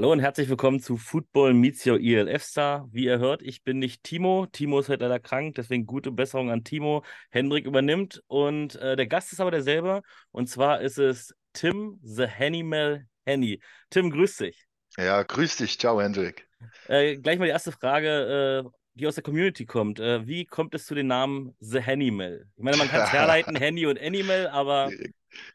Hallo 0.00 0.12
und 0.12 0.20
herzlich 0.20 0.48
willkommen 0.48 0.80
zu 0.80 0.96
Football 0.96 1.52
Meets 1.52 1.84
Your 1.84 2.00
ELF 2.00 2.42
Star. 2.42 2.88
Wie 2.90 3.04
ihr 3.04 3.18
hört, 3.18 3.42
ich 3.42 3.64
bin 3.64 3.78
nicht 3.78 4.02
Timo. 4.02 4.46
Timo 4.50 4.80
ist 4.80 4.88
heute 4.88 5.02
leider 5.02 5.20
krank, 5.20 5.56
deswegen 5.56 5.84
gute 5.84 6.10
Besserung 6.10 6.50
an 6.50 6.64
Timo. 6.64 7.04
Hendrik 7.28 7.66
übernimmt 7.66 8.22
und 8.26 8.76
äh, 8.76 8.96
der 8.96 9.06
Gast 9.06 9.30
ist 9.30 9.42
aber 9.42 9.50
derselbe. 9.50 10.00
Und 10.30 10.48
zwar 10.48 10.80
ist 10.80 10.96
es 10.96 11.34
Tim 11.52 12.00
the 12.02 12.26
Hannymel 12.26 13.08
Henny. 13.26 13.60
Tim, 13.90 14.10
grüß 14.10 14.38
dich. 14.38 14.64
Ja, 14.96 15.22
grüß 15.22 15.56
dich. 15.56 15.78
Ciao, 15.78 16.00
Hendrik. 16.00 16.48
Äh, 16.88 17.18
gleich 17.18 17.38
mal 17.38 17.44
die 17.44 17.50
erste 17.50 17.70
Frage, 17.70 18.64
äh, 18.64 18.70
die 18.94 19.06
aus 19.06 19.16
der 19.16 19.22
Community 19.22 19.66
kommt. 19.66 20.00
Äh, 20.00 20.26
wie 20.26 20.46
kommt 20.46 20.74
es 20.74 20.86
zu 20.86 20.94
den 20.94 21.08
Namen 21.08 21.54
The 21.60 21.82
Hannymel? 21.84 22.46
Ich 22.56 22.62
meine, 22.62 22.78
man 22.78 22.88
kann 22.88 23.02
es 23.02 23.12
herleiten, 23.12 23.54
Henny 23.54 23.84
und 23.84 24.00
Animal, 24.00 24.48
aber. 24.48 24.90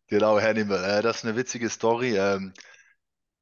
Genau, 0.05 0.39
Hannymel. 0.39 0.83
Äh, 0.83 1.01
das 1.01 1.17
ist 1.17 1.25
eine 1.25 1.35
witzige 1.35 1.67
Story. 1.67 2.15
Ähm, 2.15 2.53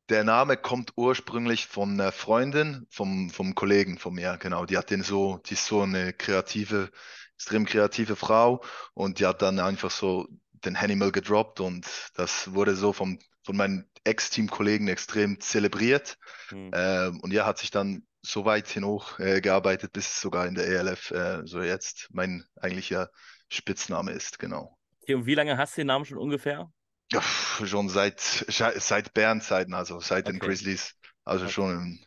der 0.10 0.24
Name 0.24 0.58
kommt 0.58 0.94
ursprünglich 0.96 1.68
von 1.68 1.92
einer 1.92 2.12
Freundin, 2.12 2.86
vom, 2.90 3.30
vom 3.30 3.56
Kollegen 3.56 3.98
von 3.98 4.14
mir, 4.14 4.38
genau. 4.38 4.66
Die 4.66 4.78
hat 4.78 4.90
den 4.90 5.04
so, 5.04 5.40
die 5.46 5.54
ist 5.54 5.66
so 5.66 5.82
eine 5.82 6.14
kreative, 6.14 6.90
extrem 7.36 7.66
kreative 7.66 8.16
Frau 8.16 8.64
und 8.94 9.20
die 9.20 9.26
hat 9.26 9.42
dann 9.42 9.60
einfach 9.60 9.92
so 9.92 10.28
den 10.66 10.80
Hannibal 10.80 11.12
gedroppt 11.12 11.60
und 11.60 11.86
das 12.16 12.54
wurde 12.54 12.76
so 12.76 12.94
vom, 12.94 13.20
von 13.44 13.58
meinen 13.58 13.90
Ex-Team-Kollegen 14.04 14.88
extrem 14.88 15.40
zelebriert. 15.40 16.18
Mhm. 16.52 16.72
Ähm, 16.74 17.20
und 17.22 17.32
ja, 17.32 17.46
hat 17.46 17.58
sich 17.58 17.72
dann 17.72 18.06
so 18.22 18.46
weit 18.46 18.68
hinauf 18.68 19.20
äh, 19.20 19.42
gearbeitet, 19.42 19.94
bis 19.94 20.22
sogar 20.22 20.48
in 20.48 20.56
der 20.56 20.68
ELF 20.68 21.12
äh, 21.12 21.42
so 21.46 21.62
jetzt 21.62 22.10
mein 22.12 22.46
eigentlicher 22.56 23.10
Spitzname 23.50 24.12
ist, 24.12 24.40
genau. 24.40 24.78
Okay, 25.02 25.16
und 25.16 25.26
wie 25.26 25.36
lange 25.36 25.58
hast 25.58 25.76
du 25.76 25.82
den 25.82 25.88
Namen 25.88 26.06
schon 26.06 26.18
ungefähr? 26.18 26.72
Ja, 27.12 27.22
schon 27.22 27.90
seit, 27.90 28.20
seit 28.20 29.14
Bärenzeiten, 29.14 29.74
also 29.74 30.00
seit 30.00 30.26
okay. 30.26 30.34
den 30.34 30.40
Grizzlies. 30.40 30.96
Also 31.26 31.46
okay. 31.46 31.54
schon 31.54 32.06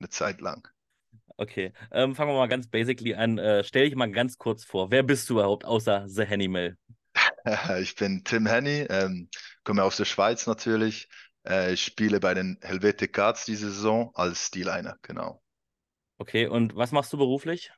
eine 0.00 0.08
Zeit 0.10 0.40
lang. 0.40 0.68
Okay, 1.36 1.72
ähm, 1.90 2.14
fangen 2.14 2.30
wir 2.30 2.38
mal 2.38 2.48
ganz 2.48 2.68
basically 2.68 3.14
an. 3.14 3.38
Äh, 3.38 3.64
stell 3.64 3.86
dich 3.86 3.96
mal 3.96 4.10
ganz 4.10 4.38
kurz 4.38 4.64
vor. 4.64 4.90
Wer 4.90 5.02
bist 5.02 5.28
du 5.28 5.34
überhaupt 5.34 5.64
außer 5.64 6.08
The 6.08 6.26
Hannymel? 6.26 6.76
ich 7.80 7.96
bin 7.96 8.22
Tim 8.24 8.46
Henny, 8.46 8.86
ähm, 8.88 9.28
komme 9.64 9.82
aus 9.82 9.96
der 9.96 10.04
Schweiz 10.04 10.46
natürlich. 10.46 11.08
Äh, 11.46 11.72
ich 11.72 11.82
spiele 11.82 12.20
bei 12.20 12.34
den 12.34 12.58
Helvetic 12.62 13.12
Guards 13.12 13.44
diese 13.44 13.70
Saison 13.70 14.12
als 14.14 14.46
Steeliner, 14.46 14.96
genau. 15.02 15.42
Okay, 16.18 16.46
und 16.46 16.76
was 16.76 16.92
machst 16.92 17.12
du 17.12 17.18
beruflich? 17.18 17.72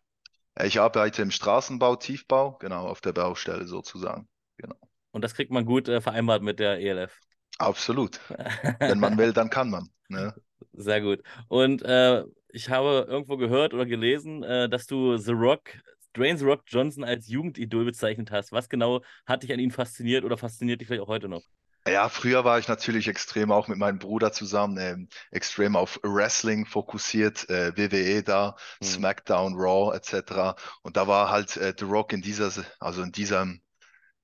Ich 0.63 0.81
arbeite 0.81 1.23
im 1.23 1.31
Straßenbau, 1.31 1.97
Tiefbau, 1.97 2.59
genau, 2.59 2.87
auf 2.87 3.01
der 3.01 3.13
Baustelle 3.13 3.67
sozusagen. 3.67 4.29
Genau. 4.59 4.77
Und 5.17 5.23
das 5.23 5.33
kriegt 5.33 5.51
man 5.51 5.65
gut 5.65 5.89
äh, 5.89 6.03
vereinbart 6.03 6.43
mit 6.43 6.59
der 6.59 6.79
ELF. 6.79 7.19
Absolut. 7.57 8.21
Wenn 8.81 9.01
man 9.01 9.17
will, 9.17 9.33
dann 9.33 9.49
kann 9.49 9.71
man. 9.71 9.89
Ne? 10.09 10.35
Sehr 10.75 11.01
gut. 11.01 11.23
Und 11.49 11.81
äh, 11.81 12.23
ich 12.51 12.69
habe 12.69 13.07
irgendwo 13.09 13.39
gehört 13.39 13.73
oder 13.73 13.87
gelesen, 13.87 14.43
äh, 14.43 14.69
dass 14.69 14.87
du 14.87 15.17
The 15.17 15.33
Rock, 15.33 15.71
Dwayne 16.15 16.37
The 16.37 16.45
Rock 16.45 16.65
Johnson 16.67 17.03
als 17.03 17.29
Jugendidol 17.29 17.87
bezeichnet 17.87 18.31
hast. 18.31 18.53
Was 18.53 18.69
genau 18.69 19.01
hat 19.25 19.43
dich 19.43 19.51
an 19.55 19.59
ihn 19.59 19.71
fasziniert 19.71 20.23
oder 20.23 20.37
fasziniert 20.37 20.83
dich 20.83 20.89
vielleicht 20.89 21.05
auch 21.05 21.09
heute 21.09 21.31
noch? 21.31 21.45
Ja, 21.89 22.11
früher 22.11 22.45
war 22.45 22.59
ich 22.59 22.69
natürlich 22.69 23.09
extrem 23.09 23.51
auch 23.51 23.69
mit 23.69 23.79
meinem 23.79 23.99
Bruder 23.99 24.33
zusammen, 24.33 24.77
ähm, 24.77 25.09
extrem 25.31 25.77
auf 25.77 25.99
Wrestling 26.03 26.67
fokussiert, 26.67 27.49
äh, 27.49 27.75
WWE 27.75 28.23
da, 28.23 28.55
hm. 28.81 28.87
SmackDown, 28.87 29.55
Raw 29.55 29.97
etc. 29.97 30.61
Und 30.83 30.99
da 30.99 31.07
war 31.07 31.31
halt 31.31 31.57
äh, 31.57 31.73
The 31.79 31.87
Rock 31.87 32.13
in 32.13 32.21
dieser, 32.21 32.53
also 32.81 33.01
in 33.01 33.13
diesem 33.13 33.63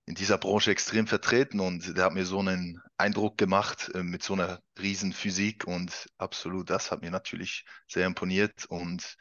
in 0.06 0.14
dieser 0.14 0.38
Branche 0.38 0.70
extrem 0.70 1.06
vertreten 1.06 1.60
und 1.60 1.96
der 1.96 2.04
hat 2.04 2.12
mir 2.14 2.24
so 2.26 2.40
einen 2.40 2.80
Eindruck 2.96 3.38
gemacht 3.38 3.90
äh, 3.94 4.02
mit 4.02 4.22
so 4.22 4.34
einer 4.34 4.60
riesen 4.80 5.12
Physik 5.12 5.66
und 5.66 6.08
absolut, 6.18 6.70
das 6.70 6.90
hat 6.90 7.02
mir 7.02 7.10
natürlich 7.10 7.64
sehr 7.86 8.06
imponiert 8.06 8.66
und 8.66 9.16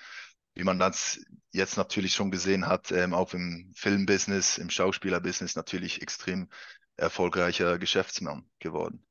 wie 0.53 0.63
man 0.63 0.79
das 0.79 1.21
jetzt 1.51 1.77
natürlich 1.77 2.13
schon 2.13 2.31
gesehen 2.31 2.67
hat, 2.67 2.91
ähm, 2.91 3.13
auch 3.13 3.33
im 3.33 3.71
Filmbusiness, 3.75 4.57
im 4.57 4.69
Schauspielerbusiness 4.69 5.55
natürlich 5.55 6.01
extrem 6.01 6.49
erfolgreicher 6.97 7.79
Geschäftsmann 7.79 8.49
geworden. 8.59 9.05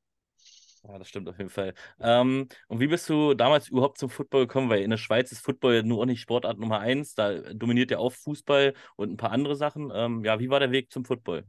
Ja, 0.82 0.98
das 0.98 1.08
stimmt 1.08 1.28
auf 1.28 1.36
jeden 1.36 1.50
Fall. 1.50 1.74
Ähm, 2.00 2.48
und 2.68 2.80
wie 2.80 2.86
bist 2.86 3.08
du 3.10 3.34
damals 3.34 3.68
überhaupt 3.68 3.98
zum 3.98 4.08
Football 4.08 4.46
gekommen? 4.46 4.70
Weil 4.70 4.82
in 4.82 4.90
der 4.90 4.96
Schweiz 4.96 5.30
ist 5.30 5.40
Football 5.44 5.82
nur 5.82 6.00
auch 6.00 6.06
nicht 6.06 6.20
Sportart 6.22 6.58
Nummer 6.58 6.80
eins. 6.80 7.14
Da 7.14 7.52
dominiert 7.52 7.90
ja 7.90 7.98
auch 7.98 8.12
Fußball 8.12 8.74
und 8.96 9.12
ein 9.12 9.16
paar 9.18 9.32
andere 9.32 9.56
Sachen. 9.56 9.90
Ähm, 9.94 10.24
ja, 10.24 10.40
wie 10.40 10.48
war 10.48 10.58
der 10.60 10.72
Weg 10.72 10.90
zum 10.90 11.04
Football? 11.04 11.44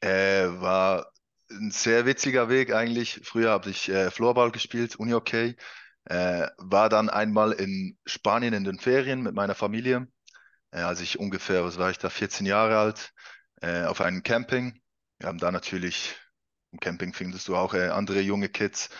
Äh, 0.00 0.46
war 0.60 1.12
ein 1.50 1.70
sehr 1.70 2.06
witziger 2.06 2.48
Weg 2.48 2.72
eigentlich. 2.72 3.20
Früher 3.24 3.50
habe 3.50 3.70
ich 3.70 3.88
äh, 3.88 4.10
Floorball 4.10 4.50
gespielt, 4.50 4.96
Uni-Okay. 4.96 5.56
Äh, 6.04 6.48
war 6.58 6.88
dann 6.88 7.10
einmal 7.10 7.52
in 7.52 7.98
Spanien 8.06 8.54
in 8.54 8.64
den 8.64 8.78
Ferien 8.78 9.22
mit 9.22 9.34
meiner 9.34 9.54
Familie. 9.54 10.08
Äh, 10.70 10.80
als 10.80 11.00
ich 11.00 11.18
ungefähr, 11.18 11.64
was 11.64 11.78
war 11.78 11.90
ich 11.90 11.98
da, 11.98 12.10
14 12.10 12.46
Jahre 12.46 12.78
alt, 12.78 13.12
äh, 13.62 13.84
auf 13.84 14.00
einem 14.00 14.22
Camping. 14.22 14.80
Wir 15.18 15.28
haben 15.28 15.38
da 15.38 15.52
natürlich, 15.52 16.16
im 16.72 16.80
Camping 16.80 17.12
findest 17.12 17.48
du 17.48 17.56
auch 17.56 17.74
äh, 17.74 17.88
andere 17.88 18.20
junge 18.20 18.48
Kids, 18.48 18.90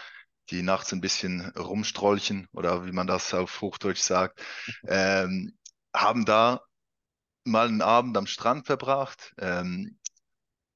die 0.51 0.63
nachts 0.63 0.93
ein 0.93 1.01
bisschen 1.01 1.51
rumstrolchen 1.57 2.49
oder 2.53 2.87
wie 2.87 2.93
man 2.93 3.07
das 3.07 3.33
auf 3.35 3.61
Hochdeutsch 3.61 4.01
sagt. 4.01 4.43
Ähm, 4.87 5.57
haben 5.95 6.25
da 6.25 6.61
mal 7.45 7.69
einen 7.69 7.83
Abend 7.83 8.17
am 8.17 8.27
Strand 8.27 8.67
verbracht. 8.67 9.33
Ähm, 9.39 9.99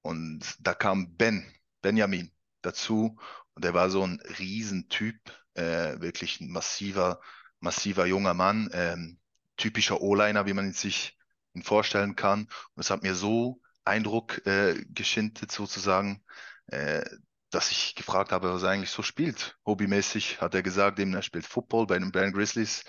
und 0.04 0.42
da 0.60 0.75
kam 0.75 1.16
Ben, 1.16 1.47
Benjamin 1.81 2.31
dazu. 2.60 3.19
Und 3.54 3.65
er 3.65 3.72
war 3.72 3.88
so 3.88 4.06
ein 4.06 4.20
Riesentyp, 4.38 5.16
äh, 5.54 5.98
wirklich 6.00 6.41
ein 6.41 6.50
massiver, 6.50 7.20
massiver 7.60 8.04
junger 8.04 8.34
Mann, 8.34 8.69
ähm, 8.75 9.19
typischer 9.56 10.03
O-Liner, 10.03 10.44
wie 10.44 10.53
man 10.53 10.72
sich 10.75 11.16
ihn 11.54 11.62
vorstellen 11.62 12.16
kann. 12.16 12.48
Und 12.75 12.81
es 12.81 12.91
hat 12.91 13.03
mir 13.03 13.15
so 13.15 13.62
Eindruck 13.87 14.47
äh, 14.47 14.84
geschindet 14.91 15.50
sozusagen, 15.50 16.22
äh, 16.66 17.03
dass 17.48 17.71
ich 17.71 17.94
gefragt 17.94 18.31
habe, 18.31 18.53
was 18.53 18.62
er 18.62 18.71
eigentlich 18.71 18.91
so 18.91 19.03
spielt. 19.03 19.56
Hobbymäßig 19.65 20.42
hat 20.42 20.54
er 20.54 20.62
gesagt, 20.62 20.98
eben, 20.98 21.15
er 21.15 21.22
spielt 21.22 21.47
Football 21.47 21.86
bei 21.86 21.98
den 21.98 22.12
Bern 22.12 22.32
Grizzlies. 22.32 22.84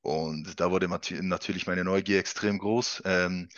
Und 0.00 0.60
da 0.60 0.70
wurde 0.70 0.88
natürlich 0.88 1.66
meine 1.66 1.84
Neugier 1.84 2.20
extrem 2.20 2.58
groß. 2.58 3.02
Ähm, 3.04 3.50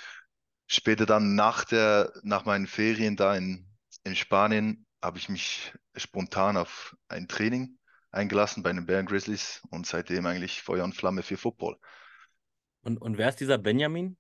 Später 0.67 1.07
dann 1.07 1.35
nach 1.35 1.65
der, 1.65 2.13
nach 2.23 2.45
meinen 2.45 2.67
Ferien 2.67 3.17
da 3.17 3.35
in, 3.35 3.67
in 4.05 4.17
Spanien 4.17 4.87
habe 5.03 5.19
ich 5.19 5.29
mich 5.29 5.73
spontan 5.95 6.57
auf 6.57 6.97
ein 7.09 7.29
Training 7.29 7.79
eingelassen 8.11 8.63
bei 8.63 8.73
den 8.73 8.87
Bären 8.87 9.07
Grizzlies 9.07 9.63
und 9.71 9.87
seitdem 9.87 10.27
eigentlich 10.27 10.63
Feuer 10.63 10.85
und 10.85 10.95
Flamme 10.95 11.23
für 11.23 11.37
Football. 11.37 11.77
Und, 12.83 12.99
und 12.99 13.19
wer 13.19 13.29
ist 13.29 13.41
dieser 13.41 13.59
Benjamin? 13.59 14.17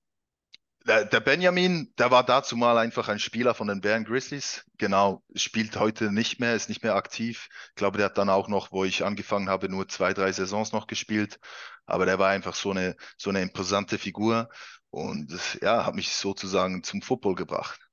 Der, 0.87 1.05
der, 1.05 1.19
Benjamin, 1.19 1.93
der 1.99 2.13
war 2.13 2.25
dazu 2.25 2.57
mal 2.57 2.79
einfach 2.79 3.09
ein 3.09 3.19
Spieler 3.19 3.55
von 3.55 3.67
den 3.67 3.81
Bären 3.81 4.05
Grizzlies. 4.05 4.65
Genau, 4.79 5.25
spielt 5.35 5.77
heute 5.77 6.13
nicht 6.13 6.39
mehr, 6.39 6.55
ist 6.55 6.69
nicht 6.69 6.85
mehr 6.85 6.95
aktiv. 6.95 7.49
Ich 7.71 7.75
glaube, 7.75 7.99
der 7.99 8.07
hat 8.07 8.19
dann 8.19 8.29
auch 8.29 8.47
noch, 8.47 8.71
wo 8.71 8.85
ich 8.85 9.05
angefangen 9.05 9.49
habe, 9.49 9.69
nur 9.69 9.89
zwei, 9.89 10.15
drei 10.15 10.31
Saisons 10.31 10.73
noch 10.73 10.87
gespielt. 10.87 11.41
Aber 11.87 12.07
der 12.07 12.21
war 12.21 12.31
einfach 12.31 12.55
so 12.55 12.71
eine, 12.71 12.97
so 13.17 13.31
eine 13.31 13.43
imposante 13.43 13.99
Figur. 13.99 14.49
Und 14.97 15.59
ja, 15.61 15.85
hat 15.85 15.95
mich 15.95 16.15
sozusagen 16.15 16.83
zum 16.83 17.03
Football 17.03 17.35
gebracht. 17.35 17.91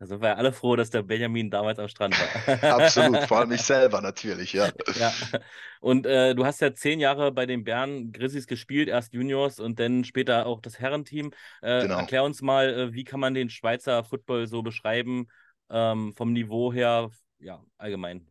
Da 0.00 0.06
sind 0.06 0.20
wir 0.20 0.30
ja 0.30 0.34
alle 0.34 0.52
froh, 0.52 0.74
dass 0.74 0.90
der 0.90 1.04
Benjamin 1.04 1.48
damals 1.48 1.78
am 1.78 1.86
Strand 1.86 2.16
war. 2.18 2.72
Absolut, 2.80 3.22
vor 3.28 3.38
allem 3.38 3.52
ich 3.52 3.62
selber 3.62 4.00
natürlich, 4.00 4.52
ja. 4.52 4.68
ja. 4.98 5.12
Und 5.80 6.06
äh, 6.06 6.34
du 6.34 6.44
hast 6.44 6.60
ja 6.60 6.74
zehn 6.74 6.98
Jahre 6.98 7.30
bei 7.30 7.46
den 7.46 7.62
Bären 7.62 8.10
Grizzlies 8.10 8.48
gespielt, 8.48 8.88
erst 8.88 9.14
Juniors 9.14 9.60
und 9.60 9.78
dann 9.78 10.02
später 10.02 10.46
auch 10.46 10.60
das 10.60 10.80
Herrenteam. 10.80 11.30
Äh, 11.62 11.82
genau. 11.82 11.98
Erklär 11.98 12.24
uns 12.24 12.42
mal, 12.42 12.68
äh, 12.68 12.92
wie 12.92 13.04
kann 13.04 13.20
man 13.20 13.34
den 13.34 13.48
Schweizer 13.48 14.02
Football 14.02 14.48
so 14.48 14.62
beschreiben, 14.62 15.28
ähm, 15.70 16.14
vom 16.16 16.32
Niveau 16.32 16.72
her, 16.72 17.12
ja, 17.38 17.62
allgemein? 17.78 18.26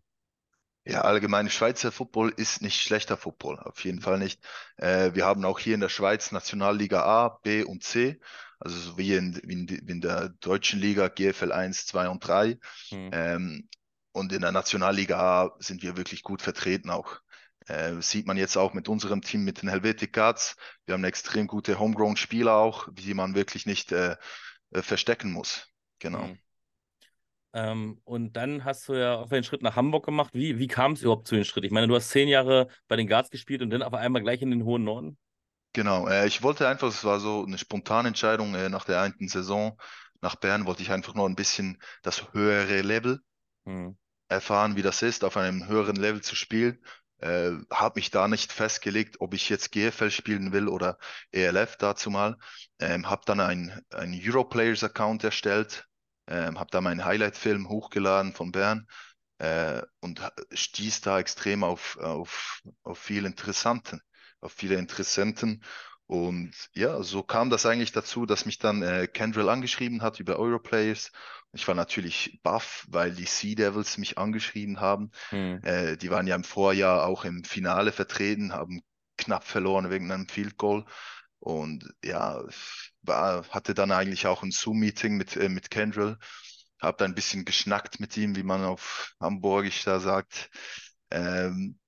Ja, 0.85 1.01
allgemein 1.01 1.49
Schweizer 1.49 1.93
Football 1.93 2.33
ist 2.35 2.61
nicht 2.61 2.81
schlechter 2.81 3.15
Football, 3.15 3.57
auf 3.59 3.83
jeden 3.85 4.01
Fall 4.01 4.19
nicht. 4.19 4.41
Äh, 4.77 5.13
wir 5.13 5.25
haben 5.25 5.45
auch 5.45 5.59
hier 5.59 5.75
in 5.75 5.79
der 5.79 5.89
Schweiz 5.89 6.31
Nationalliga 6.33 7.03
A, 7.03 7.29
B 7.41 7.63
und 7.63 7.83
C, 7.83 8.19
also 8.59 8.77
so 8.77 8.97
wie 8.97 9.13
in, 9.13 9.39
wie 9.45 9.53
in, 9.53 9.67
in 9.67 10.01
der 10.01 10.29
deutschen 10.29 10.81
Liga 10.81 11.07
GFL 11.07 11.53
1, 11.53 11.85
2 11.85 12.09
und 12.09 12.19
3. 12.19 12.59
Mhm. 12.91 13.09
Ähm, 13.13 13.69
und 14.11 14.33
in 14.33 14.41
der 14.41 14.51
Nationalliga 14.51 15.19
A 15.19 15.55
sind 15.59 15.83
wir 15.83 15.95
wirklich 15.95 16.21
gut 16.21 16.41
vertreten 16.41 16.89
auch. 16.89 17.21
Äh, 17.67 18.01
sieht 18.01 18.27
man 18.27 18.35
jetzt 18.35 18.57
auch 18.57 18.73
mit 18.73 18.89
unserem 18.89 19.21
Team, 19.21 19.45
mit 19.45 19.61
den 19.61 19.69
Helvetic 19.69 20.11
Guards. 20.11 20.57
Wir 20.85 20.93
haben 20.93 21.03
extrem 21.05 21.47
gute 21.47 21.79
Homegrown-Spieler 21.79 22.55
auch, 22.55 22.89
die 22.91 23.13
man 23.13 23.35
wirklich 23.35 23.65
nicht 23.65 23.93
äh, 23.93 24.17
äh 24.71 24.81
verstecken 24.81 25.31
muss. 25.31 25.69
Genau. 25.99 26.27
Mhm. 26.27 26.39
Ähm, 27.53 28.01
und 28.03 28.33
dann 28.33 28.65
hast 28.65 28.89
du 28.89 28.93
ja 28.95 29.17
auch 29.17 29.29
den 29.29 29.43
Schritt 29.43 29.61
nach 29.61 29.75
Hamburg 29.75 30.05
gemacht. 30.05 30.33
Wie, 30.33 30.57
wie 30.57 30.67
kam 30.67 30.93
es 30.93 31.03
überhaupt 31.03 31.27
zu 31.27 31.35
dem 31.35 31.43
Schritt? 31.43 31.63
Ich 31.63 31.71
meine, 31.71 31.87
du 31.87 31.95
hast 31.95 32.09
zehn 32.09 32.27
Jahre 32.27 32.67
bei 32.87 32.95
den 32.95 33.07
Guards 33.07 33.29
gespielt 33.29 33.61
und 33.61 33.69
dann 33.69 33.83
auf 33.83 33.93
einmal 33.93 34.23
gleich 34.23 34.41
in 34.41 34.49
den 34.49 34.65
hohen 34.65 34.83
Norden. 34.83 35.17
Genau, 35.73 36.07
äh, 36.07 36.27
ich 36.27 36.41
wollte 36.41 36.67
einfach, 36.67 36.87
es 36.87 37.03
war 37.03 37.19
so 37.19 37.45
eine 37.45 37.57
spontane 37.57 38.07
Entscheidung 38.07 38.55
äh, 38.55 38.69
nach 38.69 38.85
der 38.85 39.01
einen 39.01 39.27
Saison. 39.27 39.79
Nach 40.21 40.35
Bern 40.35 40.65
wollte 40.65 40.81
ich 40.81 40.91
einfach 40.91 41.13
nur 41.13 41.27
ein 41.29 41.35
bisschen 41.35 41.81
das 42.01 42.33
höhere 42.33 42.81
Level 42.81 43.19
hm. 43.65 43.97
erfahren, 44.29 44.75
wie 44.75 44.81
das 44.81 45.01
ist, 45.01 45.23
auf 45.23 45.37
einem 45.37 45.67
höheren 45.67 45.95
Level 45.95 46.21
zu 46.21 46.35
spielen. 46.35 46.79
äh, 47.19 47.51
habe 47.71 47.99
mich 47.99 48.11
da 48.11 48.27
nicht 48.27 48.51
festgelegt, 48.51 49.17
ob 49.21 49.33
ich 49.33 49.49
jetzt 49.49 49.71
GFL 49.71 50.11
spielen 50.11 50.51
will 50.53 50.67
oder 50.67 50.97
ELF 51.31 51.77
dazu 51.77 52.09
mal. 52.09 52.37
Ähm, 52.79 53.09
habe 53.09 53.23
dann 53.25 53.39
einen 53.39 53.83
Europlayers-Account 53.93 55.23
erstellt, 55.23 55.87
ähm, 56.27 56.59
habe 56.59 56.71
da 56.71 56.81
meinen 56.81 57.05
Highlight-Film 57.05 57.69
hochgeladen 57.69 58.33
von 58.33 58.51
Bern 58.51 58.87
äh, 59.39 59.81
und 59.99 60.21
stieß 60.51 61.01
da 61.01 61.19
extrem 61.19 61.63
auf, 61.63 61.97
auf, 61.97 62.61
auf 62.83 62.97
viel 62.97 63.25
Interessanten, 63.25 64.01
auf 64.39 64.53
viele 64.53 64.75
Interessenten. 64.75 65.63
Und 66.05 66.51
ja, 66.73 67.01
so 67.01 67.23
kam 67.23 67.49
das 67.49 67.65
eigentlich 67.65 67.91
dazu, 67.91 68.25
dass 68.25 68.45
mich 68.45 68.59
dann 68.59 68.83
äh, 68.83 69.07
Kendrill 69.07 69.49
angeschrieben 69.49 70.01
hat 70.01 70.19
über 70.19 70.37
Europlayers. 70.37 71.11
Ich 71.53 71.67
war 71.67 71.75
natürlich 71.75 72.39
baff, 72.43 72.85
weil 72.89 73.11
die 73.11 73.25
Sea 73.25 73.55
Devils 73.55 73.97
mich 73.97 74.17
angeschrieben 74.17 74.79
haben. 74.79 75.11
Hm. 75.29 75.61
Äh, 75.63 75.97
die 75.97 76.11
waren 76.11 76.27
ja 76.27 76.35
im 76.35 76.43
Vorjahr 76.43 77.05
auch 77.05 77.25
im 77.25 77.43
Finale 77.43 77.91
vertreten, 77.91 78.53
haben 78.53 78.81
knapp 79.17 79.43
verloren 79.43 79.89
wegen 79.89 80.11
einem 80.11 80.27
Field 80.27 80.57
Goal. 80.57 80.85
Und 81.39 81.93
ja, 82.03 82.43
war, 83.03 83.47
hatte 83.49 83.73
dann 83.73 83.91
eigentlich 83.91 84.27
auch 84.27 84.43
ein 84.43 84.51
Zoom-Meeting 84.51 85.17
mit, 85.17 85.35
äh, 85.37 85.49
mit 85.49 85.69
Kendrill 85.71 86.17
habe 86.81 86.97
da 86.97 87.05
ein 87.05 87.15
bisschen 87.15 87.45
geschnackt 87.45 87.99
mit 87.99 88.17
ihm, 88.17 88.35
wie 88.35 88.43
man 88.43 88.63
auf 88.65 89.15
Hamburgisch 89.19 89.83
da 89.83 89.99
sagt. 89.99 90.49
Ähm, 91.11 91.79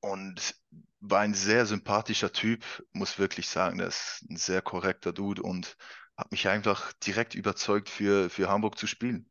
und 0.00 0.56
war 1.00 1.20
ein 1.22 1.34
sehr 1.34 1.66
sympathischer 1.66 2.32
Typ, 2.32 2.64
muss 2.92 3.18
wirklich 3.18 3.48
sagen, 3.48 3.78
der 3.78 3.88
ist 3.88 4.24
ein 4.30 4.36
sehr 4.36 4.62
korrekter 4.62 5.12
Dude 5.14 5.42
und 5.42 5.76
hat 6.16 6.32
mich 6.32 6.48
einfach 6.48 6.92
direkt 6.94 7.34
überzeugt, 7.36 7.90
für, 7.90 8.30
für 8.30 8.50
Hamburg 8.50 8.78
zu 8.78 8.86
spielen. 8.88 9.30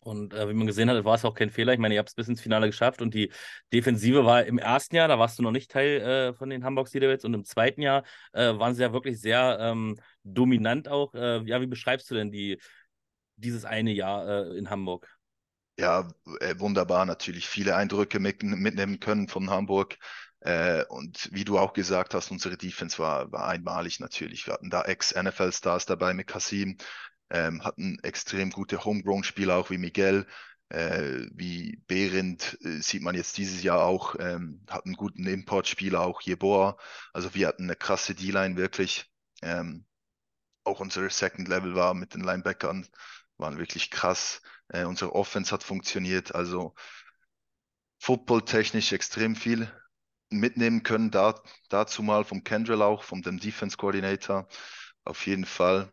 Und 0.00 0.32
äh, 0.32 0.48
wie 0.48 0.54
man 0.54 0.66
gesehen 0.66 0.88
hat, 0.88 1.04
war 1.04 1.14
es 1.14 1.24
auch 1.24 1.34
kein 1.34 1.50
Fehler. 1.50 1.74
Ich 1.74 1.78
meine, 1.78 1.94
ihr 1.94 2.00
habt 2.00 2.08
es 2.08 2.14
bis 2.14 2.28
ins 2.28 2.40
Finale 2.40 2.66
geschafft 2.66 3.02
und 3.02 3.12
die 3.12 3.30
Defensive 3.72 4.24
war 4.24 4.44
im 4.44 4.58
ersten 4.58 4.96
Jahr, 4.96 5.08
da 5.08 5.18
warst 5.18 5.38
du 5.38 5.42
noch 5.42 5.50
nicht 5.50 5.70
Teil 5.70 6.00
äh, 6.00 6.32
von 6.32 6.48
den 6.48 6.64
Hamburg 6.64 6.90
Devils 6.90 7.24
und 7.24 7.34
im 7.34 7.44
zweiten 7.44 7.82
Jahr 7.82 8.04
äh, 8.32 8.58
waren 8.58 8.74
sie 8.74 8.82
ja 8.82 8.92
wirklich 8.92 9.20
sehr 9.20 9.58
ähm, 9.60 9.98
dominant 10.24 10.88
auch. 10.88 11.14
Äh, 11.14 11.42
ja, 11.44 11.60
wie 11.60 11.66
beschreibst 11.66 12.10
du 12.10 12.14
denn 12.14 12.30
die, 12.30 12.58
dieses 13.36 13.66
eine 13.66 13.92
Jahr 13.92 14.26
äh, 14.26 14.58
in 14.58 14.70
Hamburg? 14.70 15.06
Ja, 15.78 16.08
äh, 16.40 16.58
wunderbar, 16.58 17.04
natürlich 17.04 17.46
viele 17.46 17.76
Eindrücke 17.76 18.20
mit, 18.20 18.42
mitnehmen 18.42 19.00
können 19.00 19.28
von 19.28 19.50
Hamburg. 19.50 19.98
Äh, 20.40 20.84
und 20.86 21.28
wie 21.32 21.44
du 21.44 21.58
auch 21.58 21.74
gesagt 21.74 22.14
hast, 22.14 22.30
unsere 22.30 22.56
Defense 22.56 22.98
war, 22.98 23.30
war 23.32 23.46
einmalig 23.48 24.00
natürlich. 24.00 24.46
Wir 24.46 24.54
hatten 24.54 24.70
da 24.70 24.82
Ex-NFL-Stars 24.82 25.84
dabei 25.86 26.14
mit 26.14 26.26
Kasim, 26.26 26.78
ähm, 27.30 27.64
hatten 27.64 27.98
extrem 28.02 28.50
gute 28.50 28.84
Homegrown-Spieler, 28.84 29.56
auch 29.56 29.70
wie 29.70 29.78
Miguel, 29.78 30.26
äh, 30.70 31.26
wie 31.32 31.82
Behrendt, 31.86 32.58
äh, 32.62 32.80
sieht 32.80 33.02
man 33.02 33.14
jetzt 33.14 33.38
dieses 33.38 33.62
Jahr 33.62 33.84
auch, 33.84 34.16
ähm, 34.18 34.62
hatten 34.68 34.94
guten 34.94 35.26
Import-Spieler, 35.26 36.00
auch 36.00 36.20
Jeboa. 36.22 36.78
Also 37.12 37.34
wir 37.34 37.48
hatten 37.48 37.64
eine 37.64 37.76
krasse 37.76 38.14
D-Line 38.14 38.56
wirklich. 38.56 39.10
Ähm, 39.42 39.86
auch 40.64 40.80
unser 40.80 41.08
Second 41.10 41.48
Level 41.48 41.74
war 41.74 41.94
mit 41.94 42.14
den 42.14 42.22
Linebackern 42.22 42.86
waren 43.38 43.58
wirklich 43.58 43.90
krass. 43.90 44.42
Äh, 44.68 44.84
unsere 44.84 45.14
Offense 45.14 45.52
hat 45.52 45.62
funktioniert. 45.64 46.34
Also 46.34 46.74
footballtechnisch 47.98 48.92
extrem 48.92 49.36
viel 49.36 49.70
mitnehmen 50.30 50.82
können. 50.82 51.10
Da, 51.10 51.40
dazu 51.68 52.02
mal 52.02 52.24
vom 52.24 52.44
Kendrill 52.44 52.82
auch, 52.82 53.02
vom 53.04 53.22
dem 53.22 53.38
Defense 53.38 53.76
Coordinator. 53.76 54.48
Auf 55.04 55.26
jeden 55.26 55.44
Fall. 55.46 55.92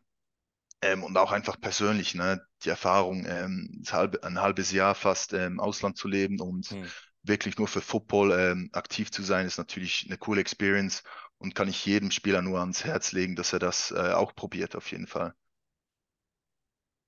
Ähm, 0.82 1.04
und 1.04 1.18
auch 1.18 1.32
einfach 1.32 1.60
persönlich, 1.60 2.14
ne? 2.14 2.42
die 2.64 2.70
Erfahrung, 2.70 3.26
ähm, 3.28 3.84
halbe, 3.90 4.24
ein 4.24 4.40
halbes 4.40 4.72
Jahr 4.72 4.94
fast 4.96 5.34
im 5.34 5.40
ähm, 5.40 5.60
Ausland 5.60 5.98
zu 5.98 6.08
leben 6.08 6.40
und 6.40 6.68
hm. 6.68 6.86
wirklich 7.24 7.58
nur 7.58 7.68
für 7.68 7.82
Football 7.82 8.32
ähm, 8.32 8.70
aktiv 8.74 9.12
zu 9.12 9.24
sein, 9.24 9.48
ist 9.48 9.58
natürlich 9.58 10.06
eine 10.08 10.18
coole 10.18 10.42
Experience 10.42 11.04
und 11.40 11.56
kann 11.56 11.68
ich 11.68 11.86
jedem 11.86 12.12
Spieler 12.12 12.42
nur 12.42 12.60
ans 12.60 12.84
Herz 12.86 13.12
legen, 13.12 13.36
dass 13.36 13.54
er 13.54 13.60
das 13.60 13.92
äh, 13.92 14.14
auch 14.14 14.36
probiert, 14.36 14.76
auf 14.76 14.92
jeden 14.92 15.08
Fall. 15.08 15.34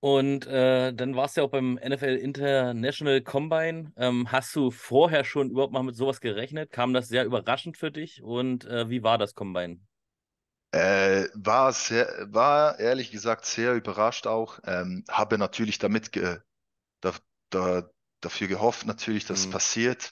Und 0.02 0.48
äh, 0.48 0.94
dann 0.94 1.16
warst 1.16 1.36
du 1.36 1.42
ja 1.42 1.46
auch 1.48 1.52
beim 1.52 1.78
NFL 1.78 2.16
International 2.16 3.22
Combine. 3.22 3.92
Ähm, 3.98 4.32
hast 4.32 4.56
du 4.56 4.72
vorher 4.72 5.26
schon 5.26 5.50
überhaupt 5.50 5.74
mal 5.74 5.84
mit 5.84 5.96
sowas 5.96 6.22
gerechnet? 6.22 6.72
Kam 6.72 6.94
das 6.94 7.10
sehr 7.10 7.26
überraschend 7.26 7.76
für 7.78 7.92
dich? 7.92 8.24
Und 8.24 8.66
äh, 8.66 8.90
wie 8.90 9.04
war 9.04 9.18
das 9.18 9.36
Combine? 9.36 9.80
Äh, 10.72 11.28
war, 11.34 11.74
sehr, 11.74 12.28
war 12.32 12.80
ehrlich 12.80 13.12
gesagt 13.12 13.46
sehr 13.46 13.74
überrascht 13.76 14.28
auch. 14.28 14.60
Ähm, 14.66 15.04
habe 15.10 15.38
natürlich 15.38 15.80
damit 15.80 16.12
ge 16.12 16.40
da, 17.02 17.14
da, 17.50 17.90
dafür 18.22 18.48
gehofft, 18.48 18.86
natürlich, 18.86 19.26
dass 19.26 19.40
mhm. 19.40 19.46
es 19.46 19.52
passiert. 19.52 20.12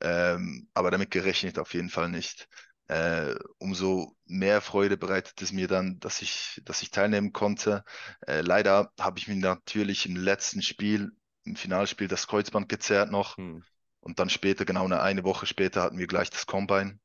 Ähm, 0.00 0.68
aber 0.74 0.90
damit 0.92 1.10
gerechnet 1.10 1.58
auf 1.58 1.74
jeden 1.74 1.90
Fall 1.90 2.08
nicht 2.08 2.48
äh, 2.88 3.34
umso 3.58 4.16
mehr 4.24 4.60
Freude 4.60 4.96
bereitet 4.96 5.40
es 5.42 5.52
mir 5.52 5.68
dann, 5.68 6.00
dass 6.00 6.22
ich, 6.22 6.60
dass 6.64 6.82
ich 6.82 6.90
teilnehmen 6.90 7.32
konnte. 7.32 7.84
Äh, 8.26 8.40
leider 8.40 8.90
habe 8.98 9.18
ich 9.18 9.28
mir 9.28 9.36
natürlich 9.36 10.06
im 10.06 10.16
letzten 10.16 10.62
Spiel, 10.62 11.12
im 11.44 11.54
Finalspiel, 11.54 12.08
das 12.08 12.26
Kreuzband 12.26 12.68
gezerrt 12.68 13.10
noch. 13.10 13.36
Hm. 13.36 13.62
Und 14.00 14.18
dann 14.18 14.30
später, 14.30 14.64
genau 14.64 14.84
eine, 14.84 15.02
eine 15.02 15.24
Woche 15.24 15.44
später, 15.44 15.82
hatten 15.82 15.98
wir 15.98 16.06
gleich 16.06 16.30
das 16.30 16.46
Combine. 16.46 16.98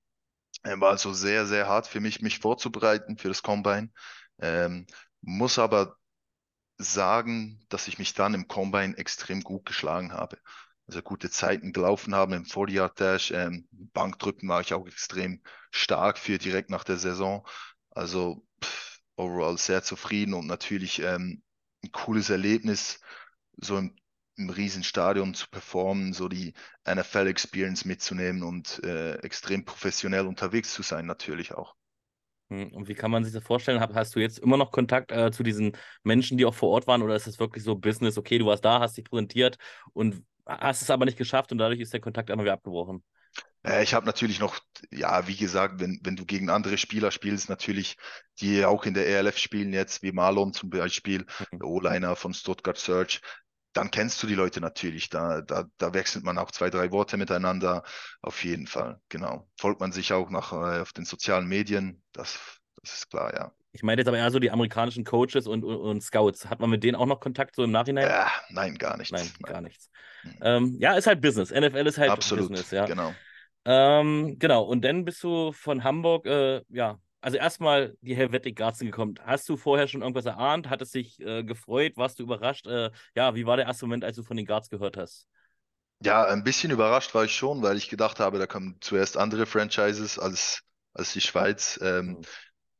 War 0.63 0.91
also 0.91 1.13
sehr, 1.13 1.45
sehr 1.45 1.67
hart 1.67 1.87
für 1.87 1.99
mich, 1.99 2.21
mich 2.21 2.39
vorzubereiten 2.39 3.17
für 3.17 3.27
das 3.27 3.43
Combine. 3.43 3.89
Ähm, 4.39 4.87
muss 5.21 5.59
aber 5.59 5.97
sagen, 6.77 7.65
dass 7.69 7.87
ich 7.87 7.99
mich 7.99 8.13
dann 8.13 8.33
im 8.33 8.47
Combine 8.47 8.97
extrem 8.97 9.41
gut 9.41 9.65
geschlagen 9.65 10.13
habe 10.13 10.37
also 10.87 11.01
gute 11.01 11.29
Zeiten 11.29 11.71
gelaufen 11.73 12.13
haben 12.13 12.33
im 12.33 12.45
40-Yard-Dash. 12.45 13.31
Ähm, 13.31 13.67
Bankdrücken 13.71 14.49
war 14.49 14.61
ich 14.61 14.73
auch 14.73 14.85
extrem 14.87 15.41
stark 15.71 16.17
für 16.17 16.37
direkt 16.37 16.69
nach 16.69 16.83
der 16.83 16.97
Saison. 16.97 17.47
Also 17.91 18.45
pff, 18.63 18.99
overall 19.15 19.57
sehr 19.57 19.83
zufrieden 19.83 20.33
und 20.33 20.47
natürlich 20.47 20.99
ähm, 20.99 21.41
ein 21.83 21.91
cooles 21.93 22.29
Erlebnis, 22.29 22.99
so 23.57 23.77
im, 23.77 23.95
im 24.35 24.49
Riesenstadion 24.49 25.33
zu 25.33 25.47
performen, 25.49 26.13
so 26.13 26.27
die 26.27 26.53
NFL-Experience 26.89 27.85
mitzunehmen 27.85 28.43
und 28.43 28.83
äh, 28.83 29.15
extrem 29.17 29.65
professionell 29.65 30.25
unterwegs 30.25 30.73
zu 30.73 30.81
sein, 30.81 31.05
natürlich 31.05 31.53
auch. 31.53 31.75
Hm, 32.49 32.73
und 32.73 32.87
wie 32.87 32.95
kann 32.95 33.11
man 33.11 33.23
sich 33.23 33.33
das 33.33 33.43
vorstellen? 33.43 33.79
Hast 33.79 34.15
du 34.15 34.19
jetzt 34.19 34.39
immer 34.39 34.57
noch 34.57 34.71
Kontakt 34.71 35.11
äh, 35.11 35.31
zu 35.31 35.43
diesen 35.43 35.77
Menschen, 36.03 36.37
die 36.37 36.45
auch 36.45 36.53
vor 36.53 36.69
Ort 36.69 36.87
waren, 36.87 37.01
oder 37.01 37.15
ist 37.15 37.27
das 37.27 37.39
wirklich 37.39 37.63
so 37.63 37.75
Business? 37.75 38.17
Okay, 38.17 38.37
du 38.37 38.45
warst 38.45 38.65
da, 38.65 38.79
hast 38.79 38.97
dich 38.97 39.05
präsentiert 39.05 39.57
und 39.93 40.23
hast 40.45 40.81
es 40.81 40.89
aber 40.89 41.05
nicht 41.05 41.17
geschafft 41.17 41.51
und 41.51 41.57
dadurch 41.57 41.79
ist 41.79 41.93
der 41.93 42.01
Kontakt 42.01 42.29
einmal 42.29 42.45
wieder 42.45 42.53
abgebrochen. 42.53 43.03
Äh, 43.63 43.83
ich 43.83 43.93
habe 43.93 44.05
natürlich 44.05 44.39
noch, 44.39 44.59
ja, 44.91 45.27
wie 45.27 45.35
gesagt, 45.35 45.79
wenn, 45.79 45.99
wenn 46.03 46.15
du 46.15 46.25
gegen 46.25 46.49
andere 46.49 46.77
Spieler 46.77 47.11
spielst, 47.11 47.49
natürlich, 47.49 47.97
die 48.39 48.65
auch 48.65 48.85
in 48.85 48.93
der 48.93 49.07
ELF 49.07 49.37
spielen 49.37 49.73
jetzt, 49.73 50.03
wie 50.03 50.11
Marlon 50.11 50.53
zum 50.53 50.69
Beispiel, 50.69 51.25
mhm. 51.51 51.59
der 51.59 51.67
O-Liner 51.67 52.15
von 52.15 52.33
Stuttgart 52.33 52.77
Search, 52.77 53.21
dann 53.73 53.91
kennst 53.91 54.21
du 54.21 54.27
die 54.27 54.35
Leute 54.35 54.61
natürlich. 54.61 55.09
Da, 55.09 55.41
da, 55.41 55.65
da 55.77 55.93
wechselt 55.93 56.23
man 56.23 56.37
auch 56.37 56.51
zwei, 56.51 56.69
drei 56.69 56.91
Worte 56.91 57.17
miteinander. 57.17 57.83
Auf 58.21 58.43
jeden 58.43 58.67
Fall, 58.67 58.99
genau. 59.09 59.49
Folgt 59.57 59.81
man 59.81 59.91
sich 59.91 60.13
auch 60.13 60.29
nach, 60.29 60.53
äh, 60.53 60.81
auf 60.81 60.93
den 60.93 61.05
sozialen 61.05 61.47
Medien, 61.47 62.01
das, 62.11 62.39
das 62.81 62.93
ist 62.93 63.09
klar, 63.09 63.33
ja. 63.33 63.51
Ich 63.75 63.81
meine 63.81 64.01
jetzt 64.01 64.07
aber 64.07 64.17
eher 64.17 64.29
so 64.29 64.37
die 64.37 64.51
amerikanischen 64.51 65.03
Coaches 65.03 65.47
und, 65.47 65.63
und, 65.63 65.77
und, 65.77 66.03
Scouts. 66.03 66.45
Hat 66.45 66.59
man 66.59 66.69
mit 66.69 66.83
denen 66.83 66.95
auch 66.95 67.07
noch 67.07 67.19
Kontakt 67.19 67.55
so 67.55 67.63
im 67.63 67.71
Nachhinein? 67.71 68.07
Ja, 68.07 68.31
nein, 68.49 68.75
gar 68.75 68.97
nichts. 68.97 69.11
Nein, 69.11 69.27
nein. 69.39 69.51
gar 69.51 69.61
nichts. 69.61 69.89
Mhm. 70.23 70.37
Ähm, 70.41 70.75
ja, 70.79 70.93
ist 70.93 71.07
halt 71.07 71.21
Business. 71.21 71.49
NFL 71.49 71.87
ist 71.87 71.97
halt 71.97 72.11
Absolut, 72.11 72.49
Business, 72.49 72.69
ja. 72.69 72.85
Genau. 72.85 73.15
Ähm, 73.65 74.37
genau, 74.37 74.63
und 74.63 74.83
dann 74.83 75.05
bist 75.05 75.23
du 75.23 75.51
von 75.53 75.83
Hamburg, 75.83 76.27
äh, 76.27 76.61
ja, 76.69 76.99
also 77.23 77.37
erstmal 77.37 77.95
die 78.01 78.15
Helvetic 78.15 78.55
Garzen 78.55 78.85
gekommen. 78.85 79.15
Hast 79.23 79.47
du 79.49 79.57
vorher 79.57 79.87
schon 79.87 80.01
irgendwas 80.01 80.25
erahnt? 80.25 80.69
Hat 80.69 80.81
es 80.81 80.91
dich 80.91 81.19
äh, 81.19 81.43
gefreut? 81.43 81.93
Warst 81.95 82.19
du 82.19 82.23
überrascht? 82.23 82.67
Äh, 82.67 82.91
ja, 83.15 83.33
wie 83.35 83.45
war 83.45 83.57
der 83.57 83.65
erste 83.65 83.85
Moment, 83.85 84.03
als 84.03 84.15
du 84.17 84.23
von 84.23 84.37
den 84.37 84.45
Guards 84.45 84.69
gehört 84.69 84.97
hast? 84.97 85.27
Ja, 86.01 86.25
ein 86.25 86.43
bisschen 86.43 86.71
überrascht 86.71 87.15
war 87.15 87.23
ich 87.23 87.35
schon, 87.35 87.61
weil 87.61 87.77
ich 87.77 87.89
gedacht 87.89 88.19
habe, 88.19 88.37
da 88.37 88.45
kommen 88.45 88.77
zuerst 88.81 89.17
andere 89.17 89.45
Franchises 89.45 90.19
als, 90.19 90.63
als 90.93 91.13
die 91.13 91.21
Schweiz. 91.21 91.79
Ähm, 91.81 92.05
mhm 92.07 92.21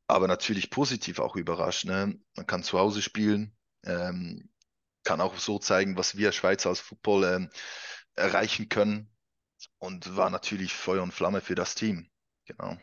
aber 0.07 0.27
natürlich 0.27 0.69
positiv 0.69 1.19
auch 1.19 1.35
überrascht. 1.35 1.85
Ne? 1.85 2.19
Man 2.35 2.47
kann 2.47 2.63
zu 2.63 2.77
Hause 2.79 3.01
spielen, 3.01 3.55
ähm, 3.83 4.49
kann 5.03 5.21
auch 5.21 5.37
so 5.37 5.59
zeigen, 5.59 5.97
was 5.97 6.17
wir 6.17 6.31
Schweizer 6.31 6.69
als 6.69 6.79
Football 6.79 7.23
ähm, 7.23 7.49
erreichen 8.15 8.69
können 8.69 9.09
und 9.79 10.15
war 10.15 10.29
natürlich 10.29 10.73
Feuer 10.73 11.03
und 11.03 11.13
Flamme 11.13 11.41
für 11.41 11.55
das 11.55 11.75
Team. 11.75 12.09
Genau. 12.45 12.77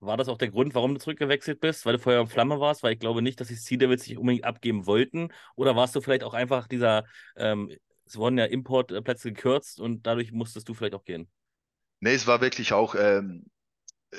War 0.00 0.16
das 0.16 0.28
auch 0.28 0.38
der 0.38 0.50
Grund, 0.50 0.74
warum 0.74 0.94
du 0.94 1.00
zurückgewechselt 1.00 1.60
bist, 1.60 1.84
weil 1.84 1.94
du 1.94 1.98
Feuer 1.98 2.20
und 2.20 2.28
Flamme 2.28 2.60
warst? 2.60 2.82
Weil 2.82 2.92
ich 2.92 3.00
glaube 3.00 3.20
nicht, 3.20 3.40
dass 3.40 3.48
die 3.48 3.54
Sea 3.54 3.78
Devils 3.78 4.04
sich 4.04 4.16
unbedingt 4.16 4.44
abgeben 4.44 4.86
wollten. 4.86 5.32
Oder 5.56 5.74
warst 5.74 5.96
du 5.96 6.00
vielleicht 6.00 6.22
auch 6.22 6.34
einfach 6.34 6.68
dieser, 6.68 7.04
ähm, 7.36 7.72
es 8.04 8.16
wurden 8.16 8.38
ja 8.38 8.44
Importplätze 8.44 9.32
gekürzt 9.32 9.80
und 9.80 10.06
dadurch 10.06 10.30
musstest 10.32 10.68
du 10.68 10.74
vielleicht 10.74 10.94
auch 10.94 11.04
gehen? 11.04 11.28
Nee, 12.00 12.14
es 12.14 12.28
war 12.28 12.40
wirklich 12.40 12.72
auch, 12.72 12.94
ähm, 12.94 13.50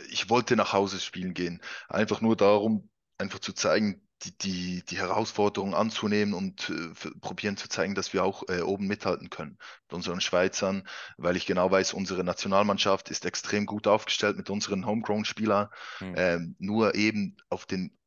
ich 0.10 0.30
wollte 0.30 0.56
nach 0.56 0.74
Hause 0.74 1.00
spielen 1.00 1.34
gehen. 1.34 1.62
Einfach 1.88 2.22
nur 2.22 2.36
darum, 2.36 2.90
einfach 3.18 3.40
zu 3.40 3.54
zeigen, 3.54 4.08
die, 4.24 4.38
die, 4.38 4.84
die 4.86 4.98
Herausforderung 4.98 5.74
anzunehmen 5.74 6.34
und 6.34 6.70
äh, 6.70 7.10
probieren 7.22 7.58
zu 7.58 7.70
zeigen, 7.70 7.96
dass 7.96 8.14
wir 8.14 8.24
auch 8.24 8.44
äh, 8.50 8.62
oben 8.62 8.88
mithalten 8.88 9.30
können 9.30 9.58
mit 9.88 9.94
unseren 9.94 10.22
Schweizern, 10.22 10.88
weil 11.18 11.38
ich 11.38 11.46
genau 11.46 11.72
weiß, 11.72 11.94
unsere 11.94 12.24
Nationalmannschaft 12.24 13.10
ist 13.10 13.26
extrem 13.26 13.66
gut 13.66 13.88
aufgestellt 13.88 14.38
mit 14.38 14.50
unseren 14.50 14.86
Homegrown-Spielern. 14.86 15.70
Hm. 16.00 16.14
Ähm, 16.18 16.56
nur 16.60 16.96
eben 16.96 17.38
auf 17.50 17.66
den 17.66 17.98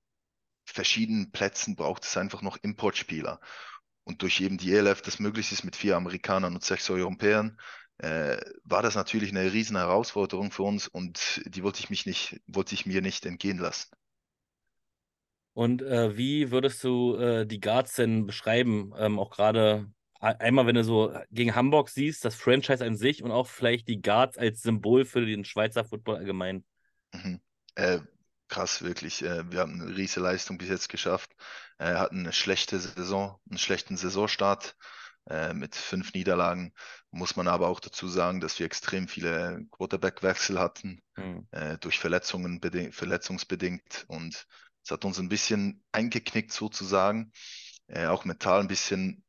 verschiedenen 0.64 1.32
Plätzen 1.32 1.76
braucht 1.76 2.04
es 2.04 2.16
einfach 2.16 2.42
noch 2.42 2.58
Importspieler. 2.62 3.40
Und 4.04 4.22
durch 4.22 4.40
eben 4.40 4.58
die 4.58 4.72
ELF 4.72 5.00
das 5.02 5.18
möglich 5.18 5.52
ist 5.52 5.64
mit 5.64 5.76
vier 5.76 5.96
Amerikanern 5.96 6.54
und 6.54 6.64
sechs 6.64 6.90
Europäern, 6.90 7.58
äh, 7.98 8.36
war 8.64 8.82
das 8.82 8.96
natürlich 8.96 9.30
eine 9.30 9.52
riesen 9.52 9.76
Herausforderung 9.76 10.50
für 10.50 10.64
uns 10.64 10.88
und 10.88 11.40
die 11.46 11.62
wollte 11.62 11.80
ich 11.80 11.88
mich 11.88 12.04
nicht, 12.04 12.40
wollte 12.46 12.74
ich 12.74 12.84
mir 12.84 13.00
nicht 13.00 13.24
entgehen 13.26 13.58
lassen. 13.58 13.90
Und 15.54 15.82
äh, 15.82 16.16
wie 16.16 16.50
würdest 16.50 16.82
du 16.84 17.16
äh, 17.16 17.46
die 17.46 17.60
Guards 17.60 17.94
denn 17.94 18.26
beschreiben? 18.26 18.92
Ähm, 18.98 19.18
auch 19.18 19.30
gerade 19.30 19.90
einmal, 20.20 20.66
wenn 20.66 20.76
du 20.76 20.84
so 20.84 21.12
gegen 21.30 21.54
Hamburg 21.54 21.88
siehst, 21.88 22.24
das 22.24 22.36
Franchise 22.36 22.84
an 22.84 22.96
sich 22.96 23.22
und 23.22 23.32
auch 23.32 23.48
vielleicht 23.48 23.88
die 23.88 24.00
Guards 24.00 24.38
als 24.38 24.62
Symbol 24.62 25.04
für 25.04 25.26
den 25.26 25.44
Schweizer 25.44 25.84
Football 25.84 26.16
allgemein. 26.16 26.64
Mhm. 27.12 27.40
Äh, 27.74 27.98
krass, 28.48 28.82
wirklich. 28.82 29.22
Äh, 29.22 29.50
wir 29.50 29.60
haben 29.60 29.80
eine 29.80 29.96
riesige 29.96 30.20
Leistung 30.20 30.58
bis 30.58 30.68
jetzt 30.68 30.88
geschafft. 30.88 31.30
Äh, 31.78 31.94
hatten 31.94 32.20
eine 32.20 32.32
schlechte 32.32 32.78
Saison, 32.78 33.38
einen 33.48 33.58
schlechten 33.58 33.96
Saisonstart 33.96 34.76
äh, 35.28 35.52
mit 35.52 35.74
fünf 35.74 36.14
Niederlagen. 36.14 36.72
Muss 37.10 37.36
man 37.36 37.48
aber 37.48 37.68
auch 37.68 37.80
dazu 37.80 38.08
sagen, 38.08 38.40
dass 38.40 38.58
wir 38.58 38.66
extrem 38.66 39.08
viele 39.08 39.64
Quarterback-Wechsel 39.70 40.58
hatten, 40.58 41.02
Hm. 41.16 41.46
äh, 41.50 41.76
durch 41.78 41.98
Verletzungen 41.98 42.60
beding 42.60 42.92
verletzungsbedingt. 42.92 44.04
Und 44.08 44.46
es 44.84 44.90
hat 44.90 45.04
uns 45.04 45.18
ein 45.18 45.28
bisschen 45.28 45.82
eingeknickt 45.92 46.52
sozusagen, 46.52 47.32
äh, 47.86 48.06
auch 48.06 48.24
mental 48.24 48.60
ein 48.60 48.68
bisschen 48.68 49.24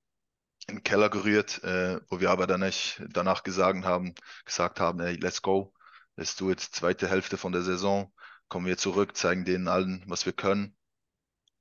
den 0.70 0.84
Keller 0.84 1.10
gerührt, 1.10 1.64
äh, 1.64 2.00
wo 2.10 2.20
wir 2.20 2.32
aber 2.32 2.48
dann 2.48 2.62
nicht, 2.62 3.02
danach 3.10 3.44
gesagt 3.44 3.84
haben, 3.84 4.16
gesagt 4.46 4.80
haben, 4.80 5.02
hey, 5.02 5.16
let's 5.16 5.42
go, 5.42 5.74
let's 6.16 6.36
do 6.36 6.50
it, 6.52 6.60
zweite 6.60 7.10
Hälfte 7.10 7.38
von 7.38 7.52
der 7.52 7.64
Saison, 7.64 8.14
kommen 8.48 8.66
wir 8.66 8.78
zurück, 8.78 9.18
zeigen 9.18 9.46
denen 9.46 9.68
allen, 9.68 10.04
was 10.08 10.26
wir 10.26 10.34
können. 10.34 10.76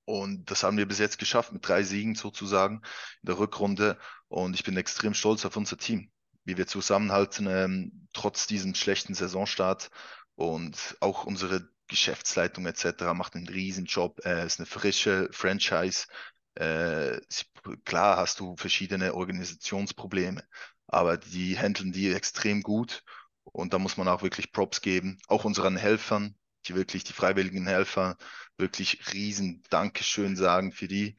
Und 0.05 0.51
das 0.51 0.63
haben 0.63 0.77
wir 0.77 0.87
bis 0.87 0.99
jetzt 0.99 1.19
geschafft 1.19 1.53
mit 1.53 1.67
drei 1.67 1.83
Siegen 1.85 2.15
sozusagen 2.15 2.83
in 3.23 3.27
der 3.27 3.39
Rückrunde. 3.39 3.99
Und 4.29 4.55
ich 4.55 4.65
bin 4.65 4.77
extrem 4.77 5.15
stolz 5.15 5.45
auf 5.45 5.57
unser 5.57 5.79
Team, 5.79 6.11
wie 6.45 6.57
wir 6.57 6.67
zusammenhalten, 6.67 7.47
ähm, 7.47 8.09
trotz 8.13 8.47
diesem 8.47 8.75
schlechten 8.75 9.15
Saisonstart. 9.15 9.91
Und 10.35 10.97
auch 11.01 11.25
unsere 11.25 11.69
Geschäftsleitung 11.89 12.67
etc. 12.67 13.15
macht 13.15 13.35
einen 13.35 13.49
riesen 13.49 13.85
Job. 13.87 14.21
Äh, 14.25 14.47
ist 14.47 14.59
eine 14.61 14.67
frische 14.67 15.29
Franchise. 15.33 16.07
Äh, 16.55 17.21
sie, 17.29 17.45
klar 17.85 18.17
hast 18.17 18.41
du 18.41 18.57
verschiedene 18.57 19.15
Organisationsprobleme, 19.15 20.43
aber 20.87 21.17
die 21.17 21.59
handeln 21.59 21.93
die 21.93 22.13
extrem 22.13 22.63
gut. 22.63 23.03
Und 23.45 23.73
da 23.73 23.79
muss 23.79 23.97
man 23.97 24.09
auch 24.09 24.23
wirklich 24.23 24.53
Props 24.53 24.81
geben. 24.81 25.19
Auch 25.29 25.45
unseren 25.45 25.77
Helfern, 25.77 26.37
die 26.67 26.75
wirklich, 26.75 27.05
die 27.05 27.13
freiwilligen 27.13 27.67
Helfer, 27.67 28.17
wirklich 28.57 29.13
riesen 29.13 29.63
Dankeschön 29.71 30.37
sagen 30.37 30.73
für 30.73 30.89
die. 30.89 31.17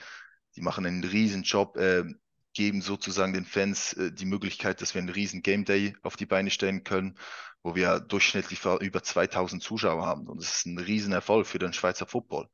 Die 0.56 0.62
machen 0.62 0.86
einen 0.86 1.04
riesen 1.04 1.44
Job, 1.44 1.78
äh, 1.78 2.04
geben 2.54 2.82
sozusagen 2.82 3.34
den 3.34 3.46
Fans 3.46 3.94
äh, 3.94 4.12
die 4.12 4.26
Möglichkeit, 4.26 4.82
dass 4.82 4.94
wir 4.94 5.00
einen 5.00 5.10
riesen 5.10 5.42
Game 5.42 5.66
Day 5.66 5.96
auf 6.04 6.16
die 6.16 6.26
Beine 6.26 6.50
stellen 6.50 6.84
können, 6.84 7.18
wo 7.64 7.76
wir 7.76 8.00
durchschnittlich 8.00 8.60
über 8.82 9.04
2000 9.04 9.62
Zuschauer 9.64 10.06
haben. 10.06 10.28
Und 10.28 10.42
das 10.42 10.58
ist 10.58 10.66
ein 10.66 10.78
riesen 10.78 11.14
Erfolg 11.14 11.48
für 11.48 11.60
den 11.60 11.74
Schweizer 11.74 12.06
Football. 12.06 12.50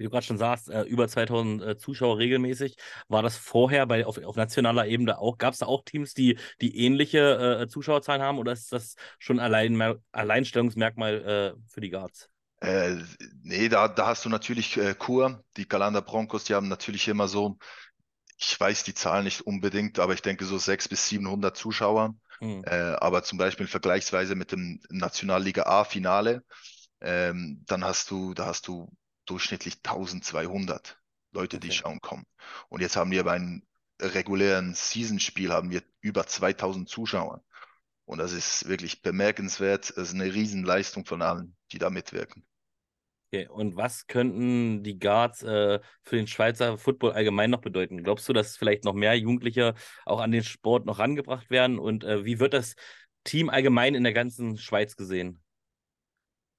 Wie 0.00 0.04
du 0.04 0.10
gerade 0.10 0.24
schon 0.24 0.38
sagst, 0.38 0.70
äh, 0.70 0.80
über 0.84 1.08
2000 1.08 1.62
äh, 1.62 1.76
Zuschauer 1.76 2.16
regelmäßig. 2.16 2.76
War 3.08 3.22
das 3.22 3.36
vorher 3.36 3.84
bei, 3.86 4.06
auf, 4.06 4.16
auf 4.16 4.34
nationaler 4.34 4.86
Ebene 4.86 5.18
auch? 5.18 5.36
Gab 5.36 5.52
es 5.52 5.58
da 5.58 5.66
auch 5.66 5.84
Teams, 5.84 6.14
die, 6.14 6.38
die 6.62 6.78
ähnliche 6.78 7.60
äh, 7.60 7.68
Zuschauerzahlen 7.68 8.22
haben 8.22 8.38
oder 8.38 8.52
ist 8.52 8.72
das 8.72 8.96
schon 9.18 9.38
allein, 9.38 9.98
Alleinstellungsmerkmal 10.10 11.54
äh, 11.58 11.60
für 11.70 11.82
die 11.82 11.90
Guards? 11.90 12.30
Äh, 12.62 12.96
nee, 13.42 13.68
da, 13.68 13.88
da 13.88 14.06
hast 14.06 14.24
du 14.24 14.30
natürlich 14.30 14.78
äh, 14.78 14.94
Kur, 14.94 15.44
die 15.58 15.68
Galanda 15.68 16.00
Broncos, 16.00 16.44
die 16.44 16.54
haben 16.54 16.68
natürlich 16.68 17.06
immer 17.06 17.28
so, 17.28 17.58
ich 18.40 18.58
weiß 18.58 18.84
die 18.84 18.94
Zahl 18.94 19.22
nicht 19.22 19.42
unbedingt, 19.42 19.98
aber 19.98 20.14
ich 20.14 20.22
denke 20.22 20.44
so 20.46 20.58
600 20.58 20.88
bis 20.90 21.08
700 21.08 21.56
Zuschauer. 21.56 22.14
Hm. 22.40 22.64
Äh, 22.64 22.74
aber 23.00 23.22
zum 23.22 23.38
Beispiel 23.38 23.66
vergleichsweise 23.66 24.34
mit 24.34 24.52
dem 24.52 24.80
Nationalliga 24.88 25.64
A-Finale, 25.64 26.44
ähm, 27.00 27.62
dann 27.66 27.84
hast 27.84 28.10
du, 28.10 28.34
da 28.34 28.46
hast 28.46 28.66
du 28.68 28.90
durchschnittlich 29.26 29.82
1200 29.82 30.98
Leute, 31.32 31.60
die 31.60 31.68
Okay. 31.68 31.76
schauen 31.76 32.00
kommen. 32.00 32.24
Und 32.68 32.80
jetzt 32.80 32.96
haben 32.96 33.10
wir 33.10 33.24
bei 33.24 33.32
einem 33.34 33.62
regulären 34.00 34.74
Season-Spiel 34.74 35.52
haben 35.52 35.70
wir 35.70 35.82
über 36.00 36.26
2000 36.26 36.88
Zuschauer. 36.88 37.44
Und 38.06 38.18
das 38.18 38.32
ist 38.32 38.68
wirklich 38.68 39.02
bemerkenswert. 39.02 39.90
Das 39.96 40.08
ist 40.08 40.14
eine 40.14 40.32
Riesenleistung 40.34 41.04
von 41.06 41.22
allen, 41.22 41.56
die 41.72 41.78
da 41.78 41.90
mitwirken. 41.90 42.44
Okay. 43.32 43.46
Und 43.48 43.76
was 43.76 44.06
könnten 44.08 44.82
die 44.82 44.98
Guards 44.98 45.42
äh, 45.44 45.78
für 46.02 46.16
den 46.16 46.26
Schweizer 46.26 46.76
Football 46.78 47.12
allgemein 47.12 47.50
noch 47.50 47.60
bedeuten? 47.60 48.02
Glaubst 48.02 48.28
du, 48.28 48.32
dass 48.32 48.56
vielleicht 48.56 48.84
noch 48.84 48.92
mehr 48.94 49.14
Jugendliche 49.16 49.74
auch 50.04 50.18
an 50.20 50.32
den 50.32 50.42
Sport 50.42 50.84
noch 50.86 50.98
rangebracht 50.98 51.48
werden? 51.48 51.78
Und 51.78 52.02
äh, 52.02 52.24
wie 52.24 52.40
wird 52.40 52.54
das 52.54 52.74
Team 53.22 53.48
allgemein 53.48 53.94
in 53.94 54.02
der 54.02 54.12
ganzen 54.14 54.58
Schweiz 54.58 54.96
gesehen? 54.96 55.40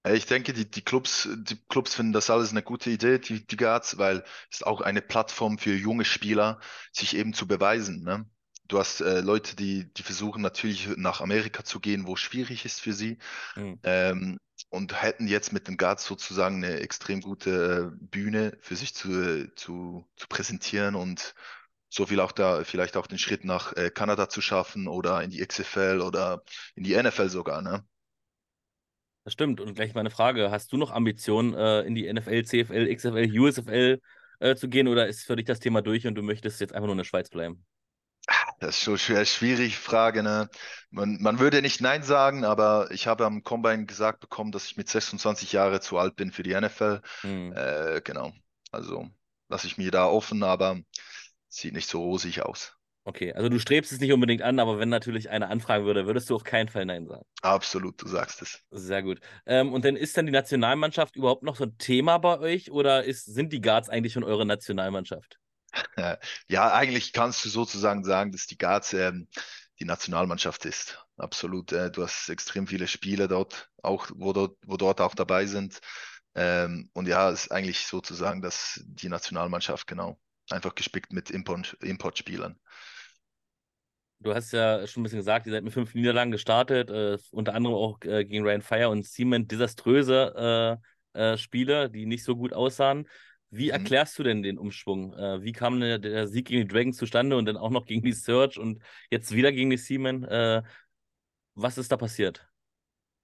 Äh, 0.03 0.15
Ich 0.15 0.25
denke, 0.25 0.53
die, 0.53 0.69
die 0.69 0.81
Clubs, 0.81 1.27
die 1.35 1.57
Clubs 1.69 1.95
finden 1.95 2.13
das 2.13 2.29
alles 2.29 2.51
eine 2.51 2.63
gute 2.63 2.89
Idee, 2.89 3.19
die, 3.19 3.45
die 3.45 3.57
Guards, 3.57 3.97
weil 3.97 4.23
es 4.49 4.57
ist 4.57 4.67
auch 4.67 4.81
eine 4.81 5.01
Plattform 5.01 5.57
für 5.57 5.73
junge 5.75 6.05
Spieler, 6.05 6.59
sich 6.91 7.15
eben 7.15 7.33
zu 7.33 7.47
beweisen. 7.47 8.03
Ne? 8.03 8.25
Du 8.67 8.79
hast 8.79 9.01
äh, 9.01 9.21
Leute, 9.21 9.55
die, 9.55 9.91
die 9.93 10.03
versuchen 10.03 10.41
natürlich 10.41 10.87
nach 10.97 11.21
Amerika 11.21 11.63
zu 11.63 11.79
gehen, 11.79 12.07
wo 12.07 12.13
es 12.13 12.19
schwierig 12.21 12.65
ist 12.65 12.79
für 12.81 12.93
sie. 12.93 13.17
Hm. 13.55 13.79
Ähm, 13.83 14.37
und 14.69 15.01
hätten 15.01 15.27
jetzt 15.27 15.53
mit 15.53 15.67
den 15.67 15.77
Guards 15.77 16.05
sozusagen 16.05 16.63
eine 16.63 16.79
extrem 16.79 17.21
gute 17.21 17.93
äh, 17.93 18.05
Bühne 18.05 18.57
für 18.61 18.75
sich 18.75 18.93
zu, 18.95 19.11
äh, 19.11 19.55
zu, 19.55 20.07
zu 20.15 20.27
präsentieren 20.27 20.95
und 20.95 21.35
so 21.89 22.05
viel 22.05 22.19
auch 22.19 22.31
da, 22.31 22.63
vielleicht 22.63 22.95
auch 22.97 23.07
den 23.07 23.17
Schritt 23.17 23.43
nach 23.43 23.75
äh, 23.75 23.89
Kanada 23.89 24.29
zu 24.29 24.41
schaffen 24.41 24.87
oder 24.87 25.21
in 25.23 25.29
die 25.29 25.45
XFL 25.45 26.01
oder 26.01 26.43
in 26.75 26.83
die 26.83 26.93
NFL 26.95 27.29
sogar, 27.29 27.61
ne? 27.61 27.85
Das 29.23 29.33
stimmt. 29.33 29.59
Und 29.61 29.75
gleich 29.75 29.93
mal 29.93 29.99
eine 29.99 30.09
Frage: 30.09 30.49
Hast 30.49 30.71
du 30.71 30.77
noch 30.77 30.89
Ambitionen, 30.89 31.53
in 31.85 31.93
die 31.93 32.11
NFL, 32.11 32.43
CFL, 32.43 32.95
XFL, 32.95 33.39
USFL 33.39 34.01
zu 34.55 34.67
gehen 34.67 34.87
oder 34.87 35.07
ist 35.07 35.27
für 35.27 35.35
dich 35.35 35.45
das 35.45 35.59
Thema 35.59 35.83
durch 35.83 36.07
und 36.07 36.15
du 36.15 36.23
möchtest 36.23 36.59
jetzt 36.59 36.73
einfach 36.73 36.87
nur 36.87 36.93
in 36.93 36.97
der 36.97 37.05
Schweiz 37.05 37.29
bleiben? 37.29 37.63
Das 38.59 38.77
ist 38.77 38.83
schon 38.83 38.97
schwer, 38.97 39.25
schwierig, 39.25 39.77
Frage, 39.77 40.21
ne? 40.21 40.49
Man, 40.91 41.17
man 41.19 41.39
würde 41.39 41.61
nicht 41.61 41.81
Nein 41.81 42.03
sagen, 42.03 42.45
aber 42.45 42.89
ich 42.91 43.07
habe 43.07 43.25
am 43.25 43.43
Combine 43.43 43.85
gesagt 43.85 44.19
bekommen, 44.19 44.51
dass 44.51 44.65
ich 44.65 44.77
mit 44.77 44.87
26 44.87 45.51
Jahren 45.51 45.81
zu 45.81 45.97
alt 45.97 46.15
bin 46.15 46.31
für 46.31 46.43
die 46.43 46.53
NFL. 46.53 47.01
Hm. 47.21 47.53
Äh, 47.53 48.01
genau. 48.03 48.31
Also 48.71 49.09
lasse 49.49 49.67
ich 49.67 49.77
mir 49.77 49.89
da 49.89 50.05
offen, 50.05 50.43
aber 50.43 50.79
sieht 51.49 51.73
nicht 51.73 51.89
so 51.89 52.03
rosig 52.03 52.43
aus. 52.43 52.75
Okay, 53.03 53.33
also 53.33 53.49
du 53.49 53.57
strebst 53.57 53.91
es 53.91 53.99
nicht 53.99 54.13
unbedingt 54.13 54.43
an, 54.43 54.59
aber 54.59 54.77
wenn 54.77 54.89
natürlich 54.89 55.31
einer 55.31 55.49
anfragen 55.49 55.85
würde, 55.85 56.05
würdest 56.05 56.29
du 56.29 56.35
auf 56.35 56.43
keinen 56.43 56.69
Fall 56.69 56.85
Nein 56.85 57.07
sagen. 57.07 57.25
Absolut, 57.41 57.99
du 57.99 58.07
sagst 58.07 58.43
es. 58.43 58.61
Sehr 58.69 59.01
gut. 59.01 59.19
Ähm, 59.47 59.73
und 59.73 59.83
dann 59.83 59.95
ist 59.95 60.15
dann 60.17 60.27
die 60.27 60.31
Nationalmannschaft 60.31 61.15
überhaupt 61.15 61.41
noch 61.41 61.55
so 61.55 61.63
ein 61.63 61.77
Thema 61.79 62.19
bei 62.19 62.37
euch 62.39 62.71
oder 62.71 63.03
ist, 63.03 63.25
sind 63.25 63.53
die 63.53 63.61
Guards 63.61 63.89
eigentlich 63.89 64.13
schon 64.13 64.23
eure 64.23 64.45
Nationalmannschaft? 64.45 65.40
Äh, 65.95 66.17
Ja, 66.47 66.73
eigentlich 66.73 67.13
kannst 67.13 67.43
du 67.45 67.49
sozusagen 67.49 68.03
sagen, 68.03 68.31
dass 68.31 68.47
die 68.47 68.57
Guards 68.57 68.93
ähm, 68.93 69.27
die 69.79 69.85
Nationalmannschaft 69.85 70.65
ist. 70.65 71.03
Absolut. 71.17 71.71
Äh, 71.71 71.91
du 71.91 72.03
hast 72.03 72.29
extrem 72.29 72.67
viele 72.67 72.87
Spieler 72.87 73.27
dort, 73.27 73.69
auch 73.81 74.07
wo 74.15 74.33
dort, 74.33 74.57
wo 74.65 74.77
dort 74.77 75.01
auch 75.01 75.15
dabei 75.15 75.45
sind. 75.45 75.79
Ähm, 76.35 76.89
und 76.93 77.07
ja, 77.07 77.29
ist 77.29 77.51
eigentlich 77.51 77.87
sozusagen 77.87 78.41
das, 78.41 78.81
die 78.85 79.09
Nationalmannschaft, 79.09 79.87
genau. 79.87 80.19
Einfach 80.49 80.75
gespickt 80.75 81.13
mit 81.13 81.29
Import, 81.31 81.77
Importspielern. 81.81 82.59
Du 84.19 84.35
hast 84.35 84.51
ja 84.53 84.85
schon 84.85 85.01
ein 85.01 85.03
bisschen 85.05 85.19
gesagt, 85.19 85.47
ihr 85.47 85.51
seid 85.53 85.63
mit 85.63 85.73
fünf 85.73 85.95
Niederlagen 85.95 86.29
gestartet, 86.31 86.91
äh, 86.91 87.17
unter 87.31 87.55
anderem 87.55 87.75
auch 87.75 87.99
äh, 88.03 88.23
gegen 88.23 88.45
Ryan 88.45 88.61
Fire 88.61 88.89
und 88.89 89.03
Cement 89.03 89.51
desaströse 89.51 90.79
äh, 91.15 91.33
äh, 91.33 91.37
Spiele, 91.37 91.89
die 91.89 92.05
nicht 92.05 92.23
so 92.23 92.35
gut 92.35 92.53
aussahen. 92.53 93.07
Wie 93.51 93.69
Mhm. 93.71 93.91
erklärst 93.91 94.17
du 94.17 94.23
denn 94.23 94.43
den 94.43 94.57
Umschwung? 94.57 95.13
Äh, 95.13 95.43
wie 95.43 95.51
kam 95.51 95.79
der, 95.79 95.99
der 95.99 96.27
Sieg 96.27 96.47
gegen 96.47 96.67
die 96.67 96.73
Dragons 96.73 96.97
zustande 96.97 97.37
und 97.37 97.45
dann 97.45 97.57
auch 97.57 97.69
noch 97.69 97.85
gegen 97.85 98.01
die 98.03 98.13
Surge 98.13 98.59
und 98.61 98.81
jetzt 99.09 99.33
wieder 99.33 99.51
gegen 99.51 99.69
die 99.69 99.77
Seamen? 99.77 100.23
Äh, 100.23 100.63
was 101.55 101.77
ist 101.77 101.91
da 101.91 101.97
passiert? 101.97 102.47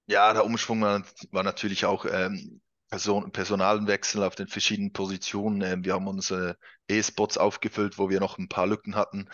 Ja, 0.07 0.34
der 0.34 0.46
Umschwung 0.46 0.81
war, 0.81 1.03
war 1.31 1.43
natürlich 1.43 1.86
auch 1.86 2.05
ähm, 2.05 2.62
Person, 2.89 3.31
Personalenwechsel 3.31 4.24
auf 4.24 4.36
den 4.36 4.48
verschiedenen 4.48 4.93
Positionen. 4.93 5.62
Ähm, 5.62 5.84
wir 5.86 5.93
haben 5.93 6.07
unsere 6.07 6.57
E-Spots 6.88 7.38
aufgefüllt, 7.38 7.98
wo 7.98 8.10
wir 8.10 8.19
noch 8.22 8.38
ein 8.38 8.48
paar 8.50 8.67
Lücken 8.67 8.96
hatten. 8.96 9.29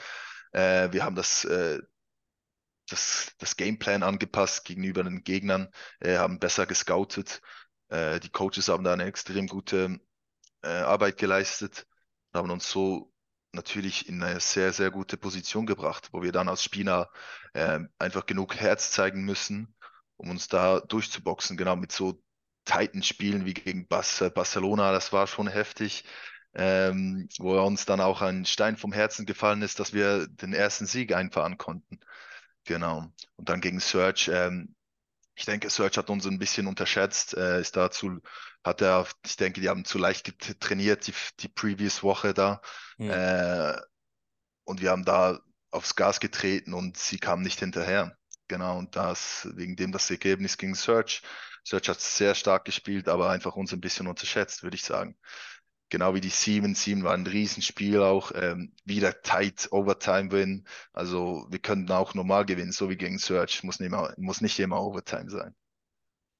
Äh, 0.52 0.92
wir 0.92 1.04
haben 1.06 1.16
das, 1.16 1.46
äh, 1.46 1.80
das, 2.90 3.32
das 3.40 3.56
Gameplan 3.58 4.04
angepasst 4.04 4.66
gegenüber 4.66 5.04
den 5.04 5.24
Gegnern, 5.24 5.70
äh, 6.00 6.18
haben 6.18 6.40
besser 6.40 6.66
gescoutet. 6.66 7.42
Äh, 7.90 8.20
die 8.20 8.30
Coaches 8.30 8.68
haben 8.68 8.84
da 8.84 8.94
eine 8.94 9.06
extrem 9.06 9.48
gute 9.48 10.00
äh, 10.64 10.68
Arbeit 10.68 11.18
geleistet, 11.18 11.86
haben 12.34 12.52
uns 12.52 12.70
so 12.70 13.12
natürlich 13.54 14.10
in 14.10 14.22
eine 14.24 14.40
sehr, 14.40 14.74
sehr 14.74 14.92
gute 14.92 15.18
Position 15.18 15.66
gebracht, 15.66 16.10
wo 16.12 16.24
wir 16.24 16.32
dann 16.32 16.50
als 16.50 16.64
Spieler 16.64 17.12
äh, 17.54 17.80
einfach 18.00 18.26
genug 18.26 18.56
Herz 18.56 18.92
zeigen 18.92 19.24
müssen, 19.26 19.76
um 20.18 20.30
uns 20.32 20.48
da 20.48 20.80
durchzuboxen. 20.82 21.58
Genau 21.58 21.76
mit 21.76 21.92
so 21.92 22.22
tighten 22.66 23.04
Spielen 23.04 23.46
wie 23.46 23.54
gegen 23.54 23.88
Bas 23.88 24.24
Barcelona, 24.34 24.92
das 24.92 25.14
war 25.14 25.28
schon 25.28 25.48
heftig, 25.48 26.06
ähm, 26.56 27.28
wo 27.40 27.60
uns 27.62 27.86
dann 27.86 28.02
auch 28.02 28.22
ein 28.22 28.46
Stein 28.46 28.78
vom 28.78 28.94
Herzen 28.94 29.26
gefallen 29.26 29.62
ist, 29.62 29.80
dass 29.80 29.94
wir 29.94 30.28
den 30.28 30.54
ersten 30.54 30.86
Sieg 30.86 31.14
einfahren 31.14 31.58
konnten. 31.58 32.00
Genau. 32.66 33.12
Und 33.36 33.50
dann 33.50 33.62
gegen 33.62 33.80
Search, 33.80 34.30
ähm, 34.34 34.76
ich 35.36 35.46
denke, 35.46 35.70
Search 35.70 35.98
hat 35.98 36.10
uns 36.10 36.26
ein 36.28 36.40
bisschen 36.40 36.68
unterschätzt, 36.68 37.36
äh, 37.36 37.60
ist 37.60 37.76
dazu, 37.76 38.20
hat 38.64 38.82
er, 38.82 39.08
ich 39.26 39.36
denke, 39.36 39.62
die 39.62 39.70
haben 39.70 39.86
zu 39.86 39.98
leicht 39.98 40.60
trainiert, 40.60 41.08
die, 41.08 41.14
die 41.40 41.48
previous 41.48 42.04
Woche 42.04 42.34
da. 42.34 42.62
Mhm. 42.98 43.10
Äh, 43.10 43.78
und 44.66 44.82
wir 44.82 44.92
haben 44.92 45.06
da 45.06 45.40
aufs 45.72 45.96
Gas 45.96 46.20
getreten 46.20 46.74
und 46.74 46.98
sie 46.98 47.18
kamen 47.18 47.42
nicht 47.42 47.60
hinterher. 47.60 48.16
Genau, 48.48 48.78
und 48.78 48.96
das, 48.96 49.48
wegen 49.56 49.76
dem 49.76 49.92
das 49.92 50.10
Ergebnis 50.12 50.58
gegen 50.58 50.76
Search. 50.76 51.24
Search 51.64 51.90
hat 51.90 52.02
sehr 52.02 52.36
stark 52.36 52.66
gespielt, 52.66 53.08
aber 53.08 53.30
einfach 53.30 53.56
uns 53.56 53.74
ein 53.74 53.82
bisschen 53.82 54.08
unterschätzt, 54.08 54.64
würde 54.64 54.76
ich 54.76 54.84
sagen 54.84 55.18
genau 55.94 56.16
wie 56.16 56.22
die 56.22 56.30
Siemens. 56.30 56.84
Siemens 56.84 57.06
war 57.06 57.14
ein 57.14 57.28
Riesenspiel 57.28 58.02
auch, 58.02 58.32
ähm, 58.34 58.74
wieder 58.84 59.22
tight 59.22 59.68
Overtime 59.72 60.32
win. 60.32 60.66
Also 60.92 61.46
wir 61.52 61.60
könnten 61.60 61.92
auch 61.92 62.16
normal 62.16 62.46
gewinnen, 62.46 62.72
so 62.72 62.90
wie 62.90 62.98
gegen 62.98 63.20
Search. 63.20 63.64
Muss 63.64 63.80
nicht, 63.80 63.88
immer, 63.88 64.12
muss 64.18 64.42
nicht 64.42 64.60
immer 64.60 64.82
Overtime 64.82 65.30
sein. 65.30 65.54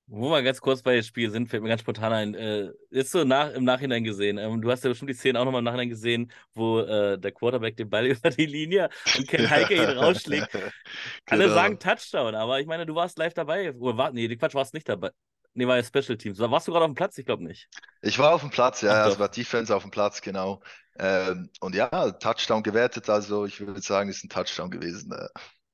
Wo 0.08 0.32
wir 0.32 0.42
ganz 0.42 0.60
kurz 0.60 0.82
bei 0.82 0.96
dem 0.96 1.04
Spiel 1.04 1.30
sind, 1.30 1.48
fällt 1.48 1.62
mir 1.62 1.70
ganz 1.70 1.82
spontan 1.82 2.12
ein. 2.12 2.34
Äh, 2.34 2.72
ist 2.90 3.12
so 3.12 3.24
nach, 3.24 3.54
im 3.54 3.64
Nachhinein 3.64 4.04
gesehen. 4.04 4.40
Ähm, 4.40 4.60
du 4.60 4.72
hast 4.72 4.84
ja 4.84 4.90
bestimmt 4.90 5.12
die 5.12 5.16
Szene 5.16 5.40
auch 5.40 5.46
nochmal 5.46 5.60
im 5.60 5.66
Nachhinein 5.66 5.90
gesehen, 5.90 6.32
wo 6.56 6.80
äh, 6.80 7.20
der 7.20 7.32
Quarterback 7.32 7.78
den 7.78 7.92
Ball 7.92 8.08
über 8.08 8.32
die 8.32 8.48
Linie 8.48 8.90
und 9.16 9.28
Ken 9.28 9.48
Heike 9.48 9.76
ihn 9.76 9.98
rausschlägt. 9.98 10.50
Alle 11.28 11.44
genau. 11.44 11.54
sagen 11.54 11.80
Touchdown, 11.80 12.34
aber 12.34 12.60
ich 12.60 12.66
meine, 12.66 12.88
du 12.88 12.96
warst 12.96 13.20
live 13.20 13.36
dabei. 13.36 13.72
Oder 13.76 13.98
war, 13.98 14.12
nee, 14.12 14.36
Quatsch, 14.36 14.56
warst 14.56 14.74
nicht 14.74 14.90
dabei. 14.90 15.12
Nee, 15.56 15.68
war 15.68 15.78
ja 15.78 15.84
Special 15.84 16.18
Teams. 16.18 16.38
Da 16.38 16.50
warst 16.50 16.68
du 16.68 16.72
gerade 16.72 16.86
auf 16.86 16.92
dem 16.92 16.96
Platz? 16.96 17.18
Ich 17.18 17.26
glaube 17.26 17.44
nicht. 17.44 17.68
Ich 18.02 18.18
war 18.18 18.34
auf 18.34 18.42
dem 18.42 18.50
Platz, 18.50 18.82
ja. 18.82 19.08
Es 19.08 19.20
war 19.20 19.30
Defense 19.30 19.76
auf 19.76 19.84
dem 19.84 19.92
Platz, 19.92 20.22
genau. 20.22 20.62
Ähm, 20.98 21.50
und 21.60 21.76
ja, 21.76 22.12
Touchdown 22.12 22.64
gewertet, 22.64 23.10
also 23.10 23.46
ich 23.46 23.60
würde 23.60 23.82
sagen, 23.82 24.10
ist 24.10 24.24
ein 24.24 24.30
Touchdown 24.30 24.72
gewesen. 24.72 25.12
Äh. 25.12 25.28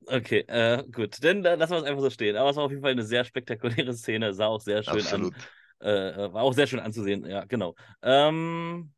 Okay, 0.06 0.44
äh, 0.48 0.82
gut. 0.90 1.22
Dann 1.22 1.44
äh, 1.44 1.56
lassen 1.56 1.72
wir 1.72 1.78
es 1.78 1.84
einfach 1.84 2.02
so 2.02 2.10
stehen. 2.10 2.36
Aber 2.36 2.50
es 2.50 2.56
war 2.56 2.64
auf 2.64 2.70
jeden 2.70 2.82
Fall 2.82 2.92
eine 2.92 3.04
sehr 3.04 3.24
spektakuläre 3.24 3.94
Szene. 3.94 4.34
Sah 4.34 4.46
auch 4.46 4.60
sehr 4.60 4.82
schön 4.82 4.94
Absolut. 4.94 5.34
an. 5.34 5.86
Äh, 5.86 6.32
war 6.32 6.42
auch 6.42 6.52
sehr 6.52 6.66
schön 6.66 6.80
anzusehen, 6.80 7.24
ja, 7.24 7.44
genau. 7.46 7.74
Ähm, 8.02 8.92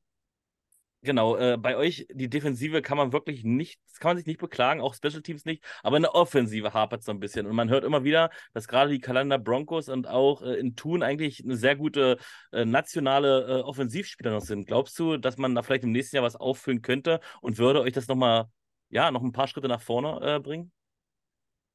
Genau, 1.05 1.37
äh, 1.37 1.57
bei 1.59 1.77
euch, 1.77 2.07
die 2.13 2.31
Defensive 2.31 2.81
kann 2.81 2.97
man 2.97 3.13
wirklich 3.13 3.43
nicht, 3.43 3.81
kann 3.99 4.11
man 4.11 4.19
sich 4.19 4.27
nicht 4.27 4.39
beklagen, 4.39 4.81
auch 4.81 4.95
Special 4.95 5.21
Teams 5.21 5.45
nicht, 5.45 5.65
aber 5.83 5.97
in 5.97 6.05
der 6.05 6.15
Offensive 6.15 6.73
hapert 6.75 7.01
es 7.01 7.07
so 7.07 7.11
ein 7.11 7.19
bisschen. 7.19 7.47
Und 7.47 7.57
man 7.57 7.69
hört 7.71 7.83
immer 7.83 8.05
wieder, 8.05 8.31
dass 8.55 8.69
gerade 8.69 8.93
die 8.93 9.01
Kalender 9.01 9.41
Broncos 9.41 9.89
und 9.89 10.07
auch 10.07 10.43
äh, 10.43 10.55
in 10.55 10.77
Thun 10.77 11.03
eigentlich 11.03 11.43
eine 11.43 11.57
sehr 11.57 11.75
gute 11.75 12.19
äh, 12.53 12.65
nationale 12.65 13.41
äh, 13.49 13.63
Offensivspieler 13.63 14.31
noch 14.31 14.43
sind. 14.43 14.69
Glaubst 14.69 14.97
du, 14.97 15.17
dass 15.17 15.39
man 15.39 15.57
da 15.57 15.63
vielleicht 15.63 15.83
im 15.83 15.91
nächsten 15.91 16.15
Jahr 16.15 16.25
was 16.25 16.37
auffüllen 16.37 16.83
könnte 16.83 17.19
und 17.41 17.59
würde 17.59 17.81
euch 17.81 17.93
das 17.93 18.07
nochmal, 18.07 18.45
ja, 18.89 19.11
noch 19.11 19.23
ein 19.23 19.33
paar 19.33 19.49
Schritte 19.49 19.67
nach 19.67 19.83
vorne 19.83 20.21
äh, 20.23 20.39
bringen? 20.39 20.71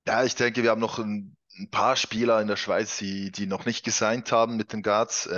Ja, 0.08 0.24
ich 0.24 0.36
denke, 0.36 0.64
wir 0.64 0.70
haben 0.70 0.80
noch 0.80 1.00
ein, 1.00 1.36
ein, 1.60 1.70
paar 1.70 1.98
Spieler 1.98 2.40
in 2.40 2.48
der 2.48 2.56
Schweiz, 2.56 2.98
die, 2.98 3.30
die 3.30 3.46
noch 3.46 3.66
nicht 3.66 3.84
gesigned 3.84 4.32
haben 4.32 4.56
mit 4.56 4.72
den 4.72 4.84
Guards. 4.84 5.30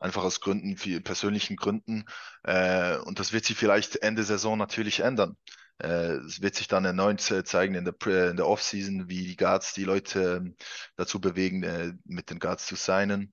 Äh, 0.00 0.04
einfach 0.04 0.24
aus 0.24 0.40
Gründen, 0.40 0.76
persönlichen 1.02 1.56
Gründen. 1.56 2.04
Äh, 2.44 2.96
und 2.98 3.18
das 3.18 3.32
wird 3.32 3.44
sich 3.44 3.56
vielleicht 3.56 3.96
Ende 4.02 4.24
Saison 4.24 4.58
natürlich 4.58 5.00
ändern. 5.00 5.36
Äh, 5.78 6.14
es 6.26 6.42
wird 6.42 6.54
sich 6.56 6.68
dann 6.68 6.84
erneut 6.84 7.20
zeigen 7.20 7.74
in 7.74 7.84
der, 7.84 8.30
in 8.30 8.36
der 8.36 8.46
Offseason, 8.46 9.08
wie 9.08 9.26
die 9.26 9.36
Guards 9.36 9.72
die 9.74 9.84
Leute 9.84 10.36
ähm, 10.42 10.56
dazu 10.96 11.20
bewegen, 11.20 11.62
äh, 11.62 11.92
mit 12.04 12.30
den 12.30 12.38
Guards 12.38 12.66
zu 12.66 12.76
signen, 12.76 13.32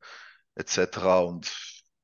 etc. 0.55 0.97
Und 1.25 1.47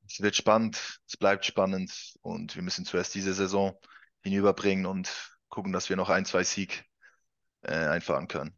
es 0.08 0.20
wird 0.20 0.36
spannend, 0.36 1.00
es 1.08 1.16
bleibt 1.16 1.44
spannend 1.46 2.14
und 2.22 2.56
wir 2.56 2.62
müssen 2.62 2.84
zuerst 2.84 3.14
diese 3.14 3.34
Saison 3.34 3.78
hinüberbringen 4.22 4.86
und 4.86 5.10
gucken, 5.48 5.72
dass 5.72 5.88
wir 5.88 5.96
noch 5.96 6.10
ein, 6.10 6.24
zwei 6.24 6.44
Sieg 6.44 6.84
äh, 7.62 7.72
einfahren 7.74 8.28
können. 8.28 8.56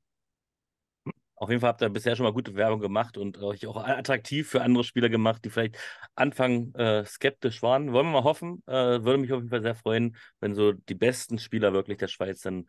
Auf 1.37 1.51
jeden 1.51 1.61
Fall 1.61 1.69
habt 1.69 1.83
ihr 1.83 1.91
bisher 1.91 2.17
schon 2.17 2.25
mal 2.25 2.33
gute 2.33 2.55
Werbung 2.55 2.81
gemacht 2.81 3.19
und 3.19 3.39
euch 3.39 3.67
auch 3.67 3.77
attraktiv 3.77 4.49
für 4.49 4.63
andere 4.63 4.85
Spieler 4.85 5.11
gemacht, 5.11 5.45
die 5.45 5.51
vielleicht 5.51 5.77
Anfang 6.15 6.75
äh, 6.75 7.05
skeptisch 7.05 7.63
waren. 7.63 7.93
Wollen 7.93 8.07
wir 8.07 8.13
mal 8.13 8.25
hoffen. 8.25 8.63
Äh, 8.67 9.05
würde 9.05 9.19
mich 9.19 9.33
auf 9.33 9.41
jeden 9.41 9.51
Fall 9.51 9.63
sehr 9.63 9.75
freuen, 9.75 10.17
wenn 10.41 10.55
so 10.55 10.73
die 10.73 10.95
besten 10.95 11.39
Spieler 11.39 11.75
wirklich 11.75 11.99
der 11.99 12.09
Schweiz 12.09 12.41
dann 12.41 12.67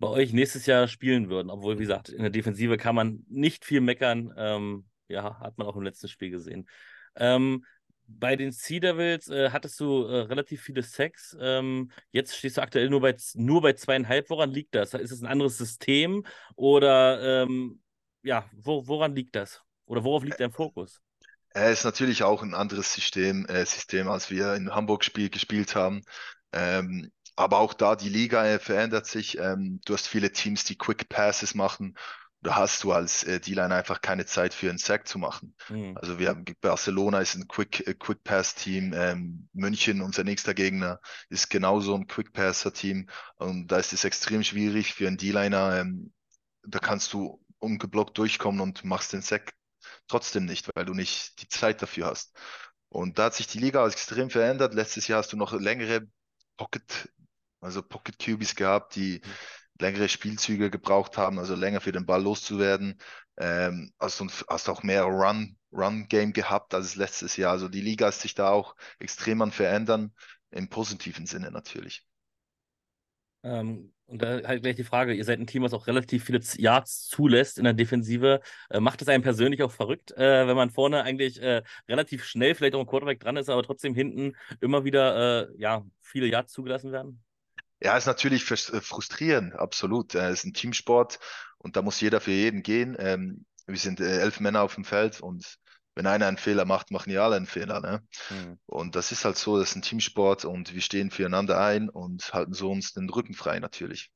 bei 0.00 0.08
euch 0.08 0.32
nächstes 0.32 0.66
Jahr 0.66 0.88
spielen 0.88 1.28
würden. 1.28 1.50
Obwohl, 1.50 1.78
wie 1.78 1.82
gesagt, 1.82 2.08
in 2.08 2.22
der 2.22 2.30
Defensive 2.30 2.76
kann 2.78 2.96
man 2.96 3.24
nicht 3.28 3.64
viel 3.64 3.80
meckern. 3.80 4.32
Ähm, 4.36 4.86
ja, 5.08 5.38
hat 5.38 5.56
man 5.56 5.68
auch 5.68 5.76
im 5.76 5.82
letzten 5.82 6.08
Spiel 6.08 6.30
gesehen. 6.30 6.68
Ähm, 7.14 7.64
bei 8.06 8.34
den 8.34 8.50
Sea 8.50 8.80
Devils 8.80 9.28
äh, 9.28 9.50
hattest 9.50 9.78
du 9.78 10.04
äh, 10.04 10.22
relativ 10.22 10.62
viele 10.62 10.82
Sex. 10.82 11.36
Ähm, 11.40 11.90
jetzt 12.10 12.34
stehst 12.36 12.56
du 12.56 12.62
aktuell 12.62 12.90
nur 12.90 13.00
bei, 13.00 13.14
nur 13.34 13.62
bei 13.62 13.74
zweieinhalb. 13.74 14.30
Woran 14.30 14.50
liegt 14.50 14.74
das? 14.74 14.94
Ist 14.94 15.12
es 15.12 15.22
ein 15.22 15.28
anderes 15.28 15.58
System 15.58 16.24
oder 16.56 17.44
ähm, 17.44 17.80
ja, 18.22 18.48
wo, 18.52 18.86
woran 18.86 19.14
liegt 19.14 19.36
das? 19.36 19.62
Oder 19.86 20.04
worauf 20.04 20.24
liegt 20.24 20.40
dein 20.40 20.52
Fokus? 20.52 21.00
Es 21.52 21.80
ist 21.80 21.84
natürlich 21.84 22.22
auch 22.22 22.42
ein 22.42 22.54
anderes 22.54 22.94
System, 22.94 23.44
äh, 23.46 23.66
System 23.66 24.08
als 24.08 24.30
wir 24.30 24.54
in 24.54 24.72
Hamburg 24.72 25.04
spiel, 25.04 25.30
gespielt 25.30 25.74
haben. 25.74 26.02
Ähm, 26.52 27.10
aber 27.36 27.58
auch 27.58 27.74
da, 27.74 27.96
die 27.96 28.08
Liga 28.08 28.44
äh, 28.46 28.58
verändert 28.58 29.06
sich. 29.06 29.38
Ähm, 29.38 29.80
du 29.84 29.94
hast 29.94 30.06
viele 30.06 30.30
Teams, 30.30 30.64
die 30.64 30.76
Quick 30.76 31.08
Passes 31.08 31.54
machen. 31.54 31.96
Da 32.42 32.56
hast 32.56 32.84
du 32.84 32.92
als 32.92 33.24
äh, 33.24 33.40
D-Line 33.40 33.74
einfach 33.74 34.00
keine 34.00 34.26
Zeit 34.26 34.54
für 34.54 34.68
einen 34.68 34.78
Sack 34.78 35.08
zu 35.08 35.18
machen. 35.18 35.54
Mhm. 35.68 35.96
Also 35.96 36.18
wir 36.18 36.28
haben 36.28 36.44
Barcelona 36.60 37.20
ist 37.20 37.34
ein 37.34 37.48
Quick, 37.48 37.86
äh, 37.86 37.94
Quick 37.94 38.22
Pass 38.24 38.54
Team, 38.54 38.92
ähm, 38.94 39.48
München, 39.52 40.00
unser 40.02 40.24
nächster 40.24 40.54
Gegner, 40.54 41.00
ist 41.28 41.50
genauso 41.50 41.94
ein 41.94 42.06
Quick 42.06 42.32
Passer 42.32 42.72
Team. 42.72 43.08
Und 43.36 43.68
da 43.68 43.78
ist 43.78 43.92
es 43.92 44.04
extrem 44.04 44.42
schwierig 44.42 44.94
für 44.94 45.06
einen 45.06 45.16
D-Liner. 45.16 45.80
Ähm, 45.80 46.12
da 46.62 46.78
kannst 46.78 47.12
du 47.12 47.40
ungeblockt 47.60 48.18
durchkommen 48.18 48.60
und 48.60 48.84
machst 48.84 49.12
den 49.12 49.22
Sack 49.22 49.54
trotzdem 50.08 50.44
nicht, 50.44 50.68
weil 50.74 50.84
du 50.84 50.94
nicht 50.94 51.40
die 51.42 51.48
Zeit 51.48 51.82
dafür 51.82 52.06
hast. 52.06 52.36
Und 52.88 53.18
da 53.18 53.26
hat 53.26 53.34
sich 53.34 53.46
die 53.46 53.60
Liga 53.60 53.86
extrem 53.86 54.30
verändert. 54.30 54.74
Letztes 54.74 55.06
Jahr 55.06 55.20
hast 55.20 55.32
du 55.32 55.36
noch 55.36 55.52
längere 55.52 56.08
Pocket, 56.56 57.08
also 57.60 57.82
Pocket 57.82 58.18
QBs 58.18 58.56
gehabt, 58.56 58.96
die 58.96 59.22
mhm. 59.24 59.30
längere 59.80 60.08
Spielzüge 60.08 60.70
gebraucht 60.70 61.16
haben, 61.16 61.38
also 61.38 61.54
länger 61.54 61.80
für 61.80 61.92
den 61.92 62.06
Ball 62.06 62.22
loszuwerden. 62.22 63.00
Ähm, 63.36 63.92
hast, 63.98 64.20
hast 64.48 64.68
auch 64.68 64.82
mehr 64.82 65.04
Run, 65.04 65.56
Run-Game 65.72 66.32
gehabt 66.32 66.74
als 66.74 66.96
letztes 66.96 67.36
Jahr. 67.36 67.52
Also 67.52 67.68
die 67.68 67.80
Liga 67.80 68.08
ist 68.08 68.20
sich 68.20 68.34
da 68.34 68.50
auch 68.50 68.74
extrem 68.98 69.40
an 69.40 69.52
verändern, 69.52 70.12
im 70.50 70.68
positiven 70.68 71.26
Sinne 71.26 71.50
natürlich. 71.50 72.04
Ähm, 73.42 73.94
und 74.10 74.22
da 74.22 74.40
halt 74.44 74.62
gleich 74.62 74.76
die 74.76 74.84
Frage, 74.84 75.14
ihr 75.14 75.24
seid 75.24 75.38
ein 75.38 75.46
Team, 75.46 75.62
was 75.62 75.72
auch 75.72 75.86
relativ 75.86 76.24
viele 76.24 76.40
Yards 76.56 77.06
zulässt 77.06 77.58
in 77.58 77.64
der 77.64 77.72
Defensive. 77.72 78.40
Äh, 78.68 78.80
macht 78.80 79.00
es 79.02 79.08
einen 79.08 79.22
persönlich 79.22 79.62
auch 79.62 79.70
verrückt, 79.70 80.10
äh, 80.12 80.46
wenn 80.46 80.56
man 80.56 80.70
vorne 80.70 81.04
eigentlich 81.04 81.40
äh, 81.40 81.62
relativ 81.88 82.24
schnell 82.24 82.54
vielleicht 82.54 82.74
auch 82.74 82.80
ein 82.80 82.86
Quarterback 82.86 83.20
dran 83.20 83.36
ist, 83.36 83.48
aber 83.48 83.62
trotzdem 83.62 83.94
hinten 83.94 84.36
immer 84.60 84.84
wieder 84.84 85.48
äh, 85.48 85.48
ja, 85.58 85.84
viele 86.00 86.26
Yards 86.26 86.52
zugelassen 86.52 86.90
werden? 86.90 87.22
Ja, 87.80 87.96
ist 87.96 88.06
natürlich 88.06 88.50
äh, 88.50 88.80
frustrierend, 88.80 89.54
absolut. 89.54 90.14
Äh, 90.14 90.28
es 90.30 90.40
ist 90.40 90.46
ein 90.46 90.54
Teamsport 90.54 91.20
und 91.58 91.76
da 91.76 91.82
muss 91.82 92.00
jeder 92.00 92.20
für 92.20 92.32
jeden 92.32 92.62
gehen. 92.62 92.96
Ähm, 92.98 93.44
wir 93.66 93.78
sind 93.78 94.00
elf 94.00 94.40
Männer 94.40 94.62
auf 94.62 94.74
dem 94.74 94.84
Feld 94.84 95.20
und 95.20 95.56
wenn 95.94 96.06
einer 96.06 96.26
einen 96.26 96.36
Fehler 96.36 96.64
macht, 96.64 96.90
machen 96.90 97.10
ja 97.10 97.24
alle 97.24 97.36
einen 97.36 97.46
Fehler. 97.46 97.80
Ne? 97.80 98.02
Mhm. 98.30 98.58
Und 98.66 98.96
das 98.96 99.12
ist 99.12 99.24
halt 99.24 99.36
so, 99.36 99.58
das 99.58 99.70
ist 99.70 99.76
ein 99.76 99.82
Teamsport 99.82 100.44
und 100.44 100.74
wir 100.74 100.80
stehen 100.80 101.10
füreinander 101.10 101.60
ein 101.60 101.88
und 101.88 102.32
halten 102.32 102.54
so 102.54 102.70
uns 102.70 102.92
den 102.92 103.08
Rücken 103.08 103.34
frei 103.34 103.58
natürlich. 103.58 104.10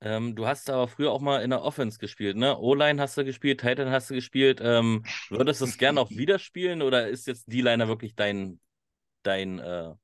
Ähm, 0.00 0.36
du 0.36 0.46
hast 0.46 0.68
aber 0.68 0.86
früher 0.86 1.10
auch 1.10 1.22
mal 1.22 1.42
in 1.42 1.50
der 1.50 1.62
Offense 1.62 1.98
gespielt, 1.98 2.36
ne? 2.36 2.58
O-Line 2.58 3.00
hast 3.00 3.16
du 3.16 3.24
gespielt, 3.24 3.60
Titan 3.60 3.90
hast 3.90 4.10
du 4.10 4.14
gespielt. 4.14 4.60
Ähm, 4.62 5.02
würdest 5.30 5.62
du 5.62 5.64
es 5.64 5.78
gerne 5.78 5.98
auch 6.00 6.10
wieder 6.10 6.38
spielen 6.38 6.82
oder 6.82 7.08
ist 7.08 7.26
jetzt 7.26 7.50
D-Liner 7.50 7.88
wirklich 7.88 8.14
dein, 8.14 8.60
dein, 9.22 9.58
äh, 9.60 9.94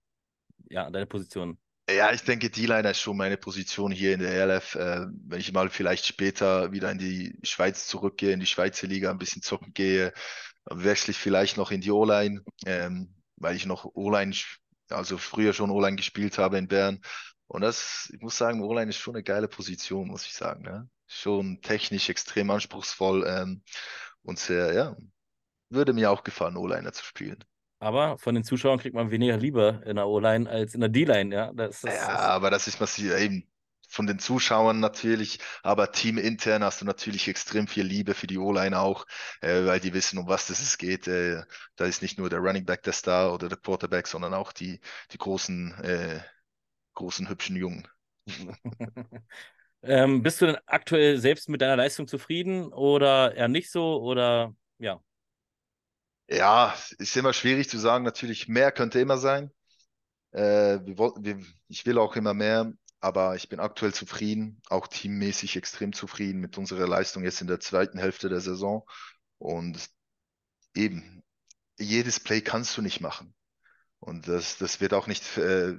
ja, 0.71 0.91
deine 0.91 1.07
Position? 1.07 1.59
Ja, 1.97 2.13
ich 2.13 2.23
denke, 2.23 2.51
D-Liner 2.51 2.91
ist 2.91 3.01
schon 3.01 3.17
meine 3.17 3.37
Position 3.37 3.91
hier 3.91 4.15
in 4.15 4.21
der 4.21 4.33
ELF. 4.33 4.75
Äh, 4.77 5.07
wenn 5.27 5.41
ich 5.41 5.53
mal 5.53 5.69
vielleicht 5.71 6.07
später 6.07 6.73
wieder 6.73 6.91
in 6.91 6.99
die 6.99 7.37
Schweiz 7.43 7.87
zurückgehe, 7.87 8.33
in 8.33 8.41
die 8.41 8.47
Schweizer 8.47 8.87
Liga 8.87 9.11
ein 9.11 9.19
bisschen 9.19 9.43
zocken 9.43 9.73
gehe, 9.73 10.13
wechsle 10.67 11.13
ich 11.13 11.19
vielleicht 11.19 11.57
noch 11.57 11.71
in 11.71 11.81
die 11.81 11.91
O-Line, 11.91 12.43
ähm, 12.67 13.15
weil 13.37 13.57
ich 13.57 13.67
noch 13.67 13.85
O-Line, 13.95 14.35
also 14.91 15.19
früher 15.19 15.53
schon 15.53 15.71
O-Line 15.71 15.97
gespielt 15.97 16.39
habe 16.39 16.59
in 16.59 16.69
Bern. 16.69 17.01
Und 17.49 17.63
das, 17.63 18.11
ich 18.15 18.21
muss 18.21 18.37
sagen, 18.37 18.63
O-Line 18.63 18.91
ist 18.91 18.99
schon 18.99 19.17
eine 19.17 19.25
geile 19.25 19.49
Position, 19.49 20.09
muss 20.09 20.27
ich 20.27 20.35
sagen. 20.35 20.63
Ne? 20.63 20.89
Schon 21.09 21.61
technisch 21.63 22.09
extrem 22.09 22.51
anspruchsvoll 22.51 23.27
ähm, 23.27 23.63
und 24.23 24.39
sehr, 24.39 24.73
ja, 24.75 24.97
würde 25.71 25.93
mir 25.93 26.11
auch 26.11 26.25
gefallen, 26.25 26.57
O-Liner 26.57 26.93
zu 26.93 27.05
spielen. 27.05 27.45
Aber 27.81 28.19
von 28.19 28.35
den 28.37 28.45
Zuschauern 28.45 28.79
kriegt 28.81 28.95
man 28.97 29.11
weniger 29.13 29.39
Liebe 29.39 29.83
in 29.87 29.97
der 29.97 30.09
O-Line 30.09 30.49
als 30.51 30.75
in 30.75 30.81
der 30.81 30.91
D-Line, 30.91 31.35
ja. 31.35 31.53
Das 31.55 31.85
Ja, 31.85 31.93
ist, 31.93 32.09
ist 32.09 32.35
aber 32.37 32.51
das 32.51 32.67
ist 32.69 32.81
massiv, 32.81 33.13
eben 33.15 33.49
von 33.89 34.07
den 34.07 34.19
Zuschauern 34.19 34.81
natürlich, 34.81 35.41
aber 35.63 35.91
teamintern 35.93 36.63
hast 36.63 36.81
du 36.81 36.85
natürlich 36.85 37.27
extrem 37.29 37.67
viel 37.67 37.85
Liebe 37.85 38.15
für 38.15 38.27
die 38.27 38.39
O-Line 38.39 38.79
auch, 38.79 39.07
äh, 39.41 39.65
weil 39.67 39.81
die 39.81 39.93
wissen, 39.95 40.19
um 40.19 40.29
was 40.29 40.47
das 40.47 40.61
es 40.61 40.79
geht. 40.79 41.09
Äh, 41.09 41.43
da 41.77 41.87
ist 41.87 42.03
nicht 42.03 42.19
nur 42.19 42.31
der 42.31 42.39
Running 42.41 42.65
Back 42.67 42.83
der 42.85 42.93
Star 42.93 43.33
oder 43.35 43.49
der 43.49 43.59
Quarterback, 43.59 44.07
sondern 44.07 44.35
auch 44.35 44.53
die, 44.53 44.81
die 45.13 45.19
großen, 45.19 45.75
äh, 45.83 46.21
großen, 46.95 47.29
hübschen 47.29 47.57
Jungen. 47.57 47.89
ähm, 49.83 50.23
bist 50.23 50.41
du 50.41 50.47
denn 50.47 50.59
aktuell 50.67 51.19
selbst 51.19 51.49
mit 51.49 51.61
deiner 51.63 51.77
Leistung 51.77 52.07
zufrieden 52.09 52.73
oder 52.73 53.35
eher 53.35 53.49
nicht 53.49 53.71
so? 53.71 54.01
Oder 54.03 54.55
ja. 54.79 55.03
Ja, 56.31 56.75
ist 56.99 57.17
immer 57.17 57.33
schwierig 57.33 57.69
zu 57.69 57.79
sagen. 57.79 58.05
Natürlich, 58.05 58.47
mehr 58.47 58.71
könnte 58.71 59.01
immer 59.01 59.19
sein. 59.19 59.51
Äh, 60.31 60.79
wir, 60.85 60.97
wir, 60.97 61.45
ich 61.69 61.85
will 61.87 61.99
auch 61.99 62.15
immer 62.15 62.35
mehr, 62.35 62.73
aber 63.01 63.35
ich 63.35 63.49
bin 63.49 63.59
aktuell 63.59 63.93
zufrieden, 63.93 64.63
auch 64.69 64.87
teammäßig 64.87 65.57
extrem 65.57 65.93
zufrieden 65.93 66.41
mit 66.41 66.57
unserer 66.57 66.87
Leistung 66.87 67.25
jetzt 67.25 67.41
in 67.41 67.49
der 67.49 67.59
zweiten 67.59 67.99
Hälfte 67.99 68.29
der 68.29 68.41
Saison. 68.41 68.87
Und 69.39 69.91
eben, 70.75 71.25
jedes 71.81 72.21
Play 72.21 72.43
kannst 72.43 72.77
du 72.77 72.83
nicht 72.83 73.01
machen. 73.01 73.35
Und 73.99 74.29
das, 74.29 74.57
das 74.57 74.81
wird 74.81 74.95
auch 74.95 75.09
nicht 75.09 75.37
äh, 75.37 75.79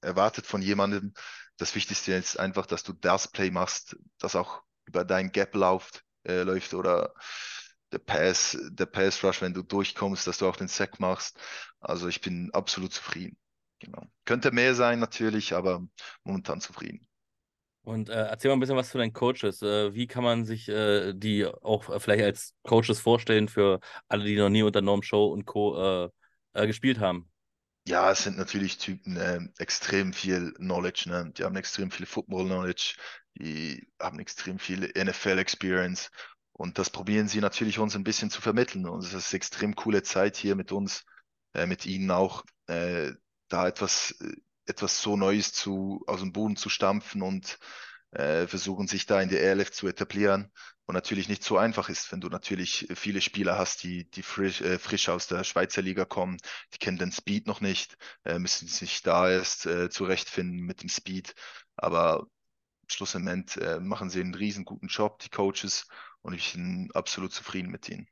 erwartet 0.00 0.46
von 0.46 0.62
jemandem. 0.62 1.14
Das 1.56 1.74
Wichtigste 1.74 2.12
ist 2.12 2.38
einfach, 2.38 2.66
dass 2.66 2.84
du 2.84 2.92
das 2.92 3.26
Play 3.26 3.50
machst, 3.50 3.96
das 4.18 4.36
auch 4.36 4.62
über 4.86 5.04
dein 5.04 5.32
Gap 5.32 5.56
läuft, 5.56 6.04
äh, 6.22 6.42
läuft 6.42 6.74
oder 6.74 7.12
der 7.92 7.98
Pass, 7.98 8.58
der 8.70 8.86
Pass 8.86 9.22
Rush, 9.24 9.40
wenn 9.42 9.54
du 9.54 9.62
durchkommst, 9.62 10.26
dass 10.26 10.38
du 10.38 10.46
auch 10.48 10.56
den 10.56 10.68
Sack 10.68 11.00
machst. 11.00 11.38
Also 11.80 12.08
ich 12.08 12.20
bin 12.20 12.50
absolut 12.52 12.92
zufrieden. 12.92 13.36
Genau. 13.80 14.02
Könnte 14.24 14.50
mehr 14.50 14.74
sein 14.74 14.98
natürlich, 14.98 15.54
aber 15.54 15.86
momentan 16.24 16.60
zufrieden. 16.60 17.06
Und 17.82 18.10
äh, 18.10 18.26
erzähl 18.26 18.50
mal 18.50 18.56
ein 18.56 18.60
bisschen 18.60 18.76
was 18.76 18.90
zu 18.90 18.98
deinen 18.98 19.12
Coaches. 19.12 19.62
Äh, 19.62 19.94
wie 19.94 20.06
kann 20.06 20.22
man 20.22 20.44
sich 20.44 20.68
äh, 20.68 21.14
die 21.14 21.46
auch 21.46 21.88
äh, 21.88 22.00
vielleicht 22.00 22.24
als 22.24 22.54
Coaches 22.62 23.00
vorstellen 23.00 23.48
für 23.48 23.80
alle, 24.08 24.24
die 24.24 24.36
noch 24.36 24.50
nie 24.50 24.62
unter 24.62 24.82
Norm 24.82 25.02
Show 25.02 25.28
und 25.28 25.46
Co. 25.46 26.04
äh, 26.04 26.10
äh, 26.52 26.66
gespielt 26.66 26.98
haben? 26.98 27.30
Ja, 27.86 28.10
es 28.10 28.24
sind 28.24 28.36
natürlich 28.36 28.76
Typen, 28.76 29.16
ähm, 29.18 29.52
extrem 29.58 30.12
viel 30.12 30.52
Knowledge, 30.54 31.08
ne? 31.08 31.32
Die 31.34 31.44
haben 31.44 31.56
extrem 31.56 31.90
viel 31.90 32.04
Football 32.04 32.44
Knowledge, 32.44 32.96
die 33.36 33.88
haben 33.98 34.18
extrem 34.18 34.58
viel 34.58 34.92
NFL 34.94 35.38
Experience 35.38 36.10
und 36.58 36.76
das 36.78 36.90
probieren 36.90 37.28
sie 37.28 37.40
natürlich 37.40 37.78
uns 37.78 37.94
ein 37.94 38.02
bisschen 38.02 38.30
zu 38.30 38.42
vermitteln. 38.42 38.86
Und 38.86 39.04
es 39.04 39.14
ist 39.14 39.32
extrem 39.32 39.76
coole 39.76 40.02
Zeit 40.02 40.36
hier 40.36 40.56
mit 40.56 40.72
uns, 40.72 41.04
äh, 41.54 41.66
mit 41.66 41.86
ihnen 41.86 42.10
auch, 42.10 42.44
äh, 42.66 43.12
da 43.48 43.68
etwas, 43.68 44.10
äh, 44.20 44.34
etwas 44.66 45.00
so 45.00 45.16
Neues 45.16 45.52
zu, 45.52 46.02
aus 46.08 46.18
dem 46.18 46.32
Boden 46.32 46.56
zu 46.56 46.68
stampfen 46.68 47.22
und 47.22 47.58
äh, 48.10 48.48
versuchen 48.48 48.88
sich 48.88 49.06
da 49.06 49.22
in 49.22 49.28
der 49.28 49.40
ELF 49.42 49.70
zu 49.70 49.86
etablieren. 49.86 50.50
Und 50.84 50.94
natürlich 50.94 51.28
nicht 51.28 51.44
so 51.44 51.58
einfach 51.58 51.90
ist, 51.90 52.10
wenn 52.10 52.20
du 52.20 52.28
natürlich 52.28 52.88
viele 52.92 53.20
Spieler 53.20 53.56
hast, 53.56 53.84
die, 53.84 54.10
die 54.10 54.22
frisch, 54.22 54.60
äh, 54.60 54.80
frisch 54.80 55.08
aus 55.10 55.28
der 55.28 55.44
Schweizer 55.44 55.80
Liga 55.80 56.06
kommen, 56.06 56.38
die 56.74 56.78
kennen 56.78 56.98
den 56.98 57.12
Speed 57.12 57.46
noch 57.46 57.60
nicht, 57.60 57.96
äh, 58.24 58.40
müssen 58.40 58.66
sich 58.66 59.02
da 59.02 59.30
erst 59.30 59.66
äh, 59.66 59.90
zurechtfinden 59.90 60.58
mit 60.58 60.82
dem 60.82 60.88
Speed. 60.88 61.36
Aber 61.76 62.26
schlussendlich 62.88 63.56
äh, 63.58 63.78
machen 63.78 64.10
sie 64.10 64.20
einen 64.20 64.34
riesen 64.34 64.64
guten 64.64 64.88
Job, 64.88 65.20
die 65.20 65.30
Coaches, 65.30 65.86
und 66.22 66.34
ich 66.34 66.52
bin 66.52 66.90
absolut 66.94 67.32
zufrieden 67.32 67.70
mit 67.70 67.88
ihnen. 67.88 68.08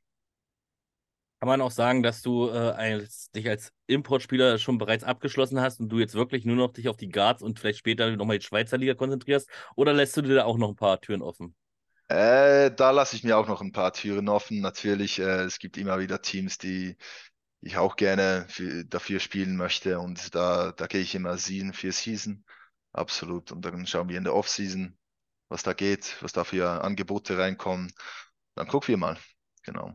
Kann 1.41 1.49
man 1.49 1.61
auch 1.61 1.71
sagen, 1.71 2.03
dass 2.03 2.23
du 2.23 2.49
äh, 2.49 2.53
als, 2.53 3.31
dich 3.31 3.47
als 3.49 3.71
Importspieler 3.87 4.59
schon 4.59 4.79
bereits 4.79 5.05
abgeschlossen 5.05 5.61
hast 5.61 5.81
und 5.81 5.91
du 5.91 5.99
jetzt 5.99 6.15
wirklich 6.15 6.47
nur 6.47 6.57
noch 6.57 6.73
dich 6.73 6.89
auf 6.89 6.97
die 6.97 7.11
Guards 7.11 7.43
und 7.43 7.59
vielleicht 7.59 7.79
später 7.79 8.11
nochmal 8.17 8.39
die 8.39 8.47
Schweizer 8.47 8.79
Liga 8.79 8.95
konzentrierst? 8.95 9.51
Oder 9.77 9.93
lässt 9.93 10.17
du 10.17 10.23
dir 10.23 10.35
da 10.35 10.45
auch 10.45 10.57
noch 10.57 10.71
ein 10.71 10.77
paar 10.77 10.99
Türen 11.01 11.21
offen? 11.21 11.55
Äh, 12.09 12.71
da 12.71 12.91
lasse 12.91 13.17
ich 13.17 13.25
mir 13.25 13.37
auch 13.37 13.49
noch 13.49 13.61
ein 13.61 13.73
paar 13.73 13.93
Türen 13.93 14.29
offen. 14.29 14.61
Natürlich, 14.61 15.19
äh, 15.19 15.43
es 15.43 15.59
gibt 15.59 15.77
immer 15.77 15.99
wieder 15.99 16.23
Teams, 16.23 16.57
die 16.57 16.97
ich 17.61 17.77
auch 17.77 17.97
gerne 17.97 18.47
für, 18.49 18.85
dafür 18.85 19.21
spielen 19.21 19.57
möchte 19.57 19.99
und 19.99 20.35
da, 20.35 20.73
da 20.73 20.87
gehe 20.87 21.01
ich 21.01 21.15
immer 21.15 21.37
Season 21.37 21.73
für 21.73 21.93
Season. 21.93 22.45
Absolut. 22.93 23.53
Und 23.53 23.65
dann 23.65 23.87
schauen 23.87 24.09
wir 24.09 24.17
in 24.17 24.25
der 24.25 24.35
Offseason, 24.35 24.97
was 25.49 25.63
da 25.63 25.73
geht, 25.73 26.17
was 26.21 26.33
da 26.33 26.45
für 26.45 26.83
Angebote 26.83 27.39
reinkommen. 27.39 27.93
Dann 28.55 28.69
gucken 28.69 28.89
wir 28.89 28.97
mal. 28.97 29.19
Genau. 29.65 29.93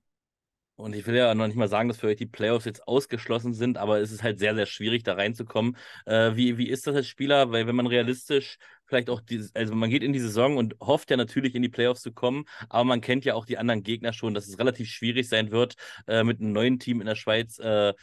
Und 0.75 0.95
ich 0.95 1.05
will 1.05 1.15
ja 1.15 1.35
noch 1.35 1.45
nicht 1.45 1.55
mal 1.55 1.67
sagen, 1.67 1.89
dass 1.89 1.99
für 1.99 2.07
euch 2.07 2.17
die 2.17 2.25
Playoffs 2.25 2.65
jetzt 2.65 2.87
ausgeschlossen 2.87 3.53
sind, 3.53 3.77
aber 3.77 3.99
es 3.99 4.11
ist 4.11 4.23
halt 4.23 4.39
sehr, 4.39 4.55
sehr 4.55 4.65
schwierig, 4.65 5.03
da 5.03 5.13
reinzukommen. 5.13 5.77
Äh, 6.05 6.35
wie, 6.35 6.57
wie 6.57 6.69
ist 6.69 6.87
das 6.87 6.95
als 6.95 7.07
Spieler? 7.07 7.51
Weil 7.51 7.67
wenn 7.67 7.75
man 7.75 7.85
realistisch 7.85 8.57
vielleicht 8.87 9.09
auch 9.09 9.21
dieses, 9.21 9.53
also 9.55 9.75
man 9.75 9.91
geht 9.91 10.01
in 10.01 10.11
die 10.11 10.19
Saison 10.19 10.57
und 10.57 10.75
hofft 10.81 11.11
ja 11.11 11.17
natürlich 11.17 11.53
in 11.53 11.61
die 11.61 11.69
Playoffs 11.69 12.01
zu 12.01 12.11
kommen, 12.11 12.45
aber 12.67 12.83
man 12.83 12.99
kennt 12.99 13.25
ja 13.25 13.35
auch 13.35 13.45
die 13.45 13.59
anderen 13.59 13.83
Gegner 13.83 14.11
schon, 14.11 14.33
dass 14.33 14.47
es 14.47 14.57
relativ 14.57 14.89
schwierig 14.89 15.29
sein 15.29 15.51
wird, 15.51 15.75
äh, 16.07 16.23
mit 16.23 16.39
einem 16.39 16.51
neuen 16.51 16.79
Team 16.79 16.99
in 16.99 17.07
der 17.07 17.15
Schweiz 17.15 17.59
äh, 17.59 17.93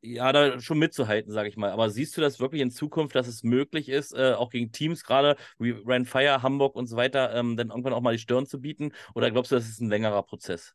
ja, 0.00 0.32
da 0.32 0.60
schon 0.60 0.78
mitzuhalten, 0.78 1.32
sage 1.32 1.48
ich 1.48 1.56
mal. 1.56 1.70
Aber 1.70 1.90
siehst 1.90 2.16
du 2.16 2.20
das 2.20 2.40
wirklich 2.40 2.62
in 2.62 2.70
Zukunft, 2.70 3.14
dass 3.14 3.26
es 3.28 3.42
möglich 3.42 3.88
ist, 3.88 4.12
äh, 4.14 4.32
auch 4.34 4.50
gegen 4.50 4.72
Teams, 4.72 5.04
gerade 5.04 5.36
wie 5.58 5.70
Rand 5.86 6.08
Fire, 6.08 6.42
Hamburg 6.42 6.76
und 6.76 6.86
so 6.86 6.96
weiter, 6.96 7.34
ähm, 7.34 7.56
dann 7.56 7.70
irgendwann 7.70 7.92
auch 7.92 8.00
mal 8.00 8.12
die 8.14 8.18
Stirn 8.22 8.46
zu 8.46 8.60
bieten? 8.60 8.92
Oder 9.14 9.30
glaubst 9.30 9.52
du, 9.52 9.56
das 9.56 9.68
ist 9.68 9.80
ein 9.80 9.88
längerer 9.90 10.22
Prozess? 10.22 10.74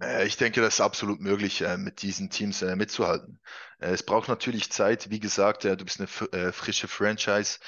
Äh, 0.00 0.26
Ich 0.26 0.36
denke, 0.36 0.60
das 0.60 0.74
ist 0.74 0.80
absolut 0.80 1.20
möglich, 1.20 1.62
äh, 1.62 1.76
mit 1.76 2.02
diesen 2.02 2.30
Teams 2.30 2.62
äh, 2.62 2.76
mitzuhalten. 2.76 3.40
Es 3.78 4.02
braucht 4.02 4.28
natürlich 4.28 4.70
Zeit. 4.72 5.10
Wie 5.10 5.20
gesagt, 5.20 5.64
du 5.64 5.76
bist 5.76 6.00
eine 6.00 6.52
frische 6.52 6.88
Franchise. 6.88 7.58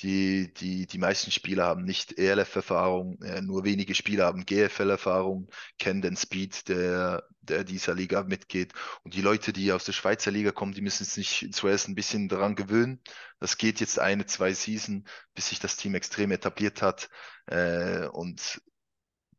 Die, 0.00 0.52
die, 0.54 0.86
die 0.86 0.98
meisten 0.98 1.30
Spieler 1.30 1.66
haben 1.66 1.84
nicht 1.84 2.18
ELF-Erfahrung, 2.18 3.22
äh, 3.22 3.40
nur 3.40 3.64
wenige 3.64 3.94
Spieler 3.94 4.26
haben 4.26 4.44
GFL-Erfahrung, 4.44 5.48
kennen 5.78 6.02
den 6.02 6.16
Speed, 6.16 6.68
der, 6.68 7.22
der 7.42 7.62
dieser 7.62 7.94
Liga 7.94 8.24
mitgeht. 8.24 8.72
Und 9.04 9.14
die 9.14 9.20
Leute, 9.20 9.52
die 9.52 9.70
aus 9.72 9.84
der 9.84 9.92
Schweizer 9.92 10.32
Liga 10.32 10.50
kommen, 10.50 10.72
die 10.72 10.80
müssen 10.80 11.04
sich 11.04 11.48
zuerst 11.52 11.88
ein 11.88 11.94
bisschen 11.94 12.28
daran 12.28 12.56
gewöhnen. 12.56 13.00
Das 13.38 13.58
geht 13.58 13.80
jetzt 13.80 13.98
eine, 14.00 14.26
zwei 14.26 14.52
Season, 14.54 15.04
bis 15.34 15.48
sich 15.50 15.60
das 15.60 15.76
Team 15.76 15.94
extrem 15.94 16.32
etabliert 16.32 16.82
hat. 16.82 17.08
Äh, 17.46 18.06
und 18.08 18.60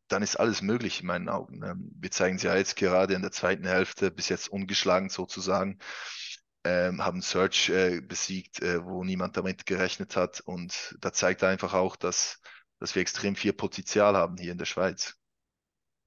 dann 0.07 0.23
ist 0.23 0.35
alles 0.35 0.61
möglich 0.61 1.01
in 1.01 1.07
meinen 1.07 1.29
Augen. 1.29 1.63
Ähm, 1.63 1.91
Wir 1.99 2.11
zeigen 2.11 2.37
sie 2.37 2.47
ja 2.47 2.55
jetzt 2.55 2.75
gerade 2.75 3.13
in 3.15 3.21
der 3.21 3.31
zweiten 3.31 3.65
Hälfte, 3.65 4.11
bis 4.11 4.29
jetzt 4.29 4.47
ungeschlagen 4.49 5.09
sozusagen, 5.09 5.79
ähm, 6.63 7.03
haben 7.03 7.21
Search 7.21 7.69
äh, 7.69 8.01
besiegt, 8.01 8.61
äh, 8.61 8.83
wo 8.85 9.03
niemand 9.03 9.37
damit 9.37 9.65
gerechnet 9.65 10.15
hat. 10.15 10.41
Und 10.41 10.95
da 11.01 11.13
zeigt 11.13 11.43
einfach 11.43 11.73
auch, 11.73 11.95
dass, 11.95 12.41
dass 12.79 12.95
wir 12.95 13.01
extrem 13.01 13.35
viel 13.35 13.53
Potenzial 13.53 14.15
haben 14.15 14.37
hier 14.37 14.51
in 14.51 14.57
der 14.57 14.65
Schweiz. 14.65 15.15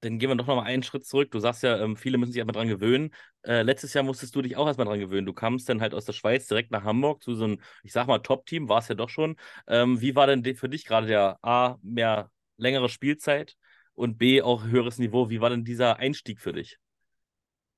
Dann 0.03 0.19
gehen 0.19 0.29
wir 0.29 0.37
doch 0.37 0.47
noch 0.47 0.57
mal 0.57 0.62
einen 0.64 0.83
Schritt 0.83 1.07
zurück. 1.07 1.31
Du 1.31 1.40
sagst 1.40 1.62
ja, 1.62 1.79
ähm, 1.83 1.97
viele 1.97 2.19
müssen 2.19 2.31
sich 2.33 2.38
erstmal 2.38 2.53
dran 2.55 2.69
gewöhnen. 2.69 3.14
Äh, 3.42 3.62
letztes 3.62 3.95
Jahr 3.95 4.05
musstest 4.05 4.35
du 4.37 4.42
dich 4.42 4.57
auch 4.57 4.66
erstmal 4.66 4.87
dran 4.87 5.01
gewöhnen. 5.01 5.27
Du 5.27 5.33
kamst 5.33 5.69
dann 5.69 5.81
halt 5.81 5.95
aus 5.95 6.05
der 6.05 6.12
Schweiz 6.12 6.47
direkt 6.47 6.71
nach 6.71 6.85
Hamburg 6.85 7.23
zu 7.23 7.35
so 7.35 7.45
einem, 7.45 7.61
ich 7.83 7.92
sag 7.92 8.07
mal, 8.07 8.19
Top-Team, 8.19 8.69
war 8.69 8.79
es 8.81 8.88
ja 8.88 8.95
doch 8.95 9.09
schon. 9.09 9.37
Ähm, 9.66 10.01
wie 10.01 10.14
war 10.14 10.27
denn 10.27 10.42
de- 10.42 10.55
für 10.55 10.69
dich 10.69 10.85
gerade 10.85 11.07
der 11.07 11.38
A, 11.42 11.77
mehr 11.83 12.31
längere 12.59 12.88
Spielzeit 12.88 13.57
und 13.95 14.19
B, 14.19 14.42
auch 14.42 14.64
höheres 14.64 14.99
Niveau? 14.99 15.31
Wie 15.31 15.40
war 15.40 15.51
denn 15.51 15.64
dieser 15.64 15.97
Einstieg 15.99 16.40
für 16.40 16.53
dich? 16.53 16.79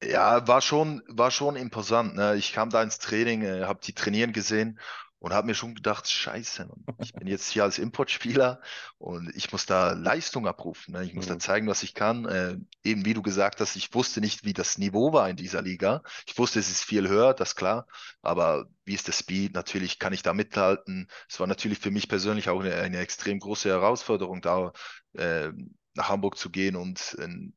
Ja, 0.02 0.46
war 0.46 0.60
schon, 0.60 1.02
war 1.08 1.30
schon 1.30 1.56
imposant. 1.56 2.14
Ne? 2.14 2.36
Ich 2.36 2.52
kam 2.52 2.70
da 2.70 2.82
ins 2.82 2.98
Training, 2.98 3.42
äh, 3.42 3.64
habe 3.64 3.80
die 3.82 3.94
trainieren 3.94 4.32
gesehen 4.32 4.78
und 5.18 5.32
habe 5.32 5.48
mir 5.48 5.54
schon 5.56 5.74
gedacht, 5.74 6.08
Scheiße, 6.08 6.66
Mann. 6.66 6.86
Ich 7.00 7.16
bin 7.16 7.26
jetzt 7.26 7.50
hier 7.50 7.64
als 7.64 7.78
Importspieler 7.80 8.60
und 8.98 9.34
ich 9.34 9.50
muss 9.50 9.66
da 9.66 9.92
Leistung 9.94 10.46
abrufen. 10.46 10.94
Ne? 10.94 11.04
Ich 11.04 11.14
muss 11.14 11.26
da 11.26 11.36
Mhm. 11.36 11.40
zeigen, 11.40 11.66
was 11.66 11.82
ich 11.82 11.94
kann. 11.94 12.26
Äh, 12.26 12.58
eben 12.84 13.04
wie 13.04 13.14
du 13.14 13.22
gesagt 13.22 13.60
hast, 13.60 13.74
ich 13.74 13.92
wusste 13.92 14.20
nicht, 14.20 14.44
wie 14.44 14.52
das 14.52 14.78
Niveau 14.78 15.12
war 15.12 15.28
in 15.28 15.34
dieser 15.36 15.62
Liga. 15.62 16.02
Ich 16.26 16.38
wusste, 16.38 16.60
es 16.60 16.70
ist 16.70 16.84
viel 16.84 17.08
höher, 17.08 17.34
das 17.34 17.56
klar. 17.56 17.88
Aber 18.22 18.66
wie 18.84 18.94
ist 18.94 19.08
der 19.08 19.12
Speed? 19.12 19.54
Natürlich 19.54 19.98
kann 19.98 20.12
ich 20.12 20.22
da 20.22 20.32
mithalten. 20.32 21.08
Es 21.28 21.40
war 21.40 21.48
natürlich 21.48 21.80
für 21.80 21.90
mich 21.90 22.08
persönlich 22.08 22.48
auch 22.50 22.60
eine, 22.60 22.74
eine 22.76 22.98
extrem 22.98 23.40
große 23.40 23.68
Herausforderung, 23.68 24.42
da 24.42 24.72
äh, 25.14 25.50
nach 25.94 26.08
Hamburg 26.08 26.38
zu 26.38 26.50
gehen 26.50 26.76
und 26.76 27.16
ein 27.20 27.54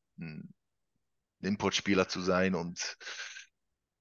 Importspieler 1.41 2.07
zu 2.07 2.21
sein 2.21 2.55
und 2.55 2.97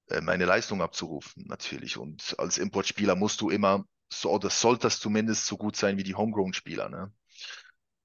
äh, 0.07 0.21
meine 0.21 0.45
Leistung 0.45 0.81
abzurufen, 0.81 1.45
natürlich. 1.47 1.97
Und 1.97 2.35
als 2.37 2.57
Importspieler 2.57 3.15
musst 3.15 3.41
du 3.41 3.49
immer, 3.49 3.85
so, 4.11 4.31
oder 4.31 4.49
solltest 4.49 5.01
zumindest 5.01 5.45
so 5.45 5.57
gut 5.57 5.75
sein 5.75 5.97
wie 5.97 6.03
die 6.03 6.15
Homegrown-Spieler. 6.15 6.89
Ne? 6.89 7.13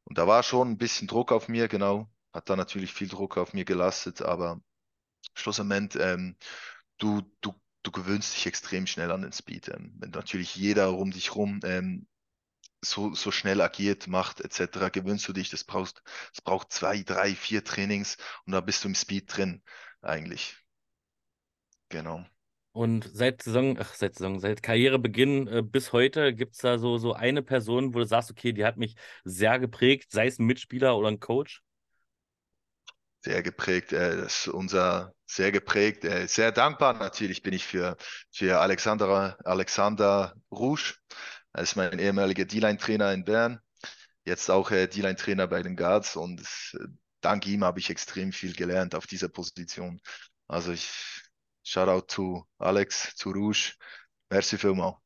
Und 0.04 0.18
da 0.18 0.26
war 0.26 0.42
schon 0.42 0.70
ein 0.70 0.78
bisschen 0.78 1.08
Druck 1.08 1.32
auf 1.32 1.48
mir, 1.48 1.68
genau. 1.68 2.08
Hat 2.32 2.48
da 2.48 2.56
natürlich 2.56 2.92
viel 2.92 3.08
Druck 3.08 3.36
auf 3.38 3.54
mir 3.54 3.64
gelastet, 3.64 4.22
aber 4.22 4.60
schlussendlich, 5.34 6.00
ähm, 6.02 6.36
du, 6.98 7.22
du, 7.40 7.54
du 7.82 7.90
gewöhnst 7.90 8.34
dich 8.36 8.46
extrem 8.46 8.86
schnell 8.86 9.10
an 9.10 9.22
den 9.22 9.32
Speed. 9.32 9.68
Ähm, 9.68 9.94
wenn 9.98 10.10
natürlich 10.10 10.54
jeder 10.54 10.96
um 10.96 11.10
dich 11.10 11.34
rum 11.34 11.60
ähm, 11.64 12.06
so, 12.82 13.14
so 13.14 13.30
schnell 13.30 13.60
agiert, 13.60 14.06
macht 14.06 14.40
etc., 14.40 14.90
gewöhnst 14.90 15.26
du 15.28 15.32
dich. 15.32 15.50
Das 15.50 15.64
brauchst, 15.64 16.02
das 16.32 16.40
braucht 16.42 16.72
zwei, 16.72 17.02
drei, 17.02 17.34
vier 17.34 17.64
Trainings 17.64 18.16
und 18.44 18.52
da 18.52 18.60
bist 18.60 18.84
du 18.84 18.88
im 18.88 18.94
Speed 18.94 19.36
drin, 19.36 19.62
eigentlich. 20.02 20.56
Genau. 21.88 22.24
Und 22.72 23.08
seit 23.10 23.42
Saison, 23.42 23.78
ach, 23.80 23.94
seit 23.94 24.16
Saison, 24.16 24.38
seit 24.38 24.62
Karrierebeginn 24.62 25.48
äh, 25.48 25.62
bis 25.62 25.92
heute 25.92 26.34
gibt 26.34 26.56
es 26.56 26.58
da 26.58 26.78
so, 26.78 26.98
so 26.98 27.14
eine 27.14 27.42
Person, 27.42 27.94
wo 27.94 28.00
du 28.00 28.04
sagst, 28.04 28.30
okay, 28.30 28.52
die 28.52 28.66
hat 28.66 28.76
mich 28.76 28.96
sehr 29.24 29.58
geprägt, 29.58 30.12
sei 30.12 30.26
es 30.26 30.38
ein 30.38 30.44
Mitspieler 30.44 30.96
oder 30.98 31.08
ein 31.08 31.18
Coach? 31.18 31.62
Sehr 33.20 33.42
geprägt, 33.42 33.94
äh, 33.94 34.18
das 34.18 34.40
ist 34.40 34.48
unser 34.48 35.14
sehr 35.24 35.52
geprägt, 35.52 36.04
äh, 36.04 36.26
sehr 36.28 36.52
dankbar 36.52 36.92
natürlich 36.94 37.42
bin 37.42 37.54
ich 37.54 37.64
für, 37.64 37.96
für 38.30 38.60
Alexander, 38.60 39.38
Alexander 39.44 40.34
Rouge. 40.50 40.96
Er 41.56 41.62
ist 41.62 41.74
mein 41.74 41.98
ehemaliger 41.98 42.44
D-Line-Trainer 42.44 43.14
in 43.14 43.24
Bern, 43.24 43.60
jetzt 44.26 44.50
auch 44.50 44.70
äh, 44.72 44.88
D-Line-Trainer 44.88 45.46
bei 45.46 45.62
den 45.62 45.74
Guards 45.74 46.14
und 46.14 46.42
äh, 46.74 46.84
dank 47.22 47.46
ihm 47.46 47.64
habe 47.64 47.78
ich 47.78 47.88
extrem 47.88 48.30
viel 48.30 48.52
gelernt 48.52 48.94
auf 48.94 49.06
dieser 49.06 49.30
Position. 49.30 49.98
Also 50.48 50.72
ich 50.72 51.22
shout 51.62 51.88
out 51.88 52.08
to 52.08 52.46
Alex, 52.58 53.16
zu 53.16 53.30
Rouge. 53.30 53.72
Merci 54.28 54.58
vielmals. 54.58 54.96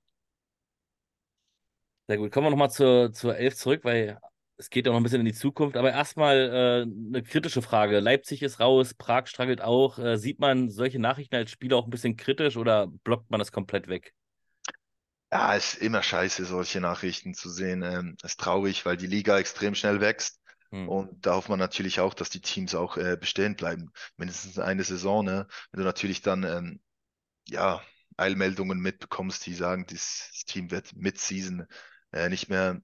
Sehr 2.09 2.19
gut. 2.19 2.33
Kommen 2.33 2.47
wir 2.47 2.51
nochmal 2.51 2.73
zur, 2.73 3.13
zur 3.13 3.37
Elf 3.37 3.55
zurück, 3.55 3.85
weil 3.85 4.19
es 4.57 4.71
geht 4.71 4.87
ja 4.87 4.91
noch 4.91 4.99
ein 4.99 5.05
bisschen 5.05 5.21
in 5.21 5.27
die 5.27 5.33
Zukunft. 5.33 5.77
Aber 5.77 5.93
erstmal 5.93 6.37
äh, 6.37 6.83
eine 6.83 7.23
kritische 7.23 7.63
Frage. 7.63 8.01
Leipzig 8.01 8.43
ist 8.43 8.59
raus, 8.59 8.95
Prag 8.95 9.29
struggelt 9.29 9.63
auch. 9.63 10.01
Äh, 10.01 10.19
sieht 10.19 10.41
man 10.41 10.69
solche 10.69 10.99
Nachrichten 10.99 11.37
als 11.37 11.53
Spieler 11.53 11.77
auch 11.77 11.85
ein 11.85 11.91
bisschen 11.91 12.17
kritisch 12.17 12.57
oder 12.57 12.89
blockt 12.89 13.31
man 13.31 13.39
das 13.39 13.53
komplett 13.53 13.87
weg? 13.87 14.15
Ja, 15.33 15.55
es 15.55 15.75
ist 15.75 15.83
immer 15.83 16.03
scheiße, 16.03 16.45
solche 16.45 16.81
Nachrichten 16.81 17.35
zu 17.35 17.51
sehen. 17.51 17.83
Ähm, 17.83 18.17
es 18.23 18.33
ist 18.33 18.41
traurig, 18.41 18.85
weil 18.85 18.97
die 18.97 19.07
Liga 19.07 19.39
extrem 19.39 19.75
schnell 19.75 20.01
wächst. 20.01 20.41
Hm. 20.71 20.89
Und 20.89 21.27
da 21.27 21.35
hofft 21.35 21.49
man 21.49 21.59
natürlich 21.59 22.01
auch, 22.01 22.15
dass 22.15 22.31
die 22.31 22.41
Teams 22.41 22.75
auch 22.75 22.97
äh, 22.97 23.17
bestehen 23.17 23.55
bleiben. 23.55 23.93
Mindestens 24.17 24.59
eine 24.59 24.85
Saison, 24.85 25.25
ne? 25.25 25.47
Wenn 25.71 25.81
du 25.81 25.85
natürlich 25.85 26.23
dann 26.23 26.43
ähm, 26.45 26.81
ja, 27.49 27.83
Eilmeldungen 28.17 28.81
mitbekommst, 28.81 29.47
die 29.47 29.55
sagen, 29.55 29.87
das 29.89 30.31
Team 30.47 30.71
wird 30.71 30.95
mid-Season 30.95 31.67
äh, 32.13 32.29
nicht 32.29 32.49
mehr 32.49 32.81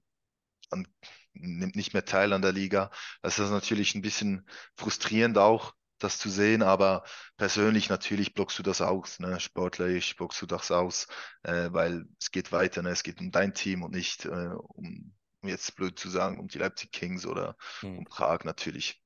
an, 0.70 0.86
nimmt 1.34 1.76
nicht 1.76 1.94
mehr 1.94 2.04
teil 2.04 2.32
an 2.32 2.42
der 2.42 2.52
Liga. 2.52 2.90
Das 3.22 3.38
ist 3.38 3.50
natürlich 3.50 3.94
ein 3.94 4.02
bisschen 4.02 4.48
frustrierend 4.76 5.38
auch, 5.38 5.74
das 5.98 6.18
zu 6.18 6.28
sehen, 6.28 6.62
aber 6.62 7.04
persönlich 7.36 7.88
natürlich 7.88 8.34
blockst 8.34 8.58
du 8.58 8.62
das 8.62 8.80
aus, 8.80 9.18
ne? 9.18 9.40
Sportlich 9.40 10.16
blockst 10.16 10.42
du 10.42 10.46
das 10.46 10.70
aus, 10.70 11.06
äh, 11.42 11.68
weil 11.72 12.04
es 12.20 12.30
geht 12.30 12.52
weiter, 12.52 12.82
ne? 12.82 12.90
Es 12.90 13.02
geht 13.02 13.20
um 13.20 13.30
dein 13.30 13.54
Team 13.54 13.82
und 13.82 13.94
nicht 13.94 14.24
äh, 14.24 14.28
um, 14.28 15.14
um 15.42 15.48
jetzt 15.48 15.74
blöd 15.76 15.98
zu 15.98 16.08
sagen, 16.08 16.38
um 16.38 16.48
die 16.48 16.58
Leipzig 16.58 16.92
Kings 16.92 17.26
oder 17.26 17.56
hm. 17.80 17.98
um 17.98 18.04
Prag 18.04 18.44
natürlich. 18.44 19.02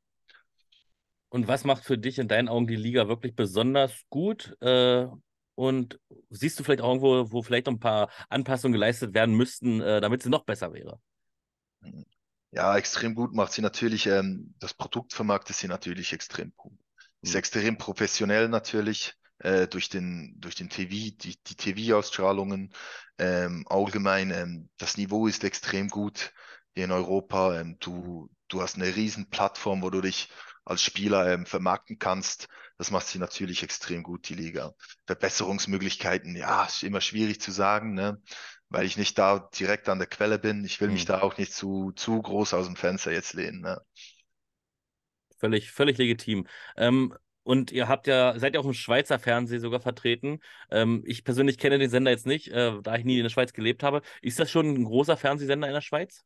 Und 1.29 1.47
was 1.47 1.65
macht 1.65 1.85
für 1.85 1.97
dich 1.97 2.19
in 2.19 2.27
deinen 2.27 2.49
Augen 2.49 2.67
die 2.67 2.77
Liga 2.77 3.07
wirklich 3.09 3.37
besonders 3.37 4.05
gut? 4.09 4.57
Äh, 4.61 5.07
und 5.55 6.01
siehst 6.31 6.59
du 6.59 6.65
vielleicht 6.65 6.81
auch 6.81 6.89
irgendwo, 6.89 7.31
wo 7.31 7.43
vielleicht 7.43 7.67
noch 7.67 7.75
ein 7.75 7.81
paar 7.81 8.11
Anpassungen 8.29 8.73
geleistet 8.73 9.15
werden 9.15 9.37
müssten, 9.37 9.81
äh, 9.81 10.01
damit 10.01 10.23
sie 10.23 10.31
noch 10.31 10.45
besser 10.45 10.73
wäre? 10.73 10.99
Ja, 12.53 12.77
extrem 12.77 13.15
gut 13.15 13.33
macht 13.33 13.53
sie 13.53 13.63
natürlich. 13.63 14.07
Ähm, 14.07 14.55
das 14.59 14.75
Produkt 14.75 15.13
vermarktet 15.13 15.57
sie 15.57 15.69
natürlich 15.69 16.13
extrem 16.13 16.53
gut. 16.57 16.79
Ist 17.23 17.33
mhm. 17.33 17.39
extrem 17.39 17.79
professionell 17.79 18.49
natürlich 18.49 19.15
äh, 19.39 19.69
durch 19.69 19.89
den 19.89 20.35
durch 20.39 20.55
den 20.55 20.69
TV, 20.69 21.17
die, 21.17 21.39
die 21.47 21.55
TV-Ausstrahlungen. 21.55 22.73
Ähm, 23.19 23.67
allgemein, 23.69 24.31
ähm, 24.31 24.71
das 24.79 24.97
Niveau 24.97 25.27
ist 25.27 25.45
extrem 25.45 25.89
gut 25.89 26.33
hier 26.75 26.85
in 26.85 26.93
Europa. 26.93 27.61
Ähm, 27.61 27.77
du 27.79 28.31
du 28.49 28.63
hast 28.63 28.77
eine 28.77 28.97
riesen 28.97 29.31
Plattform, 29.31 29.83
wo 29.83 29.91
du 29.91 30.01
dich 30.01 30.29
als 30.65 30.83
Spieler 30.83 31.33
ähm, 31.33 31.47
vermarkten 31.47 31.99
kannst. 31.99 32.49
Das 32.79 32.91
macht 32.91 33.07
sie 33.07 33.19
natürlich 33.19 33.63
extrem 33.63 34.03
gut, 34.03 34.29
die 34.29 34.35
Liga. 34.35 34.73
Verbesserungsmöglichkeiten, 35.07 36.35
ja, 36.37 36.65
ist 36.65 36.83
immer 36.83 37.01
schwierig 37.01 37.41
zu 37.41 37.51
sagen. 37.53 37.95
Ne? 37.95 38.21
Weil 38.71 38.87
ich 38.87 38.97
nicht 38.97 39.19
da 39.19 39.51
direkt 39.59 39.89
an 39.89 39.99
der 39.99 40.07
Quelle 40.07 40.39
bin. 40.39 40.65
Ich 40.65 40.81
will 40.81 40.89
mich 40.89 41.03
hm. 41.03 41.09
da 41.09 41.23
auch 41.23 41.37
nicht 41.37 41.53
zu, 41.53 41.93
zu 41.93 42.23
groß 42.23 42.55
aus 42.55 42.67
dem 42.67 42.77
Fenster 42.77 43.13
jetzt 43.13 43.35
lehnen. 43.35 43.61
Ne? 43.61 43.81
Völlig, 45.39 45.71
völlig 45.73 45.99
legitim. 45.99 46.47
Ähm, 46.77 47.15
und 47.43 47.73
ihr 47.73 47.89
habt 47.89 48.07
ja, 48.07 48.39
seid 48.39 48.55
ja 48.55 48.61
auch 48.61 48.67
im 48.67 48.75
Schweizer 48.75 49.19
Fernsehen 49.19 49.61
sogar 49.61 49.81
vertreten. 49.81 50.39
Ähm, 50.71 51.03
ich 51.05 51.25
persönlich 51.25 51.59
kenne 51.59 51.79
den 51.79 51.91
Sender 51.91 52.13
jetzt 52.13 52.27
nicht, 52.27 52.49
äh, 52.49 52.81
da 52.83 52.95
ich 52.95 53.05
nie 53.05 53.17
in 53.17 53.25
der 53.25 53.31
Schweiz 53.31 53.53
gelebt 53.53 53.83
habe. 53.83 54.03
Ist 54.23 54.39
das 54.39 54.51
schon 54.51 54.67
ein 54.67 54.85
großer 54.85 55.17
Fernsehsender 55.17 55.67
in 55.67 55.75
der 55.75 55.81
Schweiz? 55.81 56.23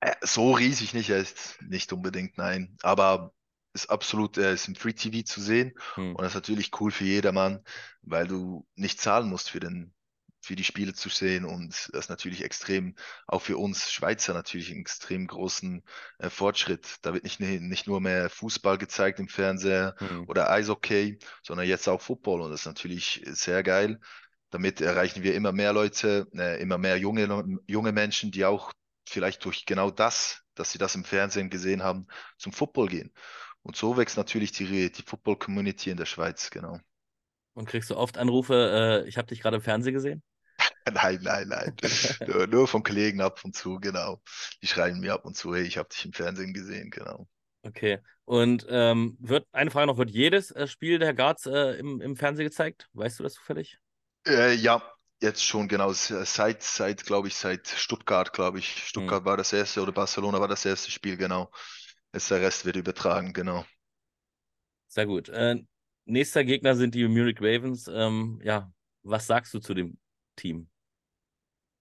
Äh, 0.00 0.14
so 0.20 0.52
riesig 0.52 0.94
nicht, 0.94 1.10
er 1.10 1.18
ist 1.18 1.60
nicht 1.62 1.92
unbedingt, 1.92 2.38
nein. 2.38 2.76
Aber 2.82 3.32
ist 3.72 3.90
absolut, 3.90 4.38
er 4.38 4.52
ist 4.52 4.68
im 4.68 4.76
Free 4.76 4.92
TV 4.92 5.24
zu 5.24 5.40
sehen 5.40 5.72
hm. 5.94 6.14
und 6.14 6.22
das 6.22 6.32
ist 6.32 6.36
natürlich 6.36 6.70
cool 6.80 6.90
für 6.90 7.04
jedermann, 7.04 7.64
weil 8.02 8.28
du 8.28 8.66
nicht 8.76 9.00
zahlen 9.00 9.28
musst 9.28 9.50
für 9.50 9.60
den 9.60 9.92
für 10.40 10.56
die 10.56 10.64
Spiele 10.64 10.94
zu 10.94 11.08
sehen 11.08 11.44
und 11.44 11.90
das 11.92 12.08
natürlich 12.08 12.44
extrem, 12.44 12.94
auch 13.26 13.42
für 13.42 13.58
uns 13.58 13.90
Schweizer 13.90 14.34
natürlich 14.34 14.70
einen 14.70 14.80
extrem 14.80 15.26
großen 15.26 15.82
äh, 16.18 16.30
Fortschritt. 16.30 16.96
Da 17.02 17.12
wird 17.14 17.24
nicht, 17.24 17.40
nicht 17.40 17.86
nur 17.86 18.00
mehr 18.00 18.30
Fußball 18.30 18.78
gezeigt 18.78 19.18
im 19.18 19.28
Fernseher 19.28 19.94
mhm. 20.00 20.24
oder 20.28 20.50
Eishockey, 20.50 21.18
sondern 21.42 21.66
jetzt 21.66 21.88
auch 21.88 22.00
Football 22.00 22.42
und 22.42 22.50
das 22.50 22.60
ist 22.60 22.66
natürlich 22.66 23.22
sehr 23.26 23.62
geil. 23.62 24.00
Damit 24.50 24.80
erreichen 24.80 25.22
wir 25.22 25.34
immer 25.34 25.52
mehr 25.52 25.72
Leute, 25.72 26.26
äh, 26.34 26.60
immer 26.62 26.78
mehr 26.78 26.98
junge, 26.98 27.58
junge 27.66 27.92
Menschen, 27.92 28.30
die 28.30 28.44
auch 28.44 28.72
vielleicht 29.06 29.44
durch 29.44 29.66
genau 29.66 29.90
das, 29.90 30.42
dass 30.54 30.72
sie 30.72 30.78
das 30.78 30.94
im 30.94 31.04
Fernsehen 31.04 31.50
gesehen 31.50 31.82
haben, 31.82 32.06
zum 32.38 32.52
Football 32.52 32.88
gehen. 32.88 33.12
Und 33.62 33.76
so 33.76 33.96
wächst 33.96 34.16
natürlich 34.16 34.52
die, 34.52 34.90
die 34.90 35.02
Football-Community 35.02 35.90
in 35.90 35.96
der 35.96 36.06
Schweiz, 36.06 36.50
genau. 36.50 36.80
Und 37.58 37.66
kriegst 37.66 37.90
du 37.90 37.96
oft 37.96 38.18
Anrufe, 38.18 39.02
äh, 39.04 39.08
ich 39.08 39.18
habe 39.18 39.26
dich 39.26 39.40
gerade 39.40 39.56
im 39.56 39.62
Fernsehen 39.62 39.92
gesehen? 39.92 40.22
Nein, 40.92 41.18
nein, 41.22 41.48
nein. 41.48 41.74
nur, 42.28 42.46
nur 42.46 42.68
von 42.68 42.84
Kollegen 42.84 43.20
ab 43.20 43.44
und 43.44 43.56
zu, 43.56 43.80
genau. 43.80 44.22
Die 44.62 44.68
schreiben 44.68 45.00
mir 45.00 45.14
ab 45.14 45.24
und 45.24 45.36
zu, 45.36 45.52
hey, 45.52 45.64
ich 45.64 45.76
habe 45.76 45.88
dich 45.88 46.04
im 46.04 46.12
Fernsehen 46.12 46.54
gesehen, 46.54 46.88
genau. 46.90 47.26
Okay. 47.62 47.98
Und 48.24 48.64
ähm, 48.70 49.16
wird, 49.18 49.48
eine 49.50 49.72
Frage 49.72 49.88
noch, 49.88 49.98
wird 49.98 50.10
jedes 50.10 50.52
äh, 50.52 50.68
Spiel 50.68 51.00
der 51.00 51.14
Guards 51.14 51.46
äh, 51.46 51.72
im, 51.80 52.00
im 52.00 52.14
Fernsehen 52.14 52.46
gezeigt? 52.46 52.88
Weißt 52.92 53.18
du 53.18 53.24
das 53.24 53.34
zufällig? 53.34 53.78
Äh, 54.24 54.54
ja, 54.54 54.80
jetzt 55.20 55.44
schon, 55.44 55.66
genau. 55.66 55.92
Seit, 55.92 56.62
seit 56.62 57.04
glaube 57.04 57.26
ich, 57.26 57.34
seit 57.34 57.66
Stuttgart, 57.66 58.32
glaube 58.32 58.60
ich. 58.60 58.86
Stuttgart 58.86 59.22
hm. 59.22 59.26
war 59.26 59.36
das 59.36 59.52
erste 59.52 59.82
oder 59.82 59.90
Barcelona 59.90 60.38
war 60.40 60.48
das 60.48 60.64
erste 60.64 60.92
Spiel, 60.92 61.16
genau. 61.16 61.50
Jetzt 62.12 62.30
der 62.30 62.40
Rest 62.40 62.64
wird 62.66 62.76
übertragen, 62.76 63.32
genau. 63.32 63.66
Sehr 64.86 65.06
gut. 65.06 65.28
Äh, 65.28 65.56
nächster 66.08 66.44
Gegner 66.44 66.76
sind 66.76 66.94
die 66.94 67.06
Munich 67.08 67.38
Ravens. 67.40 67.88
Ähm, 67.92 68.40
ja, 68.44 68.72
was 69.02 69.26
sagst 69.26 69.54
du 69.54 69.60
zu 69.60 69.74
dem 69.74 69.98
Team? 70.36 70.68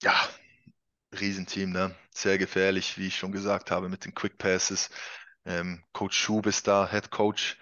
Ja, 0.04 0.13
Riesenteam, 1.20 1.72
ne? 1.72 1.96
Sehr 2.13 2.38
gefährlich, 2.38 2.98
wie 2.98 3.08
ich 3.08 3.18
schon 3.18 3.32
gesagt 3.32 3.72
habe, 3.72 3.90
mit 3.90 4.06
den 4.06 4.13
Quick 4.16 4.38
Passes. 4.38 4.90
Ähm, 5.46 5.84
Coach 5.94 6.18
Schub 6.18 6.46
ist 6.48 6.68
da, 6.68 6.90
Head 6.90 7.12
Coach. 7.12 7.58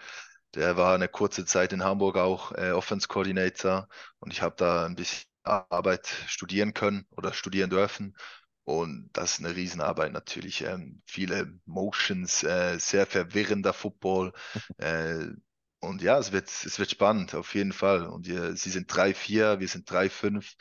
Der 0.56 0.78
war 0.78 0.96
eine 0.96 1.08
kurze 1.10 1.46
Zeit 1.46 1.74
in 1.74 1.84
Hamburg 1.84 2.18
auch 2.18 2.52
äh, 2.54 2.72
Offense 2.72 3.08
Coordinator 3.08 3.90
und 4.20 4.32
ich 4.34 4.42
habe 4.42 4.56
da 4.58 4.86
ein 4.86 4.96
bisschen 4.96 5.26
Arbeit 5.44 6.08
studieren 6.28 6.74
können 6.74 7.08
oder 7.12 7.34
studieren 7.34 7.70
dürfen. 7.70 8.16
Und 8.64 9.10
das 9.14 9.34
ist 9.34 9.46
eine 9.46 9.56
Riesenarbeit 9.56 10.12
natürlich. 10.14 10.64
Ähm, 10.64 11.02
viele 11.06 11.60
Motions, 11.66 12.44
äh, 12.44 12.80
sehr 12.80 13.06
verwirrender 13.06 13.74
Football. 13.74 14.34
Äh, 14.78 15.28
und 15.86 16.02
ja, 16.02 16.18
es 16.18 16.32
wird, 16.32 16.48
es 16.50 16.80
wird 16.80 16.90
spannend, 16.90 17.36
auf 17.36 17.54
jeden 17.56 17.74
Fall. 17.74 18.08
Und 18.08 18.28
wir, 18.28 18.56
sie 18.56 18.70
sind 18.70 18.94
3-4, 18.94 19.60
wir 19.60 19.68
sind 19.68 19.90
3-5. 19.90 20.56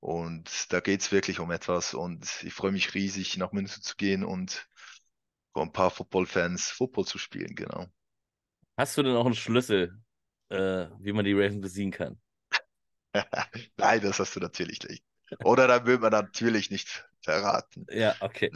Und 0.00 0.72
da 0.72 0.80
geht 0.80 1.00
es 1.00 1.12
wirklich 1.12 1.40
um 1.40 1.50
etwas. 1.50 1.94
Und 1.94 2.26
ich 2.42 2.54
freue 2.54 2.72
mich 2.72 2.94
riesig, 2.94 3.36
nach 3.36 3.52
München 3.52 3.82
zu 3.82 3.96
gehen 3.96 4.24
und 4.24 4.66
vor 5.52 5.62
ein 5.62 5.72
paar 5.72 5.90
Football-Fans 5.90 6.70
Football 6.70 7.04
zu 7.04 7.18
spielen, 7.18 7.54
genau. 7.54 7.86
Hast 8.76 8.96
du 8.96 9.02
denn 9.02 9.16
auch 9.16 9.26
einen 9.26 9.34
Schlüssel, 9.34 9.98
äh, 10.48 10.86
wie 11.00 11.12
man 11.12 11.24
die 11.24 11.34
Ravens 11.34 11.60
besiegen 11.60 11.90
kann? 11.90 12.20
Nein, 13.76 14.00
das 14.00 14.18
hast 14.18 14.36
du 14.36 14.40
natürlich 14.40 14.82
nicht. 14.84 15.04
Oder 15.44 15.68
dann 15.68 15.86
will 15.86 15.98
man 15.98 16.12
natürlich 16.12 16.70
nicht 16.70 17.06
verraten. 17.22 17.86
Ja, 17.90 18.14
okay. 18.20 18.50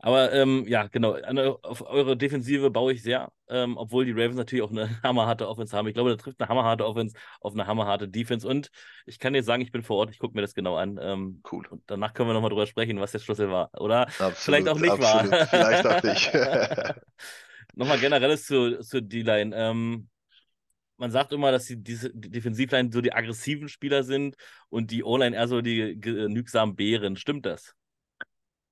Aber 0.00 0.32
ähm, 0.32 0.64
ja, 0.68 0.86
genau, 0.86 1.14
auf 1.62 1.84
eure 1.84 2.16
Defensive 2.16 2.70
baue 2.70 2.92
ich 2.92 3.02
sehr, 3.02 3.32
ähm, 3.48 3.76
obwohl 3.76 4.04
die 4.04 4.12
Ravens 4.12 4.36
natürlich 4.36 4.62
auch 4.62 4.70
eine 4.70 4.88
hammerharte 5.02 5.48
Offense 5.48 5.76
haben. 5.76 5.88
Ich 5.88 5.94
glaube, 5.94 6.10
da 6.10 6.16
trifft 6.16 6.40
eine 6.40 6.48
hammerharte 6.48 6.86
Offense 6.86 7.16
auf 7.40 7.54
eine 7.54 7.66
hammerharte 7.66 8.08
Defense. 8.08 8.46
Und 8.46 8.70
ich 9.06 9.18
kann 9.18 9.32
dir 9.32 9.42
sagen, 9.42 9.60
ich 9.60 9.72
bin 9.72 9.82
vor 9.82 9.96
Ort, 9.96 10.10
ich 10.10 10.20
gucke 10.20 10.36
mir 10.36 10.42
das 10.42 10.54
genau 10.54 10.76
an. 10.76 11.00
Ähm, 11.02 11.42
cool. 11.50 11.66
Und 11.68 11.82
danach 11.86 12.14
können 12.14 12.28
wir 12.28 12.34
nochmal 12.34 12.50
drüber 12.50 12.66
sprechen, 12.66 13.00
was 13.00 13.10
der 13.10 13.18
Schlüssel 13.18 13.50
war. 13.50 13.70
Oder 13.80 14.02
absolut, 14.02 14.36
vielleicht 14.36 14.68
auch 14.68 14.78
nicht 14.78 14.92
absolut. 14.92 15.32
war. 15.32 15.46
Vielleicht 15.46 15.86
auch 15.86 16.02
nicht. 16.02 16.32
nochmal 17.74 17.98
generelles 17.98 18.46
zur, 18.46 18.80
zur 18.80 19.00
D-Line. 19.00 19.54
Ähm, 19.56 20.08
man 20.96 21.10
sagt 21.10 21.32
immer, 21.32 21.50
dass 21.50 21.66
die, 21.66 21.82
die, 21.82 21.98
die 22.12 22.30
Defensivline 22.30 22.90
so 22.92 23.00
die 23.00 23.12
aggressiven 23.12 23.68
Spieler 23.68 24.04
sind 24.04 24.36
und 24.68 24.90
die 24.92 25.02
O-Line 25.02 25.34
eher 25.34 25.48
so 25.48 25.60
die 25.60 25.98
genügsamen 26.00 26.76
Bären. 26.76 27.16
Stimmt 27.16 27.46
das? 27.46 27.74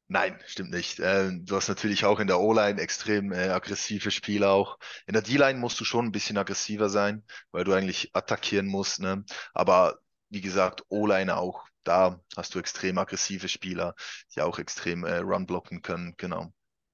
Nein, 0.09 0.38
stimmt 0.47 0.71
nicht. 0.71 1.01
Ähm, 1.01 1.45
du 1.45 1.57
hast 1.57 1.69
natürlich 1.69 2.05
auch 2.05 2.21
in 2.21 2.29
der 2.29 2.40
O-Line 2.40 2.81
extrem 2.81 3.33
äh, 3.33 3.49
aggressive 3.49 4.12
Spieler 4.12 4.53
auch. 4.53 4.79
In 5.07 5.14
der 5.14 5.23
D-Line 5.23 5.59
musst 5.59 5.81
du 5.81 5.85
schon 5.85 6.07
ein 6.07 6.12
bisschen 6.12 6.38
aggressiver 6.38 6.88
sein, 6.88 7.25
weil 7.51 7.64
du 7.64 7.73
eigentlich 7.73 8.11
attackieren 8.14 8.66
musst. 8.66 9.01
Ne? 9.01 9.25
Aber 9.53 9.99
wie 10.31 10.40
gesagt, 10.40 10.85
O-Line 10.88 11.37
auch. 11.37 11.66
Da 11.83 12.21
hast 12.37 12.55
du 12.55 12.59
extrem 12.59 12.99
aggressive 12.99 13.49
Spieler, 13.49 13.95
die 14.35 14.42
auch 14.42 14.59
extrem 14.59 15.05
äh, 15.05 15.19
Run 15.19 15.47
blocken 15.47 15.83
können. 15.83 16.14
Genau. 16.16 16.53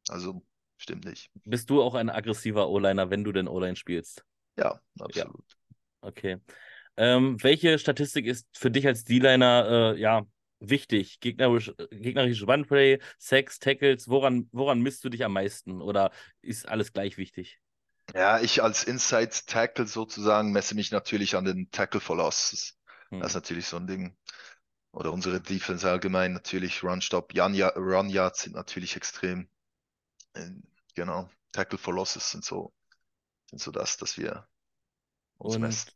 Also 0.09 0.43
stimmt 0.79 1.05
nicht. 1.05 1.31
Bist 1.45 1.69
du 1.71 1.83
auch 1.83 1.95
ein 1.95 2.11
aggressiver 2.11 2.69
O-Liner, 2.69 3.11
wenn 3.11 3.25
du 3.25 3.33
denn 3.33 3.49
O-Line 3.49 3.77
spielst? 3.77 4.25
Ja, 4.57 4.81
absolut. 4.99 5.45
Ja. 5.51 5.77
Okay. 6.03 6.39
Ähm, 6.97 7.43
welche 7.43 7.79
Statistik 7.79 8.27
ist 8.27 8.47
für 8.53 8.71
dich 8.71 8.87
als 8.87 9.05
D-Liner 9.05 9.95
äh, 9.95 10.01
ja, 10.01 10.27
wichtig? 10.63 11.21
Gegnerisch, 11.21 11.73
gegnerische 11.91 12.47
Runplay, 12.47 12.99
Sex, 13.19 13.59
Tackles, 13.59 14.09
woran, 14.09 14.49
woran 14.53 14.81
misst 14.81 15.05
du 15.05 15.09
dich 15.09 15.25
am 15.25 15.33
meisten? 15.33 15.83
Oder 15.83 16.11
ist 16.41 16.69
alles 16.69 16.93
gleich 16.93 17.19
wichtig? 17.19 17.59
Ja, 18.15 18.41
ich 18.41 18.63
als 18.63 18.85
Inside 18.85 19.31
Tackle 19.47 19.87
sozusagen 19.87 20.53
messe 20.53 20.75
mich 20.75 20.91
natürlich 20.91 21.37
an 21.37 21.45
den 21.45 21.71
Tackle 21.71 22.01
for 22.01 22.17
Losses. 22.17 22.79
Hm. 23.11 23.21
Das 23.21 23.31
ist 23.31 23.35
natürlich 23.35 23.67
so 23.67 23.77
ein 23.77 23.87
Ding. 23.87 24.17
Oder 24.93 25.13
unsere 25.13 25.41
Defense 25.41 25.89
allgemein 25.89 26.35
natürlich 26.35 26.83
Run 26.83 27.01
Stop, 27.01 27.33
Run 27.35 28.11
Yards 28.11 28.43
sind 28.43 28.55
natürlich 28.55 28.97
extrem. 28.97 29.49
Äh, 30.35 30.51
genau, 30.95 31.31
Tackle 31.53 31.79
for 31.79 31.95
Losses 31.95 32.31
sind 32.31 32.45
so, 32.45 32.73
sind 33.49 33.61
so 33.61 33.71
das, 33.71 33.97
dass 33.97 34.19
wir 34.19 34.47
uns 35.39 35.55
und, 35.55 35.63
messen. 35.63 35.93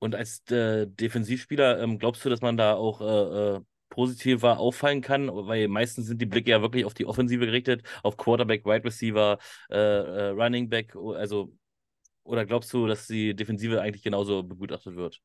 Und 0.00 0.14
als 0.16 0.40
äh, 0.50 0.86
Defensivspieler, 0.86 1.80
ähm, 1.80 1.98
glaubst 1.98 2.24
du, 2.24 2.28
dass 2.28 2.40
man 2.40 2.56
da 2.56 2.74
auch 2.74 3.00
äh, 3.00 3.56
äh 3.56 3.60
positiver 3.98 4.60
auffallen 4.60 5.00
kann, 5.00 5.28
weil 5.28 5.66
meistens 5.66 6.06
sind 6.06 6.22
die 6.22 6.26
Blicke 6.26 6.50
ja 6.52 6.62
wirklich 6.62 6.84
auf 6.84 6.94
die 6.94 7.04
Offensive 7.04 7.44
gerichtet, 7.44 7.82
auf 8.04 8.16
Quarterback, 8.16 8.64
Wide 8.64 8.84
Receiver, 8.84 9.38
äh, 9.70 9.76
äh, 9.76 10.28
Running 10.28 10.68
Back, 10.68 10.94
also 10.94 11.52
oder 12.22 12.46
glaubst 12.46 12.72
du, 12.72 12.86
dass 12.86 13.08
die 13.08 13.34
Defensive 13.34 13.80
eigentlich 13.80 14.04
genauso 14.04 14.44
begutachtet 14.44 14.94
wird? 14.94 15.20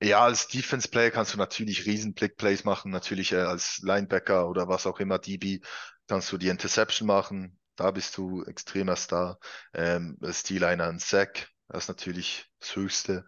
Ja, 0.00 0.24
als 0.24 0.48
Defense 0.48 0.88
Player 0.88 1.10
kannst 1.10 1.34
du 1.34 1.38
natürlich 1.38 1.84
riesen 1.84 2.14
Blick 2.14 2.38
Plays 2.38 2.64
machen, 2.64 2.90
natürlich 2.90 3.32
äh, 3.32 3.36
als 3.36 3.80
Linebacker 3.82 4.48
oder 4.48 4.66
was 4.66 4.86
auch 4.86 4.98
immer, 4.98 5.18
DB, 5.18 5.60
kannst 6.06 6.32
du 6.32 6.38
die 6.38 6.48
Interception 6.48 7.06
machen, 7.06 7.58
da 7.76 7.90
bist 7.90 8.16
du 8.16 8.44
extremer 8.44 8.96
Star. 8.96 9.38
Ähm, 9.74 10.16
als 10.22 10.42
D-Liner 10.42 10.88
ein 10.88 10.98
Sack, 11.00 11.50
das 11.68 11.84
ist 11.84 11.88
natürlich 11.88 12.46
das 12.60 12.76
Höchste. 12.76 13.26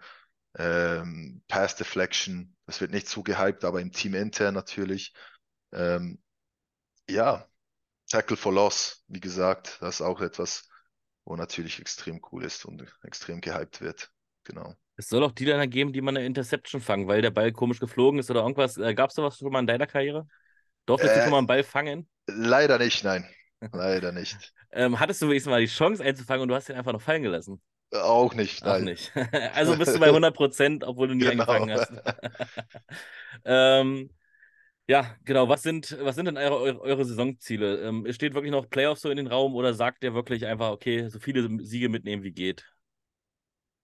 Ähm, 0.59 1.43
Pass 1.49 1.77
Deflection, 1.77 2.57
das 2.67 2.81
wird 2.81 2.91
nicht 2.91 3.09
so 3.09 3.23
gehypt, 3.23 3.65
aber 3.65 3.81
im 3.81 3.93
Team 3.93 4.15
intern 4.15 4.55
natürlich. 4.55 5.13
Ähm, 5.73 6.23
ja, 7.09 7.47
Tackle 8.09 8.37
for 8.37 8.53
Loss, 8.53 9.05
wie 9.09 9.21
gesagt, 9.21 9.79
das 9.81 9.97
ist 9.97 10.01
auch 10.01 10.21
etwas, 10.21 10.69
wo 11.25 11.37
natürlich 11.37 11.81
extrem 11.81 12.21
cool 12.33 12.45
ist 12.45 12.65
und 12.65 12.85
extrem 13.03 13.41
gehypt 13.41 13.81
wird. 13.81 14.11
Genau. 14.45 14.75
Es 14.97 15.09
soll 15.09 15.23
auch 15.25 15.33
die 15.33 15.45
Liner 15.45 15.67
geben, 15.67 15.93
die 15.93 16.01
man 16.01 16.17
eine 16.17 16.25
Interception 16.25 16.81
fangen, 16.81 17.07
weil 17.07 17.21
der 17.21 17.31
Ball 17.31 17.53
komisch 17.53 17.81
geflogen 17.81 18.19
ist 18.19 18.31
oder 18.31 18.41
irgendwas. 18.43 18.79
Äh, 18.79 18.95
Gab 18.95 19.11
es 19.11 19.17
sowas 19.17 19.37
schon 19.37 19.53
mal 19.53 19.61
in 19.61 19.67
deiner 19.67 19.87
Karriere? 19.87 20.27
Durftest 20.87 21.15
äh, 21.15 21.19
du 21.19 21.23
schon 21.23 21.33
mal 21.33 21.39
einen 21.39 21.47
Ball 21.47 21.65
fangen? 21.65 22.09
Leider 22.27 22.79
nicht, 22.79 23.05
nein. 23.05 23.29
Leider 23.73 24.13
nicht. 24.13 24.53
ähm, 24.73 24.99
hattest 24.99 25.21
du 25.21 25.29
wenigstens 25.29 25.51
mal 25.51 25.61
die 25.61 25.67
Chance 25.67 26.03
einzufangen 26.03 26.43
und 26.43 26.49
du 26.49 26.55
hast 26.55 26.69
ihn 26.69 26.77
einfach 26.77 26.93
noch 26.93 27.03
fallen 27.03 27.23
gelassen? 27.23 27.61
Auch 27.93 28.35
nicht, 28.35 28.65
nein. 28.65 28.83
Auch 28.83 28.85
nicht. 28.85 29.13
also 29.55 29.77
bist 29.77 29.95
du 29.95 30.01
bei 30.01 30.07
100 30.13 30.35
Prozent, 30.35 30.85
obwohl 30.85 31.09
du 31.09 31.15
nie 31.15 31.25
genau. 31.25 31.45
angefangen 31.45 31.73
hast. 31.73 31.93
ähm, 33.45 34.11
ja, 34.89 35.17
genau. 35.25 35.49
Was 35.49 35.63
sind, 35.63 35.97
was 36.01 36.15
sind 36.15 36.27
denn 36.27 36.37
eure, 36.37 36.81
eure, 36.81 37.05
Saisonziele? 37.05 37.81
Ähm, 37.83 38.07
steht 38.13 38.35
wirklich 38.35 38.53
noch 38.53 38.71
Playoffs 38.71 39.03
so 39.03 39.11
in 39.11 39.17
den 39.17 39.27
Raum 39.27 39.55
oder 39.55 39.75
sagt 39.75 40.05
ihr 40.05 40.15
wirklich 40.15 40.47
einfach, 40.47 40.71
okay, 40.71 41.09
so 41.09 41.19
viele 41.19 41.65
Siege 41.65 41.89
mitnehmen 41.89 42.23
wie 42.23 42.33
geht? 42.33 42.65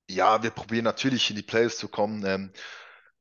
Ja, 0.09 0.43
wir 0.43 0.51
probieren 0.51 0.85
natürlich 0.85 1.31
in 1.31 1.37
die 1.37 1.43
Playoffs 1.43 1.79
zu 1.79 1.89
kommen. 1.89 2.25
Ähm, 2.25 2.53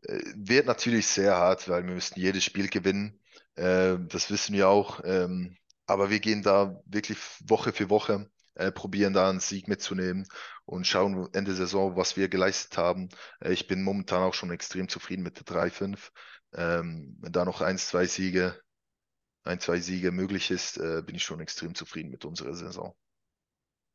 äh, 0.03 0.19
wird 0.35 0.65
natürlich 0.65 1.07
sehr 1.07 1.35
hart, 1.35 1.69
weil 1.69 1.85
wir 1.85 1.93
müssen 1.93 2.19
jedes 2.19 2.43
Spiel 2.43 2.69
gewinnen. 2.69 3.19
Äh, 3.55 3.97
das 4.07 4.29
wissen 4.29 4.55
wir 4.55 4.69
auch. 4.69 5.01
Ähm, 5.03 5.57
aber 5.85 6.09
wir 6.09 6.19
gehen 6.19 6.43
da 6.43 6.81
wirklich 6.85 7.17
Woche 7.45 7.73
für 7.73 7.89
Woche, 7.89 8.29
äh, 8.62 8.71
probieren 8.71 9.13
da 9.13 9.30
einen 9.30 9.39
Sieg 9.39 9.67
mitzunehmen 9.67 10.28
und 10.65 10.88
schauen 10.88 11.28
Ende 11.34 11.56
Saison, 11.56 11.95
was 11.95 12.15
wir 12.17 12.30
geleistet 12.30 12.78
haben. 12.78 13.10
Äh, 13.39 13.54
ich 13.54 13.67
bin 13.67 13.84
momentan 13.84 14.21
auch 14.24 14.34
schon 14.34 14.52
extrem 14.52 14.88
zufrieden 14.88 15.24
mit 15.24 15.38
der 15.38 15.45
3-5. 15.45 16.12
Ähm, 16.54 17.17
wenn 17.21 17.32
da 17.32 17.45
noch 17.45 17.62
ein, 17.62 17.78
zwei 17.78 18.06
Siege, 18.06 18.60
ein, 19.43 19.60
zwei 19.60 19.80
Siege 19.80 20.12
möglich 20.12 20.52
ist, 20.52 20.78
äh, 20.78 21.02
bin 21.06 21.15
ich 21.15 21.24
schon 21.24 21.39
extrem 21.39 21.76
zufrieden 21.76 22.12
mit 22.12 22.26
unserer 22.26 22.54
Saison. 22.54 22.95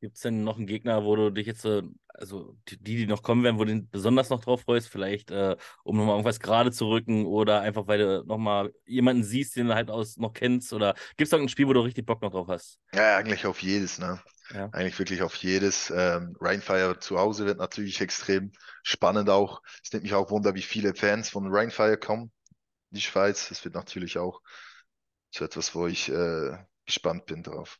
Gibt 0.01 0.17
es 0.17 0.23
denn 0.23 0.45
noch 0.45 0.59
einen 0.59 0.67
Gegner, 0.67 1.05
wo 1.05 1.17
du 1.17 1.31
dich 1.31 1.47
jetzt, 1.47 1.67
also 2.09 2.57
die, 2.69 2.77
die 2.77 3.07
noch 3.07 3.23
kommen 3.23 3.43
werden, 3.45 3.59
wo 3.59 3.65
du 3.65 3.81
besonders 3.81 4.29
noch 4.29 4.45
drauf 4.45 4.61
freust, 4.61 4.89
vielleicht 4.89 5.31
äh, 5.31 5.57
um 5.85 5.97
nochmal 5.97 6.17
irgendwas 6.17 6.39
gerade 6.39 6.71
zu 6.71 6.89
rücken 6.89 7.25
oder 7.25 7.63
einfach, 7.63 7.87
weil 7.87 7.99
du 7.99 8.25
nochmal 8.27 8.75
jemanden 8.85 9.25
siehst, 9.25 9.57
den 9.57 9.69
du 9.69 9.75
halt 9.75 9.91
aus 9.91 10.19
noch 10.19 10.35
kennst 10.35 10.75
oder 10.75 10.95
gibt 11.17 11.29
es 11.29 11.33
irgendein 11.33 11.49
Spiel, 11.49 11.67
wo 11.67 11.73
du 11.73 11.81
richtig 11.81 12.05
Bock 12.05 12.21
noch 12.21 12.31
drauf 12.31 12.49
hast? 12.49 12.79
Ja, 12.93 13.17
eigentlich 13.17 13.47
auf 13.47 13.63
jedes, 13.63 13.99
ne? 13.99 14.21
Ja. 14.55 14.69
Eigentlich 14.73 14.99
wirklich 14.99 15.23
auf 15.23 15.35
jedes. 15.37 15.91
Ähm, 15.91 16.37
Rainfire 16.41 16.99
zu 16.99 17.19
Hause 17.19 17.47
wird 17.47 17.59
natürlich 17.59 18.01
extrem 18.01 18.53
spannend 18.83 19.29
auch. 19.31 19.63
Es 19.83 19.93
nimmt 19.93 20.05
mich 20.05 20.15
auch 20.15 20.31
Wunder, 20.31 20.55
wie 20.55 20.63
viele 20.63 20.95
Fans 20.95 21.29
von 21.29 21.47
Rainfire 21.49 21.97
kommen. 21.97 22.33
Die 22.91 23.01
Schweiz, 23.01 23.49
das 23.49 23.65
wird 23.65 23.75
natürlich 23.75 24.19
auch 24.19 24.41
so 25.31 25.45
etwas, 25.45 25.75
wo 25.75 25.87
ich 25.87 26.09
äh, 26.09 26.57
gespannt 26.85 27.27
bin 27.27 27.43
drauf. 27.43 27.79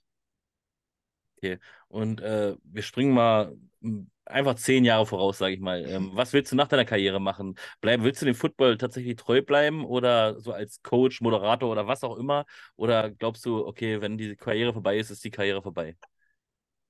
Okay. 1.37 1.59
Und 1.89 2.21
äh, 2.21 2.57
wir 2.65 2.83
springen 2.83 3.13
mal 3.13 3.57
hm, 3.83 4.11
einfach 4.25 4.55
zehn 4.55 4.85
Jahre 4.85 5.07
voraus, 5.07 5.39
sage 5.39 5.55
ich 5.55 5.61
mal. 5.61 5.85
Ähm, 5.87 6.11
was 6.15 6.33
willst 6.33 6.51
du 6.53 6.57
nach 6.57 6.69
deiner 6.69 6.85
Karriere 6.85 7.21
machen? 7.21 7.57
Bleib, 7.81 8.03
willst 8.03 8.23
du 8.23 8.27
dem 8.27 8.35
Football 8.35 8.79
tatsächlich 8.79 9.17
treu 9.17 9.43
bleiben 9.43 9.85
oder 9.85 10.41
so 10.41 10.53
als 10.53 10.83
Coach, 10.83 11.21
Moderator 11.21 11.71
oder 11.71 11.87
was 11.87 12.03
auch 12.05 12.17
immer? 12.17 12.47
Oder 12.77 13.11
glaubst 13.11 13.45
du, 13.45 13.67
okay, 13.67 14.01
wenn 14.01 14.19
die 14.19 14.35
Karriere 14.37 14.73
vorbei 14.73 14.99
ist, 14.99 15.11
ist 15.11 15.25
die 15.25 15.31
Karriere 15.31 15.63
vorbei? 15.63 15.97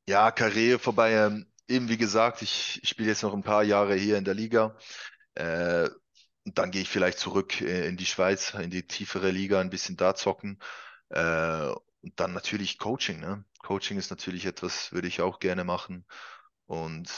Ja, 0.09 0.31
Karriere 0.31 0.79
vorbei. 0.79 1.13
Ähm, 1.15 1.47
eben 1.69 1.89
wie 1.89 1.97
gesagt, 1.97 2.43
ich, 2.43 2.81
ich 2.83 2.89
spiele 2.89 3.09
jetzt 3.09 3.23
noch 3.23 3.35
ein 3.35 3.43
paar 3.43 3.63
Jahre 3.65 3.95
hier 3.97 4.19
in 4.19 4.25
der 4.25 4.35
Liga. 4.35 4.77
Äh, 5.35 5.91
dann 6.45 6.71
gehe 6.71 6.83
ich 6.83 6.89
vielleicht 6.91 7.19
zurück 7.19 7.61
äh, 7.61 7.89
in 7.89 7.97
die 7.97 8.07
Schweiz, 8.07 8.55
in 8.55 8.71
die 8.71 8.87
tiefere 8.87 9.31
Liga, 9.31 9.61
ein 9.61 9.71
bisschen 9.71 9.97
da 9.97 10.15
zocken. 10.15 10.61
Äh, 11.11 11.69
und 12.03 12.21
dann 12.21 12.33
natürlich 12.35 12.79
Coaching. 12.79 13.21
Ne? 13.21 13.45
Coaching 13.61 13.99
ist 13.99 14.11
natürlich 14.11 14.47
etwas, 14.47 14.93
würde 14.93 15.09
ich 15.09 15.21
auch 15.23 15.41
gerne 15.41 15.65
machen. 15.65 16.07
Und 16.67 17.11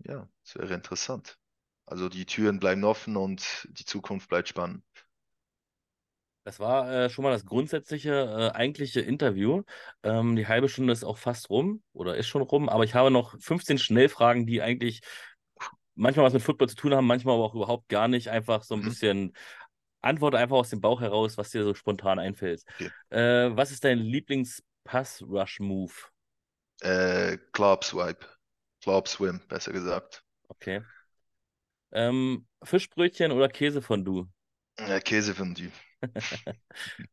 ja, 0.00 0.28
es 0.44 0.56
wäre 0.56 0.74
interessant. 0.74 1.38
Also 1.86 2.08
die 2.10 2.26
Türen 2.26 2.60
bleiben 2.60 2.84
offen 2.84 3.16
und 3.16 3.68
die 3.72 3.84
Zukunft 3.86 4.28
bleibt 4.30 4.48
spannend. 4.50 4.84
Das 6.44 6.60
war 6.60 6.92
äh, 6.92 7.10
schon 7.10 7.22
mal 7.22 7.30
das 7.30 7.46
grundsätzliche, 7.46 8.12
äh, 8.12 8.56
eigentliche 8.56 9.00
Interview. 9.00 9.62
Ähm, 10.02 10.36
die 10.36 10.46
halbe 10.46 10.68
Stunde 10.68 10.92
ist 10.92 11.02
auch 11.02 11.16
fast 11.16 11.48
rum 11.48 11.82
oder 11.94 12.16
ist 12.16 12.28
schon 12.28 12.42
rum, 12.42 12.68
aber 12.68 12.84
ich 12.84 12.94
habe 12.94 13.10
noch 13.10 13.34
15 13.40 13.78
Schnellfragen, 13.78 14.46
die 14.46 14.60
eigentlich 14.60 15.00
manchmal 15.94 16.26
was 16.26 16.34
mit 16.34 16.42
Football 16.42 16.68
zu 16.68 16.76
tun 16.76 16.94
haben, 16.94 17.06
manchmal 17.06 17.36
aber 17.36 17.44
auch 17.44 17.54
überhaupt 17.54 17.88
gar 17.88 18.08
nicht. 18.08 18.28
Einfach 18.28 18.62
so 18.62 18.74
ein 18.74 18.80
mhm. 18.80 18.84
bisschen 18.84 19.32
Antworte 20.02 20.36
einfach 20.36 20.56
aus 20.56 20.68
dem 20.68 20.82
Bauch 20.82 21.00
heraus, 21.00 21.38
was 21.38 21.48
dir 21.50 21.64
so 21.64 21.72
spontan 21.72 22.18
einfällt. 22.18 22.62
Okay. 22.74 22.90
Äh, 23.08 23.56
was 23.56 23.70
ist 23.70 23.84
dein 23.84 23.98
Lieblings-Pass-Rush-Move? 23.98 25.94
Äh, 26.80 27.38
Club 27.52 27.84
Swipe. 27.84 28.26
Club 28.82 29.08
Swim, 29.08 29.40
besser 29.48 29.72
gesagt. 29.72 30.22
Okay. 30.48 30.82
Ähm, 31.92 32.46
Fischbrötchen 32.62 33.32
oder 33.32 33.48
Käsefondue? 33.48 34.28
Äh, 34.76 35.00
Käsefondue. 35.00 35.70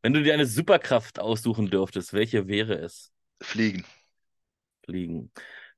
Wenn 0.01 0.13
du 0.13 0.23
dir 0.23 0.33
eine 0.33 0.45
Superkraft 0.45 1.19
aussuchen 1.19 1.69
dürftest, 1.69 2.13
welche 2.13 2.47
wäre 2.47 2.75
es? 2.75 3.11
Fliegen. 3.41 3.85
Fliegen. 4.85 5.31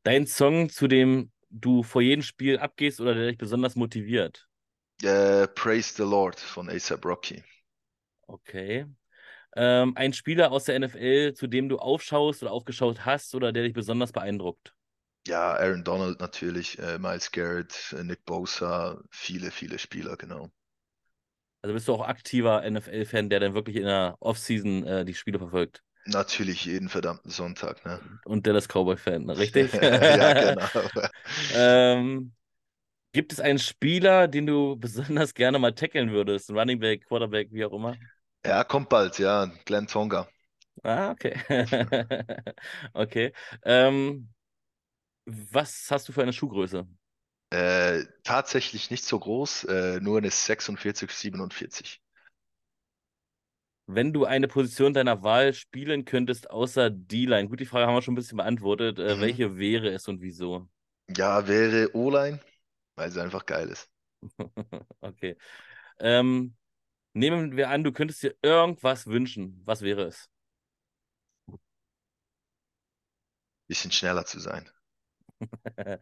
Dein 0.03 0.27
Song, 0.27 0.69
zu 0.69 0.87
dem 0.87 1.31
du 1.49 1.83
vor 1.83 2.01
jedem 2.01 2.23
Spiel 2.23 2.57
abgehst 2.57 2.99
oder 2.99 3.13
der 3.13 3.27
dich 3.27 3.37
besonders 3.37 3.75
motiviert? 3.75 4.47
Uh, 5.03 5.47
Praise 5.55 5.93
the 5.95 6.03
Lord 6.03 6.39
von 6.39 6.69
ASAP 6.69 7.05
Rocky. 7.05 7.43
Okay. 8.27 8.85
Ähm, 9.55 9.93
ein 9.95 10.13
Spieler 10.13 10.51
aus 10.51 10.65
der 10.65 10.75
NFL, 10.75 11.33
zu 11.35 11.47
dem 11.47 11.69
du 11.69 11.77
aufschaust 11.77 12.41
oder 12.41 12.51
aufgeschaut 12.51 13.05
hast 13.05 13.35
oder 13.35 13.51
der 13.51 13.63
dich 13.63 13.73
besonders 13.73 14.11
beeindruckt? 14.11 14.73
Ja, 15.27 15.53
Aaron 15.53 15.83
Donald 15.83 16.19
natürlich, 16.19 16.79
äh, 16.79 16.97
Miles 16.97 17.31
Garrett, 17.31 17.93
äh, 17.97 18.03
Nick 18.03 18.25
Bosa, 18.25 19.01
viele, 19.11 19.51
viele 19.51 19.79
Spieler, 19.79 20.17
genau. 20.17 20.49
Also 21.63 21.73
bist 21.73 21.87
du 21.87 21.93
auch 21.93 22.05
aktiver 22.05 22.61
NFL-Fan, 22.63 23.29
der 23.29 23.39
dann 23.39 23.53
wirklich 23.53 23.77
in 23.77 23.85
der 23.85 24.17
Offseason 24.19 24.85
äh, 24.85 25.05
die 25.05 25.13
Spiele 25.13 25.39
verfolgt? 25.39 25.81
Natürlich 26.05 26.65
jeden 26.65 26.89
verdammten 26.89 27.31
Sonntag, 27.31 27.85
ne? 27.85 28.01
Und 28.25 28.45
der 28.45 28.51
das 28.51 28.67
Cowboy-Fan, 28.67 29.23
ne? 29.23 29.37
richtig? 29.37 29.71
ja, 29.81 30.33
genau. 30.33 30.67
ähm, 31.55 32.33
Gibt 33.13 33.31
es 33.31 33.39
einen 33.39 33.59
Spieler, 33.59 34.27
den 34.27 34.45
du 34.45 34.75
besonders 34.75 35.33
gerne 35.33 35.57
mal 35.57 35.73
tackeln 35.73 36.11
würdest? 36.11 36.49
Running 36.49 36.79
Back, 36.79 37.05
Quarterback, 37.05 37.47
wie 37.51 37.63
auch 37.63 37.71
immer? 37.71 37.95
Ja, 38.45 38.65
kommt 38.65 38.89
bald, 38.89 39.19
ja. 39.19 39.49
Glenn 39.65 39.87
Tonga. 39.87 40.27
Ah, 40.83 41.11
okay. 41.11 41.35
Okay. 42.93 43.31
Ähm, 43.63 44.27
was 45.25 45.87
hast 45.89 46.09
du 46.09 46.11
für 46.11 46.23
eine 46.23 46.33
Schuhgröße? 46.33 46.85
Äh, 47.53 48.05
tatsächlich 48.23 48.91
nicht 48.91 49.05
so 49.05 49.19
groß, 49.19 49.63
äh, 49.65 49.99
nur 50.01 50.17
eine 50.17 50.29
46, 50.31 51.11
47. 51.11 52.01
Wenn 53.87 54.11
du 54.13 54.25
eine 54.25 54.47
Position 54.49 54.93
deiner 54.93 55.23
Wahl 55.23 55.53
spielen 55.53 56.03
könntest, 56.05 56.49
außer 56.49 56.89
D-Line, 56.89 57.47
gut, 57.49 57.59
die 57.59 57.65
Frage 57.65 57.87
haben 57.87 57.95
wir 57.95 58.01
schon 58.01 58.13
ein 58.13 58.15
bisschen 58.15 58.37
beantwortet. 58.37 58.99
Äh, 58.99 59.19
Mhm. 59.19 59.21
welche 59.21 59.57
wäre 59.57 59.89
es 59.89 60.07
und 60.07 60.21
wieso? 60.21 60.67
Ja, 61.15 61.47
wäre 61.47 61.95
O-Line, 61.95 62.41
weil 62.95 63.11
sie 63.11 63.21
einfach 63.21 63.45
geil 63.45 63.69
ist. 63.69 63.89
Okay. 65.01 65.35
Ähm, 65.99 66.55
nehmen 67.13 67.57
wir 67.57 67.69
an, 67.71 67.83
du 67.83 67.91
könntest 67.91 68.23
dir 68.23 68.35
irgendwas 68.43 69.07
wünschen. 69.07 69.61
Was 69.65 69.81
wäre 69.81 70.03
es? 70.03 70.29
Bisschen 73.67 73.91
schneller 73.91 74.25
zu 74.25 74.39
sein. 74.39 74.69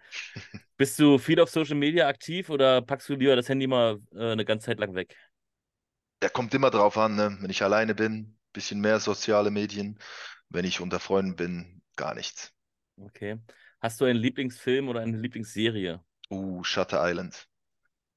Bist 0.78 1.00
du 1.00 1.18
viel 1.18 1.40
auf 1.40 1.50
Social 1.50 1.76
Media 1.76 2.08
aktiv 2.08 2.50
oder 2.50 2.82
packst 2.82 3.10
du 3.10 3.16
lieber 3.16 3.36
das 3.36 3.50
Handy 3.50 3.68
mal 3.68 4.00
äh, 4.14 4.32
eine 4.32 4.46
ganze 4.46 4.68
Zeit 4.68 4.80
lang 4.80 4.96
weg? 4.96 5.16
Der 6.24 6.30
kommt 6.32 6.54
immer 6.54 6.72
drauf 6.72 6.98
an, 6.98 7.16
ne? 7.16 7.38
Wenn 7.42 7.50
ich 7.52 7.64
alleine 7.64 7.94
bin, 7.96 8.40
bisschen 8.54 8.80
mehr 8.82 9.00
soziale 9.02 9.52
Medien. 9.52 10.00
Wenn 10.50 10.66
ich 10.66 10.80
unter 10.82 11.00
Freunden 11.02 11.36
bin, 11.36 11.82
gar 11.98 12.16
nichts. 12.16 12.54
Okay. 12.98 13.38
Hast 13.82 14.00
du 14.02 14.06
einen 14.06 14.20
Lieblingsfilm 14.20 14.88
oder 14.90 15.02
eine 15.02 15.18
Lieblingsserie? 15.18 16.02
Uh, 16.32 16.64
Shutter 16.64 16.98
Island. 17.00 17.48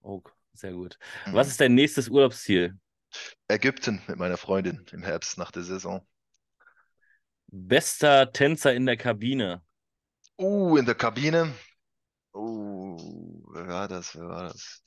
Oh, 0.02 0.22
sehr 0.52 0.72
gut. 0.72 0.98
Was 1.30 1.48
Mhm. 1.48 1.48
ist 1.48 1.60
dein 1.60 1.74
nächstes 1.74 2.08
Urlaubsziel? 2.08 2.78
Ägypten 3.48 4.02
mit 4.06 4.18
meiner 4.18 4.36
Freundin 4.36 4.84
im 4.92 5.02
Herbst 5.02 5.38
nach 5.38 5.50
der 5.50 5.62
Saison. 5.62 6.06
Bester 7.50 8.32
Tänzer 8.32 8.74
in 8.74 8.84
der 8.84 8.98
Kabine? 8.98 9.62
Uh, 10.38 10.76
in 10.76 10.84
der 10.84 10.94
Kabine. 10.94 11.52
Uh, 12.34 12.96
wer 13.52 13.68
war 13.68 13.88
das? 13.88 14.14
Wer 14.14 14.28
war 14.28 14.42
das? 14.44 14.82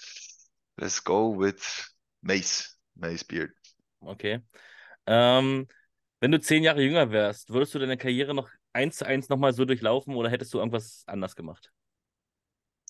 Let's 0.77 1.03
go 1.03 1.37
with 1.37 1.89
Mace. 2.21 2.77
Mace 2.95 3.23
Beard. 3.23 3.51
Okay. 4.01 4.41
Ähm, 5.05 5.67
wenn 6.19 6.31
du 6.31 6.39
zehn 6.39 6.63
Jahre 6.63 6.81
jünger 6.81 7.11
wärst, 7.11 7.49
würdest 7.49 7.73
du 7.73 7.79
deine 7.79 7.97
Karriere 7.97 8.33
noch 8.33 8.49
eins 8.73 8.97
zu 8.97 9.05
eins 9.05 9.29
nochmal 9.29 9.53
so 9.53 9.65
durchlaufen 9.65 10.15
oder 10.15 10.29
hättest 10.29 10.53
du 10.53 10.59
irgendwas 10.59 11.03
anders 11.07 11.35
gemacht? 11.35 11.71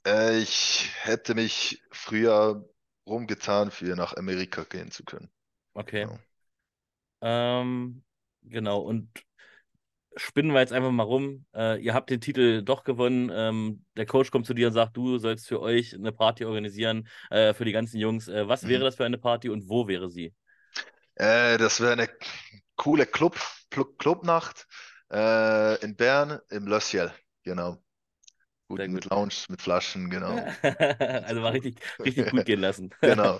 Äh, 0.05 0.39
ich 0.39 0.89
hätte 1.01 1.35
mich 1.35 1.81
früher 1.91 2.67
rumgetan, 3.05 3.71
für 3.71 3.95
nach 3.95 4.15
Amerika 4.15 4.63
gehen 4.63 4.91
zu 4.91 5.03
können. 5.03 5.29
Okay. 5.73 6.05
Genau. 6.05 6.19
Ähm, 7.21 8.03
genau. 8.43 8.79
Und 8.79 9.09
spinnen 10.17 10.51
wir 10.53 10.59
jetzt 10.61 10.73
einfach 10.73 10.91
mal 10.91 11.03
rum. 11.03 11.45
Äh, 11.55 11.79
ihr 11.81 11.93
habt 11.93 12.09
den 12.09 12.21
Titel 12.21 12.63
doch 12.63 12.83
gewonnen. 12.83 13.31
Ähm, 13.33 13.85
der 13.97 14.05
Coach 14.05 14.31
kommt 14.31 14.45
zu 14.45 14.53
dir 14.53 14.67
und 14.67 14.73
sagt, 14.73 14.97
du 14.97 15.17
sollst 15.19 15.47
für 15.47 15.61
euch 15.61 15.93
eine 15.95 16.11
Party 16.11 16.45
organisieren, 16.45 17.07
äh, 17.29 17.53
für 17.53 17.65
die 17.65 17.71
ganzen 17.71 17.99
Jungs. 17.99 18.27
Äh, 18.27 18.47
was 18.47 18.67
wäre 18.67 18.83
Mhm. 18.83 18.85
das 18.85 18.95
für 18.95 19.05
eine 19.05 19.17
Party 19.17 19.49
und 19.49 19.69
wo 19.69 19.87
wäre 19.87 20.09
sie? 20.09 20.33
Äh, 21.15 21.57
das 21.57 21.79
wäre 21.81 21.93
eine 21.93 22.09
coole 22.75 23.05
Club, 23.05 23.39
Club, 23.71 23.97
Clubnacht 23.99 24.67
äh, 25.11 25.75
in 25.83 25.95
Bern 25.95 26.39
im 26.49 26.67
Le 26.67 26.79
Ciel. 26.81 27.11
Genau. 27.43 27.81
Gut 28.69 28.81
Sehr 28.81 28.87
mit 28.87 29.05
gut. 29.05 29.11
Lounge, 29.11 29.35
mit 29.49 29.61
Flaschen, 29.61 30.09
genau. 30.09 30.47
Also 31.25 31.41
war 31.41 31.53
richtig, 31.53 31.79
richtig 32.03 32.29
gut 32.29 32.45
gehen 32.45 32.59
lassen. 32.59 32.89
Genau. 33.03 33.39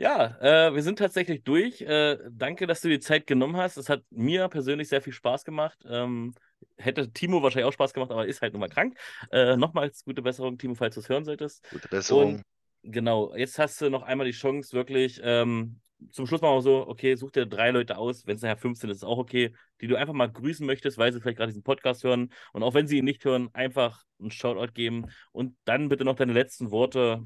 Ja, 0.00 0.38
äh, 0.40 0.74
wir 0.74 0.82
sind 0.82 0.98
tatsächlich 0.98 1.44
durch. 1.44 1.82
Äh, 1.82 2.16
danke, 2.30 2.66
dass 2.66 2.80
du 2.80 2.88
die 2.88 3.00
Zeit 3.00 3.26
genommen 3.26 3.58
hast. 3.58 3.76
Es 3.76 3.90
hat 3.90 4.02
mir 4.08 4.48
persönlich 4.48 4.88
sehr 4.88 5.02
viel 5.02 5.12
Spaß 5.12 5.44
gemacht. 5.44 5.78
Ähm, 5.86 6.32
hätte 6.78 7.12
Timo 7.12 7.42
wahrscheinlich 7.42 7.68
auch 7.68 7.74
Spaß 7.74 7.92
gemacht, 7.92 8.10
aber 8.10 8.26
ist 8.26 8.40
halt 8.40 8.54
nun 8.54 8.60
mal 8.60 8.70
krank. 8.70 8.96
Äh, 9.30 9.58
nochmals 9.58 10.02
gute 10.02 10.22
Besserung, 10.22 10.56
Timo, 10.56 10.74
falls 10.74 10.94
du 10.94 11.02
es 11.02 11.10
hören 11.10 11.26
solltest. 11.26 11.68
Gute 11.68 11.86
Und 11.86 11.90
Besserung. 11.90 12.42
genau, 12.82 13.34
jetzt 13.36 13.58
hast 13.58 13.78
du 13.82 13.90
noch 13.90 14.02
einmal 14.02 14.24
die 14.24 14.32
Chance, 14.32 14.72
wirklich 14.72 15.20
ähm, 15.22 15.82
zum 16.12 16.26
Schluss 16.26 16.40
machen 16.40 16.56
wir 16.56 16.62
so, 16.62 16.88
okay, 16.88 17.14
such 17.14 17.32
dir 17.32 17.44
drei 17.44 17.70
Leute 17.70 17.98
aus, 17.98 18.26
wenn 18.26 18.36
es 18.36 18.42
nachher 18.42 18.56
15 18.56 18.88
ist, 18.88 18.96
ist 18.98 19.04
auch 19.04 19.18
okay, 19.18 19.54
die 19.82 19.86
du 19.86 19.96
einfach 19.96 20.14
mal 20.14 20.32
grüßen 20.32 20.64
möchtest, 20.64 20.96
weil 20.96 21.12
sie 21.12 21.20
vielleicht 21.20 21.36
gerade 21.36 21.52
diesen 21.52 21.62
Podcast 21.62 22.04
hören. 22.04 22.32
Und 22.54 22.62
auch 22.62 22.72
wenn 22.72 22.86
sie 22.86 22.96
ihn 22.96 23.04
nicht 23.04 23.22
hören, 23.26 23.50
einfach 23.52 24.04
einen 24.18 24.30
Shoutout 24.30 24.72
geben 24.72 25.10
und 25.32 25.56
dann 25.66 25.90
bitte 25.90 26.06
noch 26.06 26.16
deine 26.16 26.32
letzten 26.32 26.70
Worte 26.70 27.22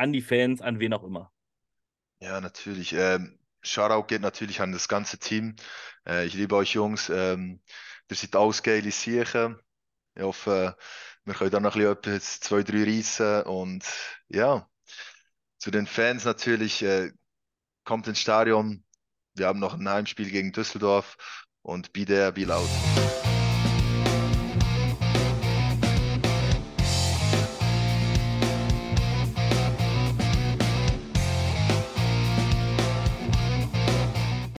an 0.00 0.12
die 0.12 0.22
Fans, 0.22 0.62
an 0.62 0.80
wen 0.80 0.94
auch 0.94 1.04
immer. 1.04 1.30
Ja, 2.20 2.40
natürlich. 2.40 2.94
Ähm, 2.94 3.38
Shoutout 3.62 4.06
geht 4.06 4.22
natürlich 4.22 4.60
an 4.60 4.72
das 4.72 4.88
ganze 4.88 5.18
Team. 5.18 5.56
Äh, 6.06 6.26
ich 6.26 6.34
liebe 6.34 6.56
euch 6.56 6.72
Jungs. 6.72 7.10
Ähm, 7.10 7.60
ihr 8.08 8.16
seid 8.16 8.34
alles 8.34 8.62
geile 8.62 8.90
Siechen. 8.90 9.60
Ich 10.14 10.22
hoffe, 10.22 10.76
wir 11.24 11.34
können 11.34 11.50
dann 11.50 11.62
noch 11.62 11.76
ein 11.76 11.96
bisschen 11.96 12.14
etwas, 12.16 12.40
zwei, 12.40 12.62
drei 12.62 12.84
reissen. 12.84 13.42
Und 13.42 13.84
ja, 14.28 14.68
zu 15.58 15.70
den 15.70 15.86
Fans 15.86 16.24
natürlich, 16.24 16.82
äh, 16.82 17.12
kommt 17.84 18.08
ins 18.08 18.20
Stadion. 18.20 18.84
Wir 19.34 19.46
haben 19.46 19.60
noch 19.60 19.74
ein 19.74 19.88
Heimspiel 19.88 20.30
gegen 20.30 20.52
Düsseldorf 20.52 21.16
und 21.62 21.92
be 21.92 22.06
there, 22.06 22.32
be 22.32 22.44
loud. 22.44 22.68